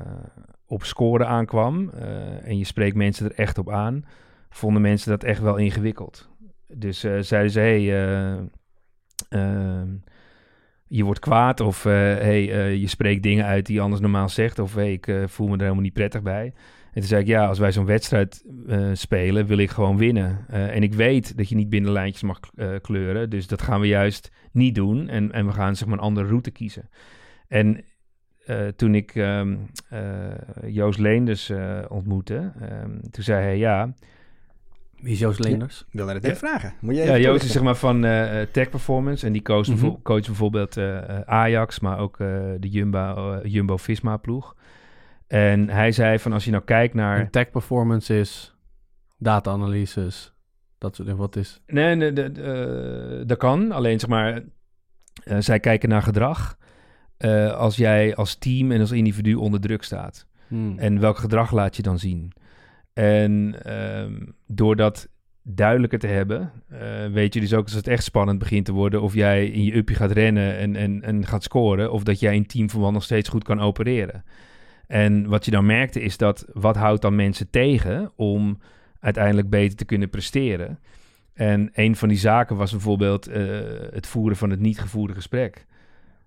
op 0.65 0.83
scoren 0.83 1.27
aankwam 1.27 1.89
eh, 1.89 2.47
en 2.47 2.57
je 2.57 2.63
spreekt 2.63 2.95
mensen 2.95 3.25
er 3.25 3.35
echt 3.35 3.57
op 3.57 3.69
aan, 3.69 4.05
vonden 4.49 4.81
mensen 4.81 5.09
dat 5.09 5.23
echt 5.23 5.41
wel 5.41 5.55
ingewikkeld. 5.55 6.29
Dus 6.67 6.99
zeiden 6.99 7.51
ze, 7.51 7.59
hey, 7.59 7.79
eh, 7.79 8.37
ehm, 9.29 9.87
je 10.87 11.03
wordt 11.03 11.19
kwaad 11.19 11.59
of 11.59 11.83
hey, 11.83 12.43
je 12.79 12.87
spreekt 12.87 13.23
dingen 13.23 13.45
uit 13.45 13.65
die 13.65 13.75
je 13.75 13.81
anders 13.81 14.01
normaal 14.01 14.29
zegt 14.29 14.59
of 14.59 14.75
hey, 14.75 14.91
ik 14.91 15.11
voel 15.25 15.47
me 15.47 15.53
er 15.53 15.61
helemaal 15.61 15.81
niet 15.81 15.93
prettig 15.93 16.21
bij. 16.21 16.53
En 16.93 16.99
toen 16.99 17.03
zei 17.09 17.21
ik, 17.21 17.27
ja, 17.27 17.47
als 17.47 17.59
wij 17.59 17.71
zo'n 17.71 17.85
wedstrijd 17.85 18.45
eh, 18.67 18.89
spelen, 18.93 19.45
wil 19.45 19.57
ik 19.57 19.69
gewoon 19.69 19.97
winnen. 19.97 20.45
Eh, 20.49 20.75
en 20.75 20.83
ik 20.83 20.93
weet 20.93 21.37
dat 21.37 21.49
je 21.49 21.55
niet 21.55 21.69
binnen 21.69 21.91
lijntjes 21.91 22.23
mag 22.23 22.39
eh, 22.55 22.69
kleuren, 22.81 23.29
dus 23.29 23.47
dat 23.47 23.61
gaan 23.61 23.79
we 23.81 23.87
juist 23.87 24.31
niet 24.51 24.75
doen. 24.75 25.09
En, 25.09 25.31
en 25.31 25.45
we 25.45 25.51
gaan 25.51 25.75
zeg 25.75 25.87
maar 25.87 25.97
een 25.97 26.03
andere 26.03 26.27
route 26.27 26.51
kiezen. 26.51 26.89
En 27.47 27.83
eh, 28.45 28.67
toen 28.67 28.95
ik 28.95 29.15
ehm, 29.15 29.55
eh, 29.89 30.01
Joost 30.67 30.99
Leenders 30.99 31.49
eh, 31.49 31.79
ontmoette, 31.89 32.51
ehm, 32.61 32.99
toen 33.11 33.23
zei 33.23 33.43
hij, 33.43 33.57
ja, 33.57 33.93
Wie 34.99 35.11
is 35.11 35.19
Joost 35.19 35.39
Leenders? 35.39 35.79
Ik 35.87 35.93
wilde 35.93 36.13
het 36.13 36.23
Ja. 36.23 36.29
even 36.29 36.47
vragen. 36.47 36.73
Moet 36.81 36.95
je 36.95 37.01
ja, 37.01 37.17
Joost 37.17 37.43
is 37.43 37.51
zeg 37.51 37.63
maar 37.63 37.75
van 37.75 38.01
Tech 38.51 38.69
Performance 38.69 39.25
en 39.25 39.31
die 39.33 39.41
coacht, 39.41 39.67
Mhm. 39.69 39.79
bijvo- 39.81 39.99
coacht 40.03 40.25
bijvoorbeeld 40.27 40.77
Ajax, 41.25 41.79
maar 41.79 41.99
ook 41.99 42.19
eh, 42.19 42.27
de 42.59 42.69
Jumbo, 42.69 43.31
eh, 43.33 43.51
Jumbo-Visma 43.51 44.17
ploeg. 44.17 44.55
En 45.33 45.69
hij 45.69 45.91
zei 45.91 46.19
van 46.19 46.33
als 46.33 46.45
je 46.45 46.51
nou 46.51 46.63
kijkt 46.63 46.93
naar... 46.93 47.19
En 47.19 47.29
tech 47.29 47.49
performance 47.49 48.19
is 48.19 48.55
data-analyses, 49.17 50.33
dat 50.77 50.95
soort 50.95 51.07
dingen. 51.07 51.21
Wat 51.21 51.35
is... 51.35 51.61
Nee, 51.67 51.95
nee 51.95 52.13
de- 52.13 52.31
de- 52.31 52.41
eh, 53.21 53.27
dat 53.27 53.37
kan. 53.37 53.71
Alleen 53.71 53.99
zeg 53.99 54.09
maar, 54.09 54.41
eh, 55.23 55.37
zij 55.39 55.59
kijken 55.59 55.89
naar 55.89 56.01
gedrag. 56.01 56.57
eh, 57.17 57.51
als 57.53 57.75
jij 57.75 58.15
als 58.15 58.35
team 58.35 58.71
en 58.71 58.79
als 58.79 58.91
individu 58.91 59.33
onder 59.33 59.59
druk 59.59 59.83
staat. 59.83 60.27
Hmm. 60.47 60.79
En 60.79 60.99
welk 60.99 61.17
gedrag 61.17 61.51
laat 61.51 61.75
je 61.75 61.81
dan 61.81 61.99
zien? 61.99 62.31
En 62.93 63.55
ehm, 63.63 64.13
door 64.47 64.75
dat 64.75 65.07
duidelijker 65.43 65.99
te 65.99 66.07
hebben, 66.07 66.51
weet 67.11 67.33
je 67.33 67.39
dus 67.39 67.53
ook 67.53 67.63
als 67.63 67.73
het 67.73 67.87
echt 67.87 68.03
spannend 68.03 68.39
begint 68.39 68.65
te 68.65 68.71
worden, 68.71 69.01
of 69.01 69.13
jij 69.13 69.47
in 69.47 69.63
je 69.63 69.75
uppie 69.75 69.95
gaat 69.95 70.11
rennen 70.11 70.57
en, 70.57 70.75
en, 70.75 71.01
en 71.01 71.25
gaat 71.25 71.43
scoren, 71.43 71.91
of 71.91 72.03
dat 72.03 72.19
jij 72.19 72.35
in 72.35 72.45
teamverband 72.45 72.93
nog 72.93 73.03
steeds 73.03 73.29
goed 73.29 73.43
kan 73.43 73.59
opereren. 73.59 74.23
En 74.87 75.27
wat 75.27 75.45
je 75.45 75.51
dan 75.51 75.65
merkte 75.65 76.01
is 76.01 76.17
dat, 76.17 76.45
wat 76.53 76.75
houdt 76.75 77.01
dan 77.01 77.15
mensen 77.15 77.49
tegen 77.49 78.11
om 78.15 78.59
uiteindelijk 78.99 79.49
beter 79.49 79.77
te 79.77 79.85
kunnen 79.85 80.09
presteren? 80.09 80.79
En 81.33 81.69
een 81.73 81.95
van 81.95 82.09
die 82.09 82.17
zaken 82.17 82.55
was 82.55 82.71
bijvoorbeeld 82.71 83.27
eh, 83.27 83.43
het 83.89 84.07
voeren 84.07 84.37
van 84.37 84.49
het 84.49 84.59
niet 84.59 84.79
gevoerde 84.79 85.13
gesprek. 85.13 85.65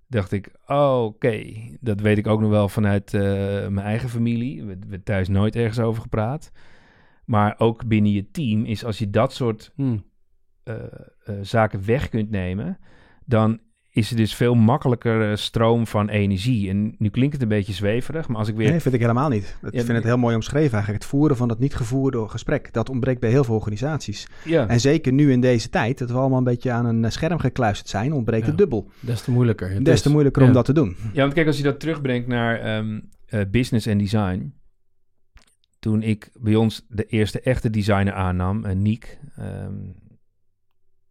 Dacht 0.08 0.32
ik, 0.32 0.50
oh, 0.66 1.04
oké, 1.04 1.42
dat 1.80 2.00
weet 2.00 2.18
ik 2.18 2.26
ook 2.26 2.40
nog 2.40 2.50
wel 2.50 2.68
vanuit 2.68 3.14
eh, 3.14 3.22
mijn 3.68 3.86
eigen 3.86 4.08
familie. 4.08 4.64
We 4.64 4.76
hebben 4.80 5.02
thuis 5.02 5.28
nooit 5.28 5.56
ergens 5.56 5.78
over 5.78 6.02
gepraat. 6.02 6.52
Maar 7.24 7.54
ook 7.58 7.86
binnen 7.86 8.12
je 8.12 8.30
team 8.30 8.64
is 8.64 8.84
als 8.84 8.98
je 8.98 9.10
dat 9.10 9.32
soort 9.32 9.72
Hmm. 9.74 10.04
eh, 10.62 10.74
zaken 11.42 11.86
weg 11.86 12.08
kunt 12.08 12.30
nemen, 12.30 12.78
dan 13.24 13.60
is 13.96 14.10
er 14.10 14.16
dus 14.16 14.34
veel 14.34 14.54
makkelijker 14.54 15.30
eh, 15.30 15.36
stroom 15.36 15.86
van 15.86 16.08
energie. 16.08 16.68
En 16.70 16.94
nu 16.98 17.08
klinkt 17.08 17.32
het 17.32 17.42
een 17.42 17.48
beetje 17.48 17.72
zweverig, 17.72 18.28
maar 18.28 18.36
als 18.36 18.48
ik 18.48 18.54
weer... 18.56 18.70
Nee, 18.70 18.80
vind 18.80 18.94
ik 18.94 19.00
helemaal 19.00 19.28
niet. 19.28 19.56
Ik 19.62 19.72
Ja, 19.74 19.78
vind 19.84 19.92
het 19.96 20.04
heel 20.04 20.16
mooi 20.18 20.34
omschreven 20.34 20.72
eigenlijk. 20.72 21.02
Het 21.02 21.10
voeren 21.12 21.36
van 21.36 21.48
dat 21.48 21.58
niet 21.58 21.74
gevoerde 21.74 22.28
gesprek. 22.28 22.72
Dat 22.72 22.88
ontbreekt 22.88 23.20
bij 23.20 23.30
heel 23.30 23.44
veel 23.44 23.54
organisaties. 23.54 24.26
ja, 24.44 24.68
En 24.68 24.80
zeker 24.80 25.12
nu 25.12 25.32
in 25.32 25.40
deze 25.40 25.68
tijd, 25.68 25.98
dat 25.98 26.10
we 26.10 26.16
allemaal 26.16 26.38
een 26.38 26.44
beetje 26.44 26.70
aan 26.70 26.86
een 26.86 27.04
eh, 27.04 27.10
scherm 27.10 27.38
gekluisterd 27.38 27.88
zijn, 27.88 28.12
ontbreekt 28.12 28.42
Ja. 28.44 28.48
het 28.48 28.58
dubbel. 28.58 28.90
Des 29.00 29.22
te 29.22 29.30
moeilijker. 29.30 29.70
Het 29.70 29.84
Des 29.84 29.94
is- 29.94 30.02
te 30.02 30.10
moeilijker 30.10 30.42
om 30.42 30.48
ja. 30.48 30.54
dat 30.54 30.64
te 30.64 30.72
doen. 30.72 30.96
Ja, 31.12 31.20
want 31.22 31.34
kijk, 31.34 31.46
als 31.46 31.56
je 31.56 31.62
dat 31.62 31.80
terugbrengt 31.80 32.26
naar 32.26 32.60
ehm, 32.60 33.00
eh, 33.26 33.40
business 33.50 33.86
en 33.86 33.98
design. 33.98 34.54
Toen 35.78 36.02
ik 36.02 36.30
bij 36.40 36.54
ons 36.54 36.84
de 36.88 37.04
eerste 37.04 37.40
echte 37.40 37.70
designer 37.70 38.12
aannam, 38.12 38.64
uh, 38.64 38.72
Niek, 38.72 39.18
ehm 39.36 39.74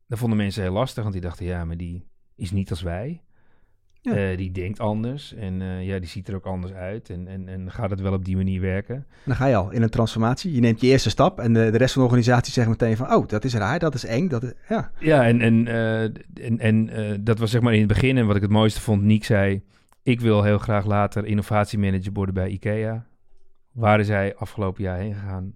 dat 0.08 0.20
vonden 0.20 0.38
mensen 0.38 0.62
heel 0.64 0.72
lastig, 0.74 1.02
want 1.04 1.14
die 1.16 1.24
dachten, 1.24 1.46
ja, 1.46 1.66
maar 1.66 1.78
die 1.78 2.06
is 2.36 2.52
niet 2.52 2.70
als 2.70 2.82
wij. 2.82 3.22
Ja. 4.02 4.16
Eh, 4.16 4.38
die 4.38 4.52
denkt 4.52 4.80
anders 4.80 5.34
en 5.34 5.62
eh, 5.62 5.86
ja, 5.86 6.00
die 6.00 6.10
ziet 6.10 6.28
er 6.28 6.36
ook 6.36 6.46
anders 6.46 6.74
uit. 6.74 7.10
En, 7.10 7.28
en, 7.28 7.48
en 7.50 7.72
gaat 7.72 7.90
het 7.90 8.02
wel 8.02 8.14
op 8.14 8.26
die 8.26 8.36
manier 8.36 8.62
werken? 8.62 9.06
Dan 9.24 9.36
ga 9.36 9.46
je 9.46 9.56
al 9.56 9.72
in 9.72 9.82
een 9.82 9.90
transformatie. 9.90 10.54
Je 10.54 10.60
neemt 10.60 10.82
je 10.82 10.88
eerste 10.88 11.10
stap 11.10 11.40
en 11.40 11.54
de, 11.54 11.70
de 11.72 11.78
rest 11.78 11.94
van 11.94 12.02
de 12.02 12.08
organisatie 12.08 12.54
zegt 12.54 12.68
meteen 12.68 12.98
van... 12.98 13.14
oh, 13.14 13.28
dat 13.28 13.44
is 13.44 13.54
raar, 13.54 13.80
dat 13.80 13.94
is 13.94 14.06
eng, 14.06 14.28
dat 14.28 14.44
is... 14.44 14.54
Ja, 14.70 14.92
Ja, 15.00 15.26
en, 15.26 15.42
en, 15.42 15.68
eh, 15.68 16.04
en, 16.04 16.60
en 16.60 16.90
dat 17.24 17.40
was 17.40 17.52
zeg 17.52 17.62
maar 17.62 17.74
in 17.74 17.80
het 17.80 17.88
begin. 17.88 18.18
En 18.18 18.28
wat 18.28 18.36
ik 18.36 18.42
het 18.42 18.52
mooiste 18.52 18.82
vond, 18.82 19.02
Niek 19.02 19.24
zei... 19.24 19.62
ik 20.04 20.22
wil 20.22 20.44
heel 20.44 20.58
graag 20.58 20.86
later 20.86 21.26
innovatiemanager 21.26 22.14
worden 22.14 22.34
bij 22.34 22.50
IKEA. 22.50 23.06
Waar 23.72 24.00
is 24.00 24.08
hij 24.08 24.36
afgelopen 24.36 24.84
jaar 24.84 24.98
heen 24.98 25.14
gegaan? 25.14 25.54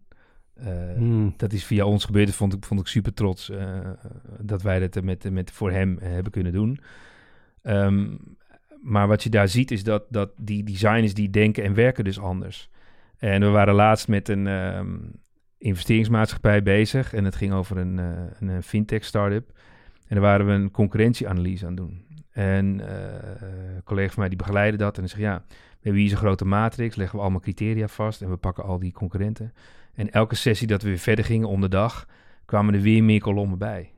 Eh, 0.63 0.95
Hmm. 0.95 1.33
Dat 1.37 1.53
is 1.53 1.63
via 1.65 1.85
ons 1.85 2.05
gebeurd. 2.05 2.27
Dat 2.27 2.35
vond 2.35 2.53
ik, 2.53 2.65
vond 2.65 2.79
ik 2.79 2.87
super 2.87 3.13
trots 3.13 3.49
eh, 3.49 3.79
dat 4.39 4.61
wij 4.61 4.79
dat 4.79 5.03
met, 5.03 5.31
met, 5.31 5.51
voor 5.51 5.71
hem 5.71 5.97
eh, 5.99 6.09
hebben 6.11 6.31
kunnen 6.31 6.53
doen. 6.53 6.79
Ehm, 7.61 8.15
maar 8.81 9.07
wat 9.07 9.23
je 9.23 9.29
daar 9.29 9.47
ziet 9.47 9.71
is 9.71 9.83
dat, 9.83 10.03
dat 10.09 10.31
die 10.37 10.63
designers 10.63 11.13
die 11.13 11.29
denken 11.29 11.63
en 11.63 11.73
werken 11.73 12.03
dus 12.03 12.19
anders. 12.19 12.69
En 13.17 13.41
we 13.41 13.47
waren 13.47 13.73
laatst 13.73 14.07
met 14.07 14.29
een 14.29 14.47
ehm, 14.47 14.97
investeringsmaatschappij 15.57 16.63
bezig. 16.63 17.13
En 17.13 17.25
het 17.25 17.35
ging 17.35 17.53
over 17.53 17.77
een, 17.77 17.99
eh, 17.99 18.49
een, 18.49 18.63
fintech 18.63 19.03
startup. 19.03 19.51
En 20.07 20.15
daar 20.15 20.23
waren 20.23 20.45
we 20.45 20.51
een 20.51 20.71
concurrentieanalyse 20.71 21.65
aan 21.65 21.75
doen. 21.75 22.07
En 22.31 22.65
een 22.65 23.83
collega 23.83 24.09
van 24.09 24.19
mij 24.19 24.29
die 24.29 24.37
begeleidde 24.37 24.77
dat. 24.77 24.95
En 24.95 25.01
die 25.01 25.09
zegt, 25.09 25.21
ja, 25.21 25.43
we 25.79 25.85
hebben 25.85 26.01
hier 26.01 26.09
zo'n 26.09 26.19
grote 26.19 26.45
matrix. 26.45 26.95
Leggen 26.95 27.15
we 27.15 27.21
allemaal 27.21 27.41
criteria 27.41 27.87
vast. 27.87 28.21
En 28.21 28.29
we 28.29 28.37
pakken 28.37 28.63
al 28.63 28.79
die 28.79 28.91
concurrenten. 28.91 29.53
En 29.93 30.11
elke 30.11 30.35
sessie 30.35 30.67
dat 30.67 30.81
we 30.81 30.87
weer 30.89 30.97
verder 30.97 31.25
gingen 31.25 31.47
om 31.47 31.61
de 31.61 31.67
dag, 31.67 32.07
kwamen 32.45 32.73
er 32.73 32.81
weer 32.81 33.03
meer 33.03 33.21
kolommen 33.21 33.57
bij. 33.57 33.91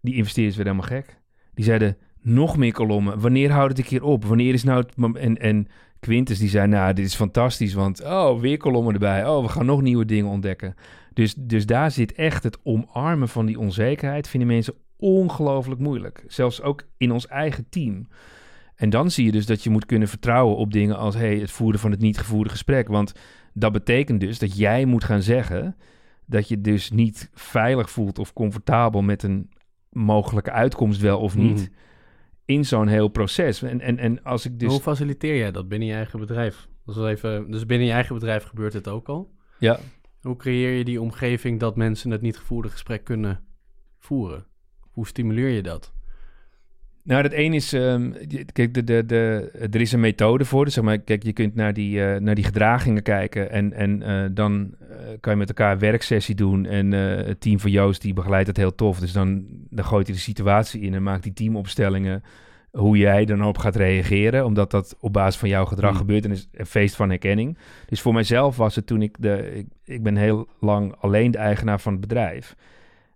Die 0.00 0.14
investeerders 0.14 0.56
werden 0.56 0.74
helemaal 0.74 1.00
gek. 1.00 1.18
Die 1.54 1.64
zeiden, 1.64 1.96
nog 2.20 2.56
meer 2.56 2.72
kolommen. 2.72 3.20
Wanneer 3.20 3.50
houdt 3.50 3.68
het 3.68 3.78
een 3.78 3.84
keer 3.84 4.02
op? 4.02 4.24
Wanneer 4.24 4.54
is 4.54 4.64
nou 4.64 4.80
het 4.80 5.16
En, 5.16 5.38
en 5.38 5.66
Quintus 6.00 6.38
die 6.38 6.48
zei, 6.48 6.66
nou, 6.66 6.92
dit 6.92 7.06
is 7.06 7.14
fantastisch, 7.14 7.74
want 7.74 8.04
oh, 8.04 8.40
weer 8.40 8.56
kolommen 8.56 8.92
erbij. 8.92 9.26
Oh, 9.26 9.42
we 9.42 9.48
gaan 9.48 9.66
nog 9.66 9.82
nieuwe 9.82 10.04
dingen 10.04 10.30
ontdekken. 10.30 10.74
Dus, 11.12 11.34
dus 11.34 11.66
daar 11.66 11.90
zit 11.90 12.12
echt 12.12 12.42
het 12.42 12.58
omarmen 12.62 13.28
van 13.28 13.46
die 13.46 13.58
onzekerheid, 13.58 14.28
vinden 14.28 14.48
mensen 14.48 14.74
ongelooflijk 14.96 15.80
moeilijk. 15.80 16.24
Zelfs 16.26 16.62
ook 16.62 16.84
in 16.96 17.12
ons 17.12 17.26
eigen 17.26 17.68
team. 17.68 18.08
En 18.74 18.90
dan 18.90 19.10
zie 19.10 19.24
je 19.24 19.32
dus 19.32 19.46
dat 19.46 19.62
je 19.62 19.70
moet 19.70 19.86
kunnen 19.86 20.08
vertrouwen 20.08 20.56
op 20.56 20.72
dingen 20.72 20.96
als 20.96 21.14
hey, 21.14 21.38
het 21.38 21.50
voeren 21.50 21.80
van 21.80 21.90
het 21.90 22.00
niet 22.00 22.18
gevoerde 22.18 22.50
gesprek. 22.50 22.88
Want 22.88 23.12
dat 23.54 23.72
betekent 23.72 24.20
dus 24.20 24.38
dat 24.38 24.56
jij 24.56 24.84
moet 24.84 25.04
gaan 25.04 25.22
zeggen 25.22 25.76
dat 26.26 26.48
je 26.48 26.60
dus 26.60 26.90
niet 26.90 27.30
veilig 27.34 27.90
voelt 27.90 28.18
of 28.18 28.32
comfortabel 28.32 29.02
met 29.02 29.22
een 29.22 29.50
mogelijke 29.90 30.50
uitkomst 30.50 31.00
wel 31.00 31.20
of 31.20 31.36
niet. 31.36 31.60
Mhm. 31.60 31.80
In 32.44 32.64
zo'n 32.64 32.88
heel 32.88 33.08
proces. 33.08 33.62
En, 33.62 33.80
en, 33.80 33.98
en 33.98 34.22
als 34.22 34.46
ik 34.46 34.58
dus. 34.58 34.70
Hoe 34.70 34.80
faciliteer 34.80 35.36
jij 35.36 35.50
dat 35.52 35.68
binnen 35.68 35.88
je 35.88 35.94
eigen 35.94 36.18
bedrijf? 36.18 36.68
Dat 36.84 36.96
is 36.96 37.02
even, 37.02 37.50
dus 37.50 37.66
binnen 37.66 37.86
je 37.86 37.92
eigen 37.92 38.14
bedrijf 38.14 38.44
gebeurt 38.44 38.72
dit 38.72 38.88
ook 38.88 39.08
al. 39.08 39.34
Ja, 39.58 39.78
Hoe 40.20 40.36
creëer 40.36 40.70
je 40.70 40.84
die 40.84 41.00
omgeving 41.00 41.60
dat 41.60 41.76
mensen 41.76 42.10
het 42.10 42.20
niet 42.20 42.38
gevoerde 42.38 42.68
gesprek 42.68 43.04
kunnen 43.04 43.44
voeren? 43.98 44.46
Hoe 44.80 45.06
stimuleer 45.06 45.48
je 45.48 45.62
dat? 45.62 45.92
Nou, 47.04 47.22
dat 47.22 47.32
één 47.32 47.52
is, 47.52 47.72
ehm, 47.72 48.10
kijk, 48.52 48.74
de, 48.74 48.84
de, 48.84 49.06
de, 49.06 49.50
er 49.70 49.80
is 49.80 49.92
een 49.92 50.00
methode 50.00 50.44
voor. 50.44 50.64
Dus 50.64 50.74
zeg 50.74 50.84
maar, 50.84 50.98
kijk, 50.98 51.22
je 51.22 51.32
kunt 51.32 51.54
naar 51.54 51.72
die, 51.72 52.04
eh, 52.04 52.20
naar 52.20 52.34
die 52.34 52.44
gedragingen 52.44 53.02
kijken 53.02 53.50
en, 53.50 53.72
en 53.72 54.02
eh, 54.02 54.24
dan 54.32 54.74
eh, 54.80 54.96
kan 55.20 55.32
je 55.32 55.38
met 55.38 55.48
elkaar 55.48 55.72
een 55.72 55.78
werksessie 55.78 56.34
doen. 56.34 56.66
En 56.66 56.92
het 56.92 57.40
team 57.40 57.60
van 57.60 57.70
Joost, 57.70 58.02
die 58.02 58.12
begeleidt 58.12 58.46
het 58.46 58.56
heel 58.56 58.74
tof. 58.74 58.98
Dus 58.98 59.12
dan, 59.12 59.44
dan 59.70 59.84
gooit 59.84 60.06
hij 60.06 60.16
de 60.16 60.22
situatie 60.22 60.80
in 60.80 60.94
en 60.94 61.02
maakt 61.02 61.22
die 61.22 61.32
teamopstellingen 61.32 62.22
hoe 62.70 62.96
jij 62.96 63.24
dan 63.24 63.44
op 63.44 63.58
gaat 63.58 63.76
reageren. 63.76 64.44
Omdat 64.44 64.70
dat 64.70 64.96
op 65.00 65.12
basis 65.12 65.40
van 65.40 65.48
jouw 65.48 65.64
gedrag 65.64 65.90
Hmm. 65.90 65.98
gebeurt 65.98 66.24
en 66.24 66.30
is 66.30 66.48
een 66.52 66.66
feest 66.66 66.96
van 66.96 67.08
herkenning. 67.08 67.58
Dus 67.86 68.00
voor 68.00 68.12
mijzelf 68.12 68.56
was 68.56 68.74
het 68.74 68.86
toen 68.86 69.02
ik 69.02 69.16
de, 69.18 69.52
ik, 69.54 69.66
ik 69.84 70.02
ben 70.02 70.16
heel 70.16 70.48
lang 70.60 70.94
alleen 71.00 71.30
de 71.30 71.38
eigenaar 71.38 71.80
van 71.80 71.92
het 71.92 72.00
bedrijf. 72.00 72.56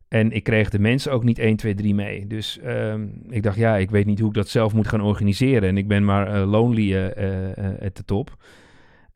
En 0.08 0.32
ik 0.32 0.42
kreeg 0.42 0.70
de 0.70 0.78
mensen 0.78 1.12
ook 1.12 1.24
niet 1.24 1.38
1, 1.38 1.56
2, 1.56 1.74
3 1.74 1.94
mee. 1.94 2.26
Dus 2.26 2.58
ehm, 2.58 3.06
ik 3.28 3.42
dacht, 3.42 3.56
ja, 3.56 3.76
ik 3.76 3.90
weet 3.90 4.06
niet 4.06 4.18
hoe 4.18 4.28
ik 4.28 4.34
dat 4.34 4.48
zelf 4.48 4.74
moet 4.74 4.88
gaan 4.88 5.00
organiseren. 5.00 5.68
En 5.68 5.76
ik 5.76 5.88
ben 5.88 6.04
maar 6.04 6.34
eh, 6.34 6.50
lonely 6.50 6.94
eh, 6.94 7.58
eh, 7.58 7.80
at 7.80 7.96
de 7.96 8.04
top. 8.04 8.36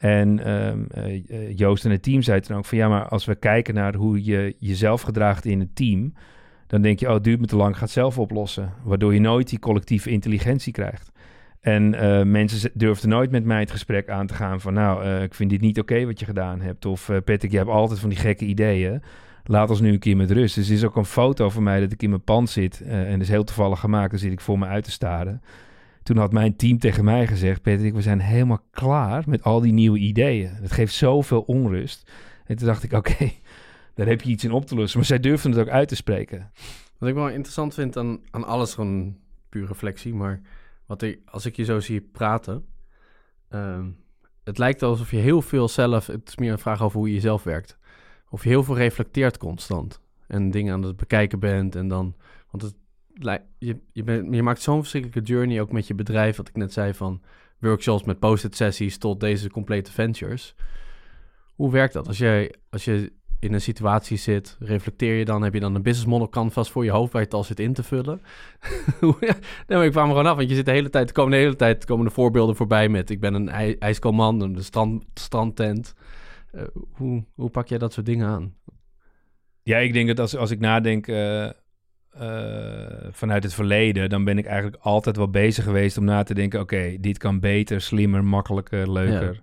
En 0.00 0.44
ehm, 0.44 0.82
eh, 0.90 1.22
eh, 1.28 1.56
Joost 1.56 1.84
en 1.84 1.90
het 1.90 2.02
team 2.02 2.22
zeiden 2.22 2.48
toen 2.48 2.56
ook 2.56 2.64
van... 2.64 2.78
ja, 2.78 2.88
maar 2.88 3.08
als 3.08 3.24
we 3.24 3.34
kijken 3.34 3.74
naar 3.74 3.94
hoe 3.94 4.24
je 4.24 4.56
jezelf 4.58 5.02
gedraagt 5.02 5.44
in 5.44 5.60
het 5.60 5.76
team... 5.76 6.12
dan 6.66 6.82
denk 6.82 6.98
je, 6.98 7.06
oh, 7.06 7.14
het 7.14 7.24
duurt 7.24 7.40
me 7.40 7.46
te 7.46 7.56
lang, 7.56 7.70
ik 7.70 7.76
ga 7.76 7.82
het 7.82 7.90
zelf 7.92 8.18
oplossen. 8.18 8.72
Waardoor 8.84 9.14
je 9.14 9.20
nooit 9.20 9.48
die 9.48 9.58
collectieve 9.58 10.10
intelligentie 10.10 10.72
krijgt. 10.72 11.12
En 11.60 11.90
mensen 12.30 12.70
durfden 12.74 13.08
nooit 13.08 13.30
met 13.30 13.44
mij 13.44 13.60
het 13.60 13.70
gesprek 13.70 14.08
aan 14.08 14.26
te 14.26 14.34
gaan 14.34 14.60
van... 14.60 14.74
nou, 14.74 15.22
ik 15.22 15.34
vind 15.34 15.50
dit 15.50 15.60
niet 15.60 15.78
oké 15.78 16.06
wat 16.06 16.18
je 16.18 16.24
gedaan 16.24 16.60
hebt. 16.60 16.86
Of 16.86 17.06
Patrick, 17.24 17.50
je 17.50 17.56
hebt 17.56 17.70
altijd 17.70 18.00
van 18.00 18.08
die 18.08 18.18
gekke 18.18 18.44
ideeën. 18.44 19.02
Laat 19.50 19.70
ons 19.70 19.80
nu 19.80 19.92
een 19.92 19.98
keer 19.98 20.16
met 20.16 20.30
rust. 20.30 20.54
Dus 20.54 20.68
er 20.68 20.74
is 20.74 20.84
ook 20.84 20.96
een 20.96 21.04
foto 21.04 21.50
van 21.50 21.62
mij 21.62 21.80
dat 21.80 21.92
ik 21.92 22.02
in 22.02 22.08
mijn 22.10 22.24
pand 22.24 22.50
zit. 22.50 22.80
eh, 22.80 23.04
en 23.04 23.12
dat 23.12 23.20
is 23.20 23.28
heel 23.28 23.44
toevallig 23.44 23.80
gemaakt. 23.80 24.10
Dan 24.10 24.18
zit 24.18 24.32
ik 24.32 24.40
voor 24.40 24.58
me 24.58 24.66
uit 24.66 24.84
te 24.84 24.90
staren. 24.90 25.42
Toen 26.02 26.16
had 26.16 26.32
mijn 26.32 26.56
team 26.56 26.78
tegen 26.78 27.04
mij 27.04 27.26
gezegd... 27.26 27.62
Patrick, 27.62 27.94
we 27.94 28.02
zijn 28.02 28.20
helemaal 28.20 28.64
klaar 28.70 29.22
met 29.26 29.42
al 29.42 29.60
die 29.60 29.72
nieuwe 29.72 29.98
ideeën. 29.98 30.50
Het 30.54 30.72
geeft 30.72 30.94
zoveel 30.94 31.40
onrust. 31.40 32.10
En 32.44 32.56
toen 32.56 32.66
dacht 32.66 32.82
ik, 32.82 32.92
oké, 32.92 33.30
daar 33.94 34.06
heb 34.06 34.20
je 34.22 34.30
iets 34.30 34.44
in 34.44 34.52
op 34.52 34.66
te 34.66 34.74
lossen. 34.74 34.98
Maar 34.98 35.08
zij 35.08 35.20
durfden 35.20 35.50
het 35.50 35.60
ook 35.60 35.68
uit 35.68 35.88
te 35.88 35.96
spreken. 35.96 36.50
Wat 36.98 37.08
ik 37.08 37.14
wel 37.14 37.28
interessant 37.28 37.74
vind 37.74 37.96
aan, 37.96 38.20
aan 38.30 38.44
alles, 38.44 38.74
gewoon 38.74 39.16
puur 39.48 39.66
reflectie, 39.66 40.14
maar 40.14 40.40
wat 40.86 41.02
ik, 41.02 41.20
als 41.24 41.46
ik 41.46 41.56
je 41.56 41.64
zo 41.64 41.80
zie 41.80 42.00
praten, 42.00 42.64
ehm, 43.48 43.86
het 44.44 44.58
lijkt 44.58 44.82
alsof 44.82 45.10
je 45.10 45.16
heel 45.16 45.42
veel 45.42 45.68
zelf, 45.68 46.06
het 46.06 46.28
is 46.28 46.36
meer 46.36 46.52
een 46.52 46.58
vraag 46.58 46.82
over 46.82 46.98
hoe 46.98 47.12
je 47.12 47.20
zelf 47.20 47.42
werkt, 47.42 47.78
of 48.30 48.42
je 48.42 48.48
heel 48.48 48.64
veel 48.64 48.76
reflecteert 48.76 49.38
constant 49.38 50.00
en 50.26 50.50
dingen 50.50 50.72
aan 50.72 50.82
het 50.82 50.96
bekijken 50.96 51.38
bent 51.38 51.76
en 51.76 51.88
dan, 51.88 52.14
want 52.50 52.62
het, 52.62 52.74
je, 53.58 53.76
je, 53.92 54.28
je 54.30 54.42
maakt 54.42 54.62
zo'n 54.62 54.80
verschrikkelijke 54.80 55.32
journey 55.32 55.60
ook 55.60 55.72
met 55.72 55.86
je 55.86 55.94
bedrijf, 55.94 56.36
wat 56.36 56.48
ik 56.48 56.56
net 56.56 56.72
zei 56.72 56.94
van 56.94 57.22
workshops 57.58 58.04
met 58.04 58.18
post-it 58.18 58.56
sessies 58.56 58.98
tot 58.98 59.20
deze 59.20 59.50
complete 59.50 59.92
ventures. 59.92 60.54
Hoe 61.54 61.70
werkt 61.70 61.92
dat? 61.92 62.06
Als 62.06 62.18
jij, 62.18 62.54
als 62.70 62.84
je 62.84 63.12
in 63.40 63.52
een 63.52 63.60
situatie 63.60 64.16
zit, 64.16 64.56
reflecteer 64.58 65.14
je 65.14 65.24
dan? 65.24 65.42
Heb 65.42 65.54
je 65.54 65.60
dan 65.60 65.74
een 65.74 65.82
business 65.82 66.08
model 66.10 66.28
canvas 66.28 66.70
voor 66.70 66.84
je 66.84 66.90
hoofd 66.90 67.12
waar 67.12 67.20
je 67.20 67.26
het 67.26 67.36
al 67.36 67.44
zit 67.44 67.60
in 67.60 67.72
te 67.72 67.82
vullen? 67.82 68.20
Nee, 69.66 69.78
maar 69.78 69.84
ik 69.84 69.90
kwam 69.90 70.04
er 70.04 70.10
gewoon 70.10 70.26
af, 70.26 70.36
want 70.36 70.48
je 70.48 70.54
zit 70.54 70.64
de 70.64 70.70
hele 70.70 70.90
tijd, 70.90 71.14
de 71.14 71.36
hele 71.36 71.56
tijd 71.56 71.84
komen 71.84 72.04
de 72.04 72.10
voorbeelden 72.10 72.56
voorbij 72.56 72.88
met 72.88 73.10
ik 73.10 73.20
ben 73.20 73.34
een 73.34 73.48
ij, 73.48 73.76
ijskoolman, 73.78 74.40
een 74.40 74.64
strand, 74.64 75.04
strandtent. 75.14 75.94
Eh, 76.52 76.62
hoe, 76.92 77.24
hoe 77.34 77.50
pak 77.50 77.68
jij 77.68 77.78
dat 77.78 77.92
soort 77.92 78.06
dingen 78.06 78.26
aan? 78.28 78.54
Ja, 79.62 79.76
ik 79.78 79.92
denk 79.92 80.08
dat 80.08 80.18
als, 80.18 80.36
als 80.36 80.50
ik 80.50 80.60
nadenk 80.60 81.06
eh, 81.06 81.44
eh, 81.46 81.52
vanuit 83.10 83.42
het 83.42 83.54
verleden, 83.54 84.08
dan 84.08 84.24
ben 84.24 84.38
ik 84.38 84.46
eigenlijk 84.46 84.82
altijd 84.82 85.16
wel 85.16 85.30
bezig 85.30 85.64
geweest 85.64 85.98
om 85.98 86.04
na 86.04 86.22
te 86.22 86.34
denken: 86.34 86.60
oké, 86.60 86.96
dit 87.00 87.18
kan 87.18 87.40
beter, 87.40 87.80
slimmer, 87.80 88.24
makkelijker, 88.24 88.92
leuker. 88.92 89.42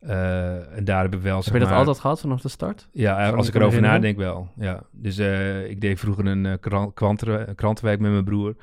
En 0.00 0.84
daar 0.84 1.02
heb 1.02 1.14
ik 1.14 1.20
wel. 1.20 1.36
Heb 1.44 1.52
je 1.52 1.58
dat 1.58 1.68
maar- 1.68 1.78
altijd 1.78 1.98
gehad 1.98 2.20
vanaf 2.20 2.40
de 2.40 2.48
start? 2.48 2.88
Ja, 2.92 3.30
als 3.30 3.48
ik 3.48 3.54
erover 3.54 3.80
nadenk 3.80 4.16
wel. 4.16 4.48
Ja. 4.56 4.82
Dus 4.92 5.18
ik 5.68 5.80
deed 5.80 6.00
vroeger 6.00 6.26
een 6.26 6.60
kran- 6.60 6.92
kranten- 6.92 7.54
krantenwerk 7.54 8.00
met 8.00 8.10
mijn 8.10 8.24
broer. 8.24 8.56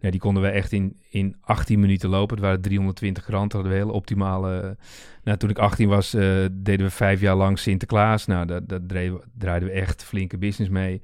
Die 0.00 0.20
konden 0.20 0.42
we 0.42 0.48
echt 0.48 0.72
in, 0.72 0.96
in 1.10 1.36
18 1.40 1.80
minuten 1.80 2.08
lopen. 2.08 2.36
Het 2.36 2.44
waren 2.44 2.60
320 2.60 3.24
kranten, 3.24 3.58
hadden 3.58 3.76
we 3.76 3.82
hele 3.82 3.96
optimale... 3.96 4.76
Nou, 5.24 5.38
toen 5.38 5.50
ik 5.50 5.58
18 5.58 5.88
was, 5.88 6.14
eh, 6.14 6.22
deden 6.52 6.86
we 6.86 6.90
vijf 6.92 7.20
jaar 7.20 7.36
lang 7.36 7.58
Sinterklaas. 7.58 8.26
Nou, 8.26 8.46
daar, 8.46 8.66
daar 8.66 8.80
draaiden, 9.38 9.68
we, 9.68 9.74
echt 9.74 10.04
flinke 10.04 10.38
business 10.38 10.70
mee. 10.70 11.00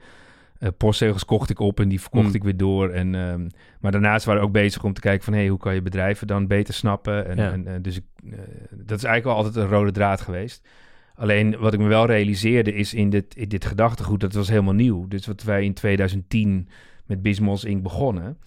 Eh, 0.58 0.68
postzegels 0.76 1.24
kocht 1.24 1.50
ik 1.50 1.58
op 1.58 1.80
en 1.80 1.88
die 1.88 2.00
verkocht 2.00 2.26
Hmm. 2.26 2.34
ik 2.34 2.42
weer 2.42 2.56
door. 2.56 2.90
En, 2.90 3.14
ehm, 3.14 3.48
maar 3.80 3.92
daarnaast 3.92 4.24
waren 4.24 4.40
we 4.40 4.46
ook 4.46 4.52
bezig 4.52 4.84
om 4.84 4.92
te 4.92 5.00
kijken 5.00 5.24
van... 5.24 5.32
Hey, 5.32 5.48
hoe 5.48 5.58
kan 5.58 5.74
je 5.74 5.82
bedrijven 5.82 6.26
dan 6.26 6.46
beter 6.46 6.74
snappen? 6.74 7.26
En, 7.26 7.36
Ja. 7.36 7.52
en, 7.52 7.66
eh, 7.66 7.74
dus 7.82 7.96
ik, 7.96 8.04
eh, 8.24 8.38
dat 8.70 8.98
is 8.98 9.04
eigenlijk 9.04 9.24
wel 9.24 9.34
altijd 9.34 9.56
een 9.56 9.68
rode 9.68 9.90
draad 9.90 10.20
geweest. 10.20 10.68
Alleen 11.14 11.58
wat 11.58 11.72
ik 11.72 11.80
me 11.80 11.86
wel 11.88 12.06
realiseerde 12.06 12.74
is 12.74 12.94
in 12.94 13.10
dit, 13.10 13.36
in 13.36 13.48
dit 13.48 13.64
gedachtegoed, 13.64 14.20
dat 14.20 14.32
was 14.32 14.48
helemaal 14.48 14.74
nieuw. 14.74 15.08
Dus 15.08 15.26
wat 15.26 15.42
wij 15.42 15.64
in 15.64 15.74
2010 15.74 16.68
met 17.06 17.22
Bismos 17.22 17.64
Inc. 17.64 17.82
begonnen, 17.82 18.38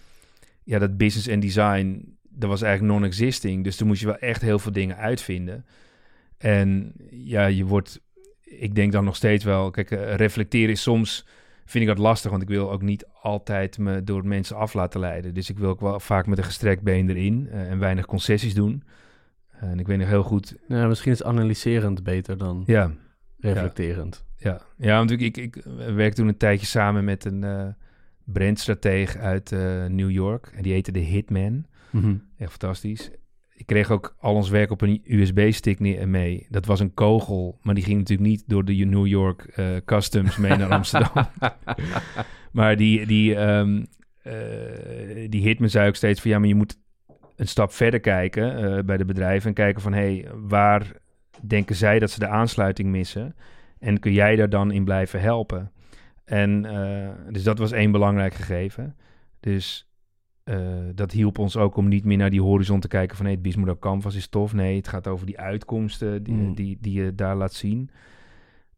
ja, 0.66 0.78
dat 0.78 0.96
business 0.96 1.26
en 1.26 1.40
design, 1.40 2.16
dat 2.22 2.48
was 2.48 2.62
eigenlijk 2.62 2.92
non-existing. 2.92 3.64
Dus 3.64 3.76
toen 3.76 3.86
moest 3.86 4.00
je 4.00 4.06
wel 4.06 4.18
echt 4.18 4.42
heel 4.42 4.58
veel 4.58 4.72
dingen 4.72 4.96
uitvinden. 4.96 5.64
En 6.38 6.92
ja, 7.10 7.46
je 7.46 7.64
wordt, 7.64 8.00
ik 8.42 8.74
denk 8.74 8.92
dan 8.92 9.04
nog 9.04 9.16
steeds 9.16 9.44
wel, 9.44 9.70
kijk, 9.70 9.90
eh, 9.90 10.14
reflecteren 10.14 10.70
is 10.70 10.82
soms, 10.82 11.26
vind 11.64 11.84
ik 11.84 11.90
dat 11.90 11.98
lastig, 11.98 12.30
want 12.30 12.42
ik 12.42 12.48
wil 12.48 12.72
ook 12.72 12.82
niet 12.82 13.06
altijd 13.22 13.78
me 13.78 14.04
door 14.04 14.26
mensen 14.26 14.56
af 14.56 14.74
laten 14.74 15.00
leiden. 15.00 15.34
Dus 15.34 15.50
ik 15.50 15.58
wil 15.58 15.68
ook 15.68 15.80
wel 15.80 16.00
vaak 16.00 16.26
met 16.26 16.38
een 16.38 16.44
gestrekt 16.44 16.82
been 16.82 17.10
erin 17.10 17.48
eh, 17.50 17.70
en 17.70 17.78
weinig 17.78 18.06
concessies 18.06 18.54
doen. 18.54 18.82
En 19.50 19.78
ik 19.78 19.86
weet 19.86 19.98
nog 19.98 20.08
heel 20.08 20.22
goed, 20.22 20.56
Ja, 20.68 20.86
misschien 20.86 21.12
is 21.12 21.22
analyserend 21.22 22.02
beter 22.02 22.38
dan 22.38 22.62
ja, 22.66 22.92
reflecterend. 23.38 24.24
Ja, 24.36 24.60
ja 24.76 24.96
want 24.96 25.10
ik, 25.10 25.20
ik, 25.20 25.36
ik 25.36 25.64
werkte 25.94 26.20
toen 26.20 26.28
een 26.28 26.36
tijdje 26.36 26.66
samen 26.66 27.04
met 27.04 27.24
een 27.24 27.44
eh 27.44 27.66
brandstratege 28.26 29.18
uit 29.18 29.52
eh, 29.52 29.84
New 29.86 30.10
York. 30.10 30.52
En 30.54 30.62
die 30.62 30.72
heette 30.72 30.92
de 30.92 30.98
Hitman. 31.00 31.66
Mhm. 31.90 32.14
Echt 32.38 32.50
fantastisch. 32.50 33.10
Ik 33.54 33.66
kreeg 33.66 33.90
ook 33.90 34.16
al 34.18 34.34
ons 34.34 34.48
werk 34.48 34.70
op 34.70 34.80
een 34.80 35.02
USB-stick 35.04 35.78
mee. 36.06 36.46
Dat 36.50 36.66
was 36.66 36.80
een 36.80 36.94
kogel, 36.94 37.58
maar 37.62 37.74
die 37.74 37.84
ging 37.84 37.98
natuurlijk 37.98 38.28
niet 38.28 38.44
door 38.46 38.64
de 38.64 38.72
New 38.72 39.06
York 39.06 39.42
eh, 39.42 39.66
Customs 39.84 40.36
mee 40.36 40.56
naar 40.56 40.70
Amsterdam. 40.78 41.26
maar 42.52 42.76
die, 42.76 43.06
die, 43.06 43.34
eh, 43.34 43.66
die 45.28 45.42
hitman 45.42 45.70
zei 45.70 45.88
ook 45.88 45.96
steeds 45.96 46.20
van... 46.20 46.30
ja, 46.30 46.38
maar 46.38 46.48
je 46.48 46.54
moet 46.54 46.78
een 47.36 47.48
stap 47.48 47.72
verder 47.72 48.00
kijken 48.00 48.86
bij 48.86 48.96
de 48.96 49.04
bedrijven... 49.04 49.48
en 49.48 49.54
kijken 49.54 49.82
van, 49.82 49.92
hé, 49.92 50.00
hey, 50.00 50.28
waar 50.34 50.92
denken 51.42 51.76
zij 51.76 51.98
dat 51.98 52.10
ze 52.10 52.18
de 52.18 52.28
aansluiting 52.28 52.88
missen? 52.88 53.34
En 53.78 53.98
kun 53.98 54.12
jij 54.12 54.36
daar 54.36 54.50
dan 54.50 54.70
in 54.70 54.84
blijven 54.84 55.20
helpen? 55.20 55.72
En 56.26 56.64
eh, 56.64 57.32
dus 57.32 57.42
dat 57.42 57.58
was 57.58 57.72
één 57.72 57.90
belangrijk 57.90 58.34
gegeven. 58.34 58.96
Dus 59.40 59.90
eh, 60.44 60.58
dat 60.94 61.12
hielp 61.12 61.38
ons 61.38 61.56
ook 61.56 61.76
om 61.76 61.88
niet 61.88 62.04
meer 62.04 62.16
naar 62.16 62.30
die 62.30 62.42
horizon 62.42 62.80
te 62.80 62.88
kijken 62.88 63.16
van... 63.16 63.24
nee, 63.24 63.34
het 63.34 63.42
businessmodel 63.42 63.80
Canvas 63.80 64.14
is 64.14 64.28
tof. 64.28 64.52
Nee, 64.52 64.76
het 64.76 64.88
gaat 64.88 65.06
over 65.06 65.26
die 65.26 65.38
uitkomsten 65.38 66.22
die, 66.22 66.34
Mm. 66.34 66.54
die, 66.54 66.78
die 66.80 67.02
je 67.02 67.14
daar 67.14 67.36
laat 67.36 67.52
zien. 67.52 67.90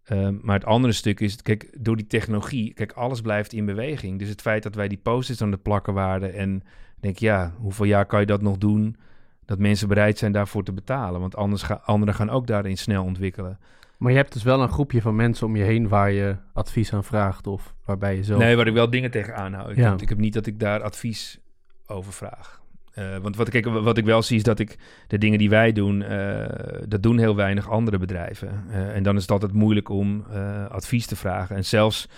Ehm, 0.05 0.36
maar 0.42 0.55
het 0.55 0.64
andere 0.64 0.92
stuk 0.92 1.20
is, 1.20 1.42
kijk, 1.42 1.76
door 1.78 1.96
die 1.96 2.07
technologie... 2.07 2.74
Kijk, 2.74 2.92
alles 2.92 3.20
blijft 3.20 3.53
in 3.53 3.64
beweging. 3.64 4.18
Dus 4.18 4.28
het 4.28 4.40
feit 4.40 4.62
dat 4.62 4.74
wij 4.74 4.88
die 4.88 4.99
post-its 5.03 5.42
aan 5.42 5.53
het 5.53 5.62
plakken 5.62 5.94
waren... 5.94 6.34
en 6.34 6.62
denk, 7.01 7.18
ja, 7.18 7.53
hoeveel 7.59 7.86
jaar 7.86 8.07
kan 8.07 8.20
je 8.20 8.26
dat 8.26 8.42
nog 8.42 8.59
doen... 8.59 8.96
dat 9.44 9.59
mensen 9.59 9.88
bereid 9.88 10.18
zijn 10.18 10.32
daarvoor 10.32 10.64
te 10.64 10.72
betalen? 10.72 11.20
Want 11.20 11.36
anders 11.36 11.62
gaan 11.62 11.84
anderen 11.84 12.14
gaan 12.14 12.30
ook 12.30 12.46
daarin 12.46 12.78
snel 12.78 13.05
ontwikkelen. 13.05 13.59
Maar 13.99 14.11
je 14.11 14.16
hebt 14.16 14.32
dus 14.32 14.42
wel 14.42 14.62
een 14.62 14.68
groepje 14.68 15.03
van 15.03 15.16
mensen 15.16 15.46
om 15.46 15.57
je 15.57 15.64
heen 15.64 15.88
waar 15.88 16.11
je 16.11 16.36
advies 16.53 16.92
aan 16.92 17.05
vraagt 17.05 17.46
of 17.46 17.74
waarbij 17.84 18.16
je 18.16 18.24
zelf... 18.24 18.40
Nee, 18.40 18.57
waar 18.57 18.66
ik 18.66 18.74
wel 18.74 18.90
dingen 18.90 19.11
tegen 19.11 19.36
aanhoud. 19.36 19.70
Ik, 19.70 19.76
Ja. 19.76 19.90
heb, 19.90 20.03
ik 20.03 20.09
heb 20.09 20.18
niet 20.18 20.32
dat 20.32 20.46
ik 20.46 20.61
daar 20.61 20.82
advies 20.82 21.40
over 21.86 22.12
vraag. 22.12 22.62
Eh, 22.92 23.16
want 23.16 23.36
wat, 23.36 23.49
kijk, 23.49 23.64
wat 23.64 23.99
ik 23.99 24.05
wel 24.05 24.22
zie 24.22 24.36
is 24.36 24.42
dat 24.42 24.59
ik 24.59 24.76
de 25.07 25.18
dingen 25.18 25.38
die 25.38 25.51
wij 25.51 25.72
doen, 25.72 26.03
eh, 26.03 26.46
dat 26.88 27.03
doen 27.03 27.18
heel 27.18 27.36
weinig 27.36 27.70
andere 27.70 27.99
bedrijven. 27.99 28.64
Eh, 28.70 28.96
en 28.96 29.03
dan 29.03 29.16
is 29.16 29.22
het 29.22 29.30
altijd 29.30 29.53
moeilijk 29.53 29.88
om 29.88 30.24
advies 30.68 31.07
te 31.07 31.16
vragen. 31.16 31.57
En 31.57 31.64
zelfs, 31.64 32.09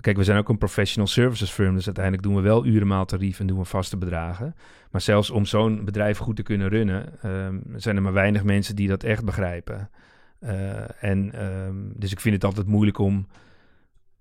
kijk, 0.00 0.16
we 0.16 0.24
zijn 0.24 0.38
ook 0.38 0.48
een 0.48 0.58
professional 0.58 1.06
services 1.06 1.50
firm, 1.50 1.74
dus 1.74 1.86
uiteindelijk 1.86 2.24
doen 2.24 2.34
we 2.34 2.40
wel 2.40 2.66
urenmaaltarief 2.66 3.40
en 3.40 3.46
doen 3.46 3.58
we 3.58 3.64
vaste 3.64 3.96
bedragen. 3.96 4.54
Maar 4.90 5.00
zelfs 5.00 5.30
om 5.30 5.44
zo'n 5.44 5.84
bedrijf 5.84 6.18
goed 6.18 6.36
te 6.36 6.42
kunnen 6.42 6.68
runnen, 6.68 7.22
ehm, 7.22 7.58
zijn 7.76 7.96
er 7.96 8.02
maar 8.02 8.12
weinig 8.12 8.44
mensen 8.44 8.76
die 8.76 8.88
dat 8.88 9.02
echt 9.02 9.24
begrijpen. 9.24 9.90
Eh, 10.44 11.04
en 11.04 11.32
ehm, 11.32 11.76
dus 11.94 12.12
ik 12.12 12.20
vind 12.20 12.34
het 12.34 12.44
altijd 12.44 12.66
moeilijk 12.66 12.98
om 12.98 13.26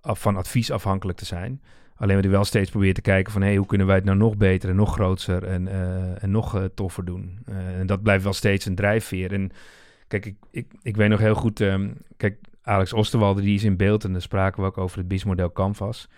af, 0.01 0.21
van 0.21 0.37
advies 0.37 0.71
afhankelijk 0.71 1.17
te 1.17 1.25
zijn. 1.25 1.61
Alleen 1.95 2.23
ik 2.23 2.29
wel 2.29 2.43
steeds 2.43 2.69
probeer 2.69 2.93
te 2.93 3.01
kijken 3.01 3.33
van... 3.33 3.41
Hey, 3.41 3.55
hoe 3.55 3.65
kunnen 3.65 3.87
wij 3.87 3.95
het 3.95 4.05
nou 4.05 4.17
nog 4.17 4.37
beter 4.37 4.69
en 4.69 4.75
nog 4.75 4.93
groter 4.93 5.43
en, 5.43 5.67
eh, 5.67 6.23
en 6.23 6.31
nog 6.31 6.55
eh, 6.55 6.63
toffer 6.63 7.05
doen? 7.05 7.39
En 7.77 7.87
dat 7.87 8.03
blijft 8.03 8.23
wel 8.23 8.33
steeds 8.33 8.65
een 8.65 8.75
drijfveer. 8.75 9.33
En 9.33 9.51
kijk, 10.07 10.25
ik, 10.25 10.35
ik, 10.51 10.73
ik 10.81 10.95
weet 10.95 11.09
nog 11.09 11.19
heel 11.19 11.35
goed... 11.35 11.61
ehm, 11.61 11.91
kijk, 12.17 12.37
Alex 12.61 12.93
Osterwalde 12.93 13.41
die 13.41 13.55
is 13.55 13.63
in 13.63 13.77
beeld... 13.77 14.03
en 14.03 14.11
daar 14.11 14.21
spraken 14.21 14.61
we 14.61 14.67
ook 14.67 14.77
over 14.77 14.97
het 14.97 15.07
BIS-model 15.07 15.51
Canvas. 15.51 16.09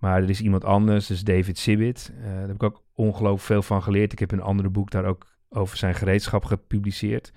Maar 0.00 0.22
er 0.22 0.30
is 0.30 0.40
iemand 0.40 0.64
anders, 0.64 1.06
dus 1.06 1.24
David 1.24 1.58
Sibit. 1.58 2.12
Eh, 2.16 2.24
daar 2.24 2.40
heb 2.40 2.54
ik 2.54 2.62
ook 2.62 2.82
ongelooflijk 2.94 3.42
veel 3.42 3.62
van 3.62 3.82
geleerd. 3.82 4.12
Ik 4.12 4.18
heb 4.18 4.32
een 4.32 4.40
andere 4.40 4.68
boek 4.68 4.90
daar 4.90 5.04
ook 5.04 5.26
over 5.48 5.76
zijn 5.76 5.94
gereedschap 5.94 6.44
gepubliceerd. 6.44 7.32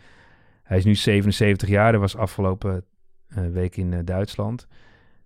Hij 0.74 0.82
is 0.82 0.88
nu 0.88 0.96
77 0.96 1.70
jaar. 1.70 1.90
Hij 1.90 2.00
was 2.00 2.16
afgelopen 2.16 2.86
eh, 3.28 3.48
week 3.48 3.78
in 3.78 3.94
eh, 3.94 4.00
Duitsland... 4.04 4.68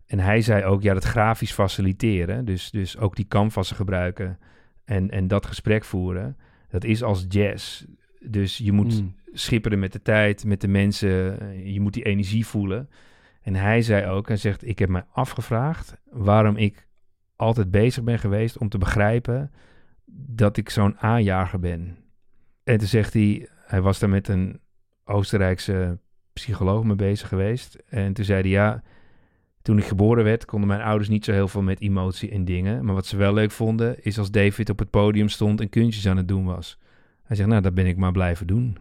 En 0.06 0.20
hij 0.20 0.42
zei 0.42 0.64
ook, 0.64 0.82
ja, 0.82 0.94
dat 0.94 1.04
grafisch 1.04 1.52
faciliteren, 1.52 2.46
dus, 2.46 2.72
dus 2.72 2.98
ook 2.98 3.16
die 3.16 3.28
canvassen 3.28 3.76
gebruiken 3.76 4.40
en, 4.86 5.10
en 5.10 5.28
dat 5.28 5.46
gesprek 5.46 5.84
voeren, 5.84 6.38
dat 6.70 6.84
is 6.84 7.04
als 7.04 7.26
jazz. 7.30 7.86
Dus 8.20 8.58
je 8.58 8.72
moet 8.72 9.02
Mm. 9.02 9.16
schipperen 9.34 9.80
met 9.80 9.94
de 9.94 10.02
tijd, 10.02 10.46
met 10.46 10.62
de 10.62 10.68
mensen, 10.68 11.40
eh, 11.40 11.74
je 11.74 11.80
moet 11.80 11.94
die 11.94 12.04
energie 12.04 12.46
voelen. 12.46 12.90
En 13.42 13.56
hij 13.56 13.82
zei 13.82 14.06
ook, 14.06 14.28
hij 14.28 14.38
zegt, 14.38 14.68
ik 14.68 14.80
heb 14.80 14.90
mij 14.90 15.06
afgevraagd 15.12 15.98
waarom 16.12 16.58
ik 16.58 16.88
altijd 17.36 17.72
bezig 17.72 18.04
ben 18.04 18.20
geweest 18.20 18.58
om 18.58 18.70
te 18.70 18.78
begrijpen 18.78 19.52
dat 20.26 20.58
ik 20.58 20.70
zo'n 20.70 20.98
aanjager 20.98 21.60
ben. 21.60 21.98
En 22.64 22.78
toen 22.78 22.88
zegt 22.88 23.14
hij, 23.14 23.50
hij 23.66 23.82
was 23.82 24.00
daar 24.00 24.10
met 24.10 24.28
een 24.28 24.60
Oostenrijkse 25.08 26.00
psycholoog 26.34 26.84
mee 26.84 26.96
bezig 26.96 27.28
geweest. 27.28 27.78
En 27.90 28.14
toen 28.14 28.26
zei 28.26 28.42
hij, 28.42 28.50
ja, 28.50 28.84
toen 29.62 29.78
ik 29.78 29.86
geboren 29.86 30.24
werd, 30.24 30.46
konden 30.46 30.68
mijn 30.68 30.82
ouders 30.82 31.10
niet 31.10 31.26
zo 31.26 31.32
heel 31.32 31.48
veel 31.48 31.62
met 31.62 31.82
emotie 31.82 32.32
en 32.32 32.46
dingen. 32.46 32.86
Maar 32.86 32.96
wat 32.96 33.06
ze 33.06 33.18
wel 33.18 33.34
leuk 33.34 33.52
vonden, 33.52 34.04
is 34.04 34.18
als 34.18 34.32
David 34.32 34.70
op 34.70 34.80
het 34.80 34.90
podium 34.90 35.30
stond 35.30 35.62
en 35.62 35.70
kunstjes 35.70 36.08
aan 36.08 36.18
het 36.18 36.28
doen 36.28 36.46
was. 36.46 36.80
Hij 37.24 37.36
zegt, 37.36 37.50
nou, 37.50 37.62
dat 37.62 37.74
ben 37.74 37.86
ik 37.86 37.98
maar 37.98 38.12
blijven 38.12 38.48
doen. 38.48 38.78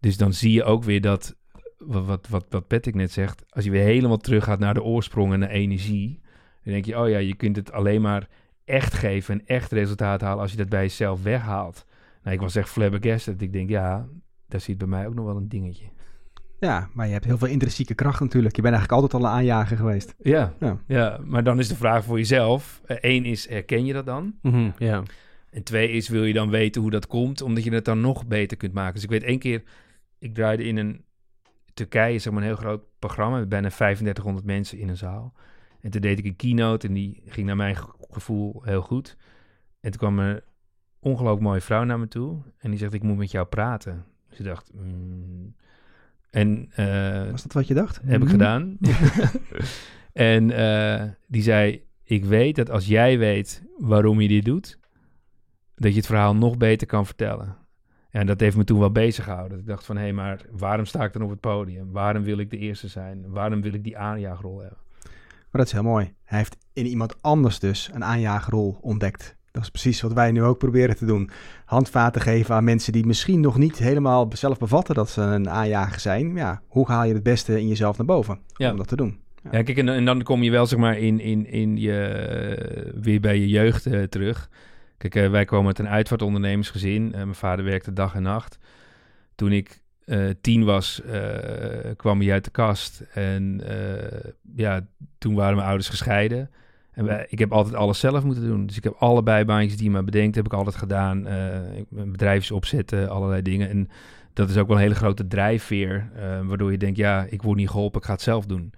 Dus 0.00 0.16
dan 0.16 0.32
zie 0.32 0.52
je 0.52 0.64
ook 0.64 0.84
weer 0.84 1.00
dat, 1.00 1.36
wat, 1.78 2.28
wat, 2.28 2.46
wat, 2.48 2.66
Patrick 2.68 2.94
net 2.94 3.12
zegt, 3.12 3.44
als 3.48 3.64
je 3.64 3.70
weer 3.70 3.82
helemaal 3.82 4.16
terug 4.16 4.44
gaat 4.44 4.58
naar 4.58 4.74
de 4.74 4.82
oorsprong 4.82 5.32
en 5.32 5.38
naar 5.38 5.48
energie, 5.48 6.20
dan 6.62 6.72
denk 6.72 6.84
je, 6.84 6.98
oh 6.98 7.08
ja, 7.08 7.18
je 7.18 7.34
kunt 7.34 7.56
het 7.56 7.72
alleen 7.72 8.00
maar 8.00 8.28
echt 8.64 8.94
geven 8.94 9.34
en 9.34 9.46
echt 9.46 9.72
resultaat 9.72 10.20
halen 10.20 10.42
als 10.42 10.50
je 10.50 10.56
dat 10.56 10.68
bij 10.68 10.82
jezelf 10.82 11.22
weghaalt. 11.22 11.84
Nou, 12.22 12.34
ik 12.34 12.40
was 12.40 12.56
echt 12.56 12.68
flabbergasted. 12.68 13.42
Ik 13.42 13.52
denk, 13.52 13.68
ja, 13.68 14.08
daar 14.50 14.60
zit 14.60 14.78
bij 14.78 14.86
mij 14.86 15.06
ook 15.06 15.14
nog 15.14 15.24
wel 15.24 15.36
een 15.36 15.48
dingetje. 15.48 15.84
Ja, 16.60 16.88
maar 16.94 17.06
je 17.06 17.12
hebt 17.12 17.24
heel 17.24 17.38
veel 17.38 17.48
intrinsieke 17.48 17.94
kracht 17.94 18.20
natuurlijk. 18.20 18.56
Je 18.56 18.62
bent 18.62 18.74
eigenlijk 18.74 19.02
altijd 19.02 19.22
al 19.22 19.28
een 19.30 19.34
aanjager 19.36 19.76
geweest. 19.76 20.14
Ja, 20.18 20.54
Ja. 20.60 20.78
ja. 20.86 21.20
maar 21.24 21.44
dan 21.44 21.58
is 21.58 21.68
de 21.68 21.76
vraag 21.76 22.04
voor 22.04 22.16
jezelf. 22.16 22.80
Eén 22.86 23.24
is, 23.24 23.48
herken 23.48 23.84
je 23.84 23.92
dat 23.92 24.06
dan? 24.06 24.34
Mhm, 24.42 24.70
ja. 24.78 25.02
En 25.50 25.62
twee 25.62 25.90
is, 25.90 26.08
wil 26.08 26.24
je 26.24 26.32
dan 26.32 26.50
weten 26.50 26.82
hoe 26.82 26.90
dat 26.90 27.06
komt, 27.06 27.42
omdat 27.42 27.64
je 27.64 27.72
het 27.74 27.84
dan 27.84 28.00
nog 28.00 28.26
beter 28.26 28.56
kunt 28.56 28.72
maken. 28.72 28.94
Dus 28.94 29.02
ik 29.02 29.10
weet 29.10 29.22
één 29.22 29.38
keer, 29.38 29.62
ik 30.18 30.34
draaide 30.34 30.64
in 30.64 30.76
een 30.76 31.04
Turkije, 31.74 32.18
zeg 32.18 32.32
maar 32.32 32.42
een 32.42 32.48
heel 32.48 32.56
groot 32.56 32.82
programma, 32.98 33.38
met 33.38 33.48
bijna 33.48 33.68
3500 33.68 34.46
mensen 34.46 34.78
in 34.78 34.88
een 34.88 34.96
zaal. 34.96 35.32
En 35.80 35.90
toen 35.90 36.00
deed 36.00 36.18
ik 36.18 36.24
een 36.24 36.36
keynote 36.36 36.86
en 36.86 36.92
die 36.94 37.22
ging 37.26 37.46
naar 37.46 37.56
mijn 37.56 37.76
ge- 37.76 37.92
gevoel 38.10 38.62
heel 38.64 38.82
goed. 38.82 39.16
En 39.80 39.90
toen 39.90 40.00
kwam 40.00 40.18
een 40.18 40.40
ongelooflijk 41.00 41.42
mooie 41.42 41.60
vrouw 41.60 41.84
naar 41.84 41.98
me 41.98 42.08
toe 42.08 42.42
en 42.58 42.70
die 42.70 42.78
zegt, 42.78 42.92
ik 42.92 43.02
moet 43.02 43.16
met 43.16 43.30
jou 43.30 43.46
praten. 43.46 44.04
Dus 44.30 44.38
ik 44.38 44.44
dacht, 44.44 44.70
mm. 44.74 45.54
en 46.30 46.70
eh, 46.74 47.30
Was 47.30 47.42
dat 47.42 47.52
wat 47.52 47.66
je 47.66 47.74
dacht? 47.74 48.00
heb 48.04 48.14
ik 48.14 48.22
Mhm. 48.22 48.30
gedaan. 48.30 48.78
en 50.12 50.50
eh, 50.50 51.08
die 51.26 51.42
zei: 51.42 51.84
Ik 52.04 52.24
weet 52.24 52.56
dat 52.56 52.70
als 52.70 52.86
jij 52.86 53.18
weet 53.18 53.62
waarom 53.78 54.20
je 54.20 54.28
dit 54.28 54.44
doet, 54.44 54.78
dat 55.74 55.90
je 55.90 55.96
het 55.96 56.06
verhaal 56.06 56.34
nog 56.36 56.56
beter 56.56 56.86
kan 56.86 57.06
vertellen. 57.06 57.56
En 58.10 58.26
dat 58.26 58.40
heeft 58.40 58.56
me 58.56 58.64
toen 58.64 58.78
wel 58.78 58.90
bezig 58.92 59.24
gehouden. 59.24 59.58
Ik 59.58 59.66
dacht 59.66 59.84
van, 59.84 59.96
hé, 59.96 60.12
maar 60.12 60.40
waarom 60.50 60.84
sta 60.84 61.04
ik 61.04 61.12
dan 61.12 61.22
op 61.22 61.30
het 61.30 61.40
podium? 61.40 61.92
Waarom 61.92 62.22
wil 62.22 62.38
ik 62.38 62.50
de 62.50 62.56
eerste 62.58 62.88
zijn? 62.88 63.30
Waarom 63.30 63.60
wil 63.60 63.72
ik 63.72 63.84
die 63.84 63.98
aanjaagrol 63.98 64.58
hebben? 64.58 64.78
Maar 65.02 65.60
dat 65.60 65.66
is 65.66 65.72
heel 65.72 65.82
mooi. 65.82 66.14
Hij 66.24 66.38
heeft 66.38 66.56
in 66.72 66.86
iemand 66.86 67.22
anders 67.22 67.58
dus 67.58 67.90
een 67.92 68.04
aanjagerrol 68.04 68.78
ontdekt. 68.80 69.36
Dat 69.50 69.62
is 69.62 69.70
precies 69.70 70.00
wat 70.00 70.12
wij 70.12 70.30
nu 70.32 70.42
ook 70.42 70.58
proberen 70.58 70.96
te 70.96 71.04
doen. 71.06 71.30
Handvaten 71.64 72.20
geven 72.20 72.54
aan 72.54 72.64
mensen 72.64 72.92
die 72.92 73.06
misschien 73.06 73.40
nog 73.40 73.58
niet 73.58 73.78
helemaal 73.78 74.30
zelf 74.32 74.58
bevatten 74.58 74.94
dat 74.94 75.10
ze 75.10 75.20
een 75.20 75.50
aanjager 75.50 76.00
zijn. 76.00 76.34
Ja, 76.36 76.62
hoe 76.66 76.86
haal 76.86 77.04
je 77.04 77.14
het 77.14 77.22
beste 77.22 77.60
in 77.60 77.68
jezelf 77.68 77.96
naar 77.96 78.06
boven 78.06 78.38
Ja. 78.56 78.70
om 78.70 78.76
dat 78.76 78.88
te 78.88 78.96
doen? 78.96 79.18
Ja. 79.42 79.50
Ja, 79.52 79.62
kijk, 79.62 79.78
en, 79.78 79.88
en 79.88 80.04
dan 80.04 80.22
kom 80.22 80.42
je 80.42 80.50
wel 80.50 80.66
zeg 80.66 80.78
maar 80.78 80.98
in, 80.98 81.20
in, 81.20 81.46
in 81.46 81.76
je, 81.76 82.92
weer 83.00 83.20
bij 83.20 83.38
je 83.38 83.48
jeugd 83.48 83.86
eh, 83.86 84.02
terug. 84.02 84.48
Kijk, 84.96 85.14
eh, 85.14 85.30
wij 85.30 85.44
komen 85.44 85.66
uit 85.66 85.78
een 85.78 85.88
uitvaartondernemersgezin. 85.88 87.06
Eh, 87.12 87.22
mijn 87.22 87.34
vader 87.34 87.64
werkte 87.64 87.92
dag 87.92 88.14
en 88.14 88.22
nacht. 88.22 88.58
Toen 89.34 89.52
ik 89.52 89.80
eh, 90.04 90.24
tien 90.40 90.64
was, 90.64 91.02
eh, 91.02 91.20
kwam 91.96 92.20
hij 92.20 92.32
uit 92.32 92.44
de 92.44 92.50
kast. 92.50 93.02
En 93.14 93.60
eh, 93.66 94.30
ja, 94.56 94.86
toen 95.18 95.34
waren 95.34 95.54
mijn 95.54 95.66
ouders 95.68 95.88
gescheiden. 95.88 96.50
En 96.92 97.04
wij, 97.04 97.26
ik 97.28 97.38
heb 97.38 97.52
altijd 97.52 97.74
alles 97.74 97.98
zelf 97.98 98.24
moeten 98.24 98.46
doen. 98.46 98.66
Dus 98.66 98.76
ik 98.76 98.84
heb 98.84 98.94
alle 98.98 99.22
bijbaantjes 99.22 99.76
die 99.76 99.84
je 99.84 99.90
maar 99.90 100.04
bedenkt, 100.04 100.36
heb 100.36 100.44
ik 100.46 100.52
altijd 100.52 100.76
gedaan. 100.76 101.26
Eh 101.26 101.76
ik- 101.78 101.86
mijn 101.88 102.12
bedrijfjes 102.12 102.50
opzetten, 102.50 103.08
allerlei 103.10 103.42
dingen. 103.42 103.68
En 103.70 103.88
dat 104.32 104.48
is 104.50 104.56
ook 104.56 104.66
wel 104.66 104.76
een 104.76 104.82
hele 104.82 104.94
grote 104.94 105.26
drijfveer. 105.26 106.10
eh, 106.14 106.40
waardoor 106.46 106.70
je 106.72 106.78
denkt, 106.78 106.96
ja, 106.96 107.26
ik 107.28 107.42
word 107.42 107.56
niet 107.56 107.70
geholpen, 107.70 108.00
ik 108.00 108.06
ga 108.06 108.12
het 108.12 108.22
zelf 108.22 108.46
doen. 108.46 108.72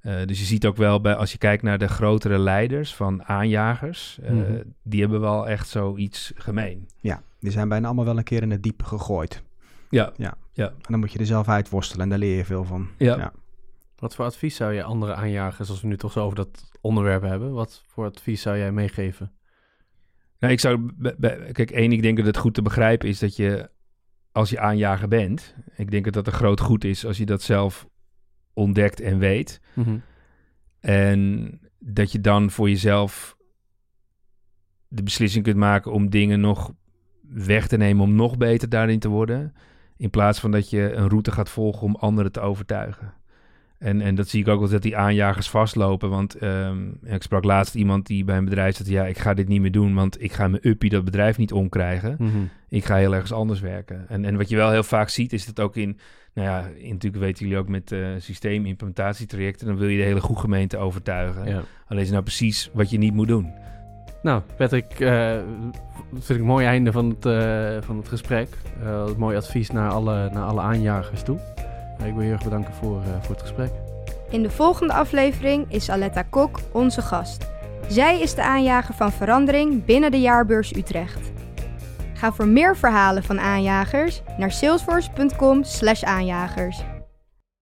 Eh, 0.00 0.14
dus 0.26 0.38
je 0.38 0.44
ziet 0.44 0.66
ook 0.66 0.76
wel 0.76 1.00
bij, 1.00 1.14
als 1.14 1.32
je 1.32 1.38
kijkt 1.38 1.62
naar 1.62 1.78
de 1.78 1.88
grotere 1.88 2.38
leiders 2.38 2.94
van 2.94 3.24
aanjagers, 3.24 4.18
eh, 4.22 4.30
Mhm. 4.32 4.62
die 4.82 5.00
hebben 5.00 5.20
wel 5.20 5.48
echt 5.48 5.68
zoiets 5.68 6.32
gemeen. 6.34 6.88
Ja, 7.00 7.22
die 7.40 7.50
zijn 7.50 7.68
bijna 7.68 7.86
allemaal 7.86 8.04
wel 8.04 8.18
een 8.18 8.24
keer 8.24 8.42
in 8.42 8.50
het 8.50 8.62
diepe 8.62 8.84
gegooid. 8.84 9.42
Ja, 9.90 10.12
En 10.16 10.74
dan 10.88 10.98
moet 11.00 11.12
je 11.12 11.18
er 11.18 11.26
zelf 11.26 11.48
uitworstelen 11.48 12.02
en 12.02 12.08
daar 12.10 12.18
leer 12.18 12.36
je 12.36 12.44
veel 12.44 12.64
van. 12.64 12.88
ja. 12.98 13.16
Ja. 13.16 13.32
Wat 13.98 14.14
voor 14.14 14.24
advies 14.24 14.56
zou 14.56 14.72
je 14.72 14.82
andere 14.82 15.14
aanjagers, 15.14 15.68
als 15.70 15.80
we 15.80 15.86
nu 15.88 15.96
toch 15.96 16.12
zo 16.12 16.20
over 16.20 16.36
dat 16.36 16.70
onderwerp 16.86 17.22
hebben, 17.22 17.52
wat 17.52 17.82
voor 17.86 18.04
advies 18.04 18.42
zou 18.42 18.58
jij 18.58 18.72
meegeven? 18.72 19.32
Nou, 20.38 20.52
ik 20.52 20.60
zou, 20.60 20.92
kijk, 21.52 21.70
één, 21.70 21.92
ik 21.92 22.02
denk 22.02 22.16
dat 22.16 22.26
het 22.26 22.36
goed 22.36 22.54
te 22.54 22.62
begrijpen 22.62 23.08
is 23.08 23.18
dat 23.18 23.36
je, 23.36 23.70
als 24.32 24.50
je 24.50 24.60
aanjager 24.60 25.08
bent, 25.08 25.54
ik 25.76 25.90
denk 25.90 26.04
dat 26.04 26.14
dat 26.14 26.26
een 26.26 26.32
groot 26.32 26.60
goed 26.60 26.84
is 26.84 27.06
als 27.06 27.18
je 27.18 27.26
dat 27.26 27.42
zelf 27.42 27.88
ontdekt 28.52 29.00
en 29.00 29.18
weet. 29.18 29.60
En 30.80 31.60
dat 31.78 32.12
je 32.12 32.20
dan 32.20 32.50
voor 32.50 32.68
jezelf 32.68 33.36
de 34.88 35.02
beslissing 35.02 35.44
kunt 35.44 35.56
maken 35.56 35.92
om 35.92 36.10
dingen 36.10 36.40
nog 36.40 36.72
weg 37.20 37.66
te 37.66 37.76
nemen 37.76 38.02
om 38.02 38.14
nog 38.14 38.36
beter 38.36 38.68
daarin 38.68 38.98
te 38.98 39.08
worden. 39.08 39.54
In 39.96 40.10
plaats 40.10 40.40
van 40.40 40.50
dat 40.50 40.70
je 40.70 40.92
een 40.92 41.08
route 41.08 41.32
gaat 41.32 41.48
volgen 41.48 41.82
om 41.82 41.96
anderen 41.96 42.32
te 42.32 42.40
overtuigen. 42.40 43.14
En, 43.78 44.00
en 44.00 44.14
dat 44.14 44.28
zie 44.28 44.40
ik 44.40 44.48
ook 44.48 44.60
wel 44.60 44.68
dat 44.68 44.82
die 44.82 44.96
aanjagers 44.96 45.48
vastlopen. 45.48 46.10
Want 46.10 46.34
ehm, 46.34 46.88
ik 47.02 47.22
sprak 47.22 47.44
laatst 47.44 47.74
iemand 47.74 48.06
die 48.06 48.24
bij 48.24 48.36
een 48.36 48.44
bedrijf 48.44 48.76
zei... 48.76 48.90
ja, 48.90 49.06
ik 49.06 49.18
ga 49.18 49.34
dit 49.34 49.48
niet 49.48 49.60
meer 49.60 49.72
doen, 49.72 49.94
want 49.94 50.22
ik 50.22 50.32
ga 50.32 50.48
mijn 50.48 50.68
uppie 50.68 50.90
dat 50.90 51.04
bedrijf 51.04 51.38
niet 51.38 51.52
omkrijgen. 51.52 52.16
Mhm. 52.18 52.38
Ik 52.68 52.84
ga 52.84 52.96
heel 52.96 53.12
ergens 53.12 53.32
anders 53.32 53.60
werken. 53.60 54.08
En, 54.08 54.24
en 54.24 54.36
wat 54.36 54.48
je 54.48 54.56
wel 54.56 54.70
heel 54.70 54.82
vaak 54.82 55.08
ziet, 55.08 55.32
is 55.32 55.46
dat 55.46 55.60
ook 55.60 55.76
in... 55.76 55.98
nou 56.34 56.48
ja, 56.48 56.66
in, 56.76 56.92
natuurlijk 56.92 57.22
weten 57.22 57.44
jullie 57.44 57.60
ook 57.60 57.68
met 57.68 57.92
uh, 57.92 58.06
systeemimplementatietrajecten... 58.18 59.66
dan 59.66 59.76
wil 59.76 59.88
je 59.88 59.98
de 59.98 60.04
hele 60.04 60.20
goede 60.20 60.40
gemeente 60.40 60.76
overtuigen. 60.76 61.48
Ja. 61.48 61.62
Alleen 61.86 62.02
is 62.02 62.10
nou 62.10 62.22
precies 62.22 62.70
wat 62.72 62.90
je 62.90 62.98
niet 62.98 63.14
moet 63.14 63.28
doen. 63.28 63.52
Nou, 64.22 64.42
Patrick, 64.56 65.00
uh, 65.00 65.38
vind 66.12 66.30
ik 66.30 66.38
een 66.38 66.44
mooi 66.44 66.66
einde 66.66 66.92
van 66.92 67.08
het, 67.08 67.26
uh, 67.26 67.82
van 67.82 67.96
het 67.96 68.08
gesprek. 68.08 68.48
Uh, 68.82 69.04
mooi 69.16 69.36
advies 69.36 69.70
naar 69.70 69.90
alle, 69.90 70.30
naar 70.32 70.44
alle 70.44 70.60
aanjagers 70.60 71.22
toe. 71.22 71.38
Ik 72.04 72.12
wil 72.12 72.20
je 72.20 72.22
heel 72.22 72.32
erg 72.32 72.44
bedanken 72.44 72.74
voor, 72.74 73.02
voor 73.20 73.34
het 73.34 73.40
gesprek. 73.40 73.70
In 74.30 74.42
de 74.42 74.50
volgende 74.50 74.92
aflevering 74.92 75.66
is 75.68 75.90
Aletta 75.90 76.22
Kok 76.22 76.60
onze 76.72 77.02
gast. 77.02 77.46
Zij 77.88 78.20
is 78.20 78.34
de 78.34 78.42
aanjager 78.42 78.94
van 78.94 79.12
verandering 79.12 79.84
binnen 79.84 80.10
de 80.10 80.20
jaarbeurs 80.20 80.76
Utrecht. 80.76 81.30
Ga 82.14 82.32
voor 82.32 82.48
meer 82.48 82.76
verhalen 82.76 83.22
van 83.22 83.40
aanjagers 83.40 84.22
naar 84.38 84.52
salesforce.com/aanjagers. 84.52 86.95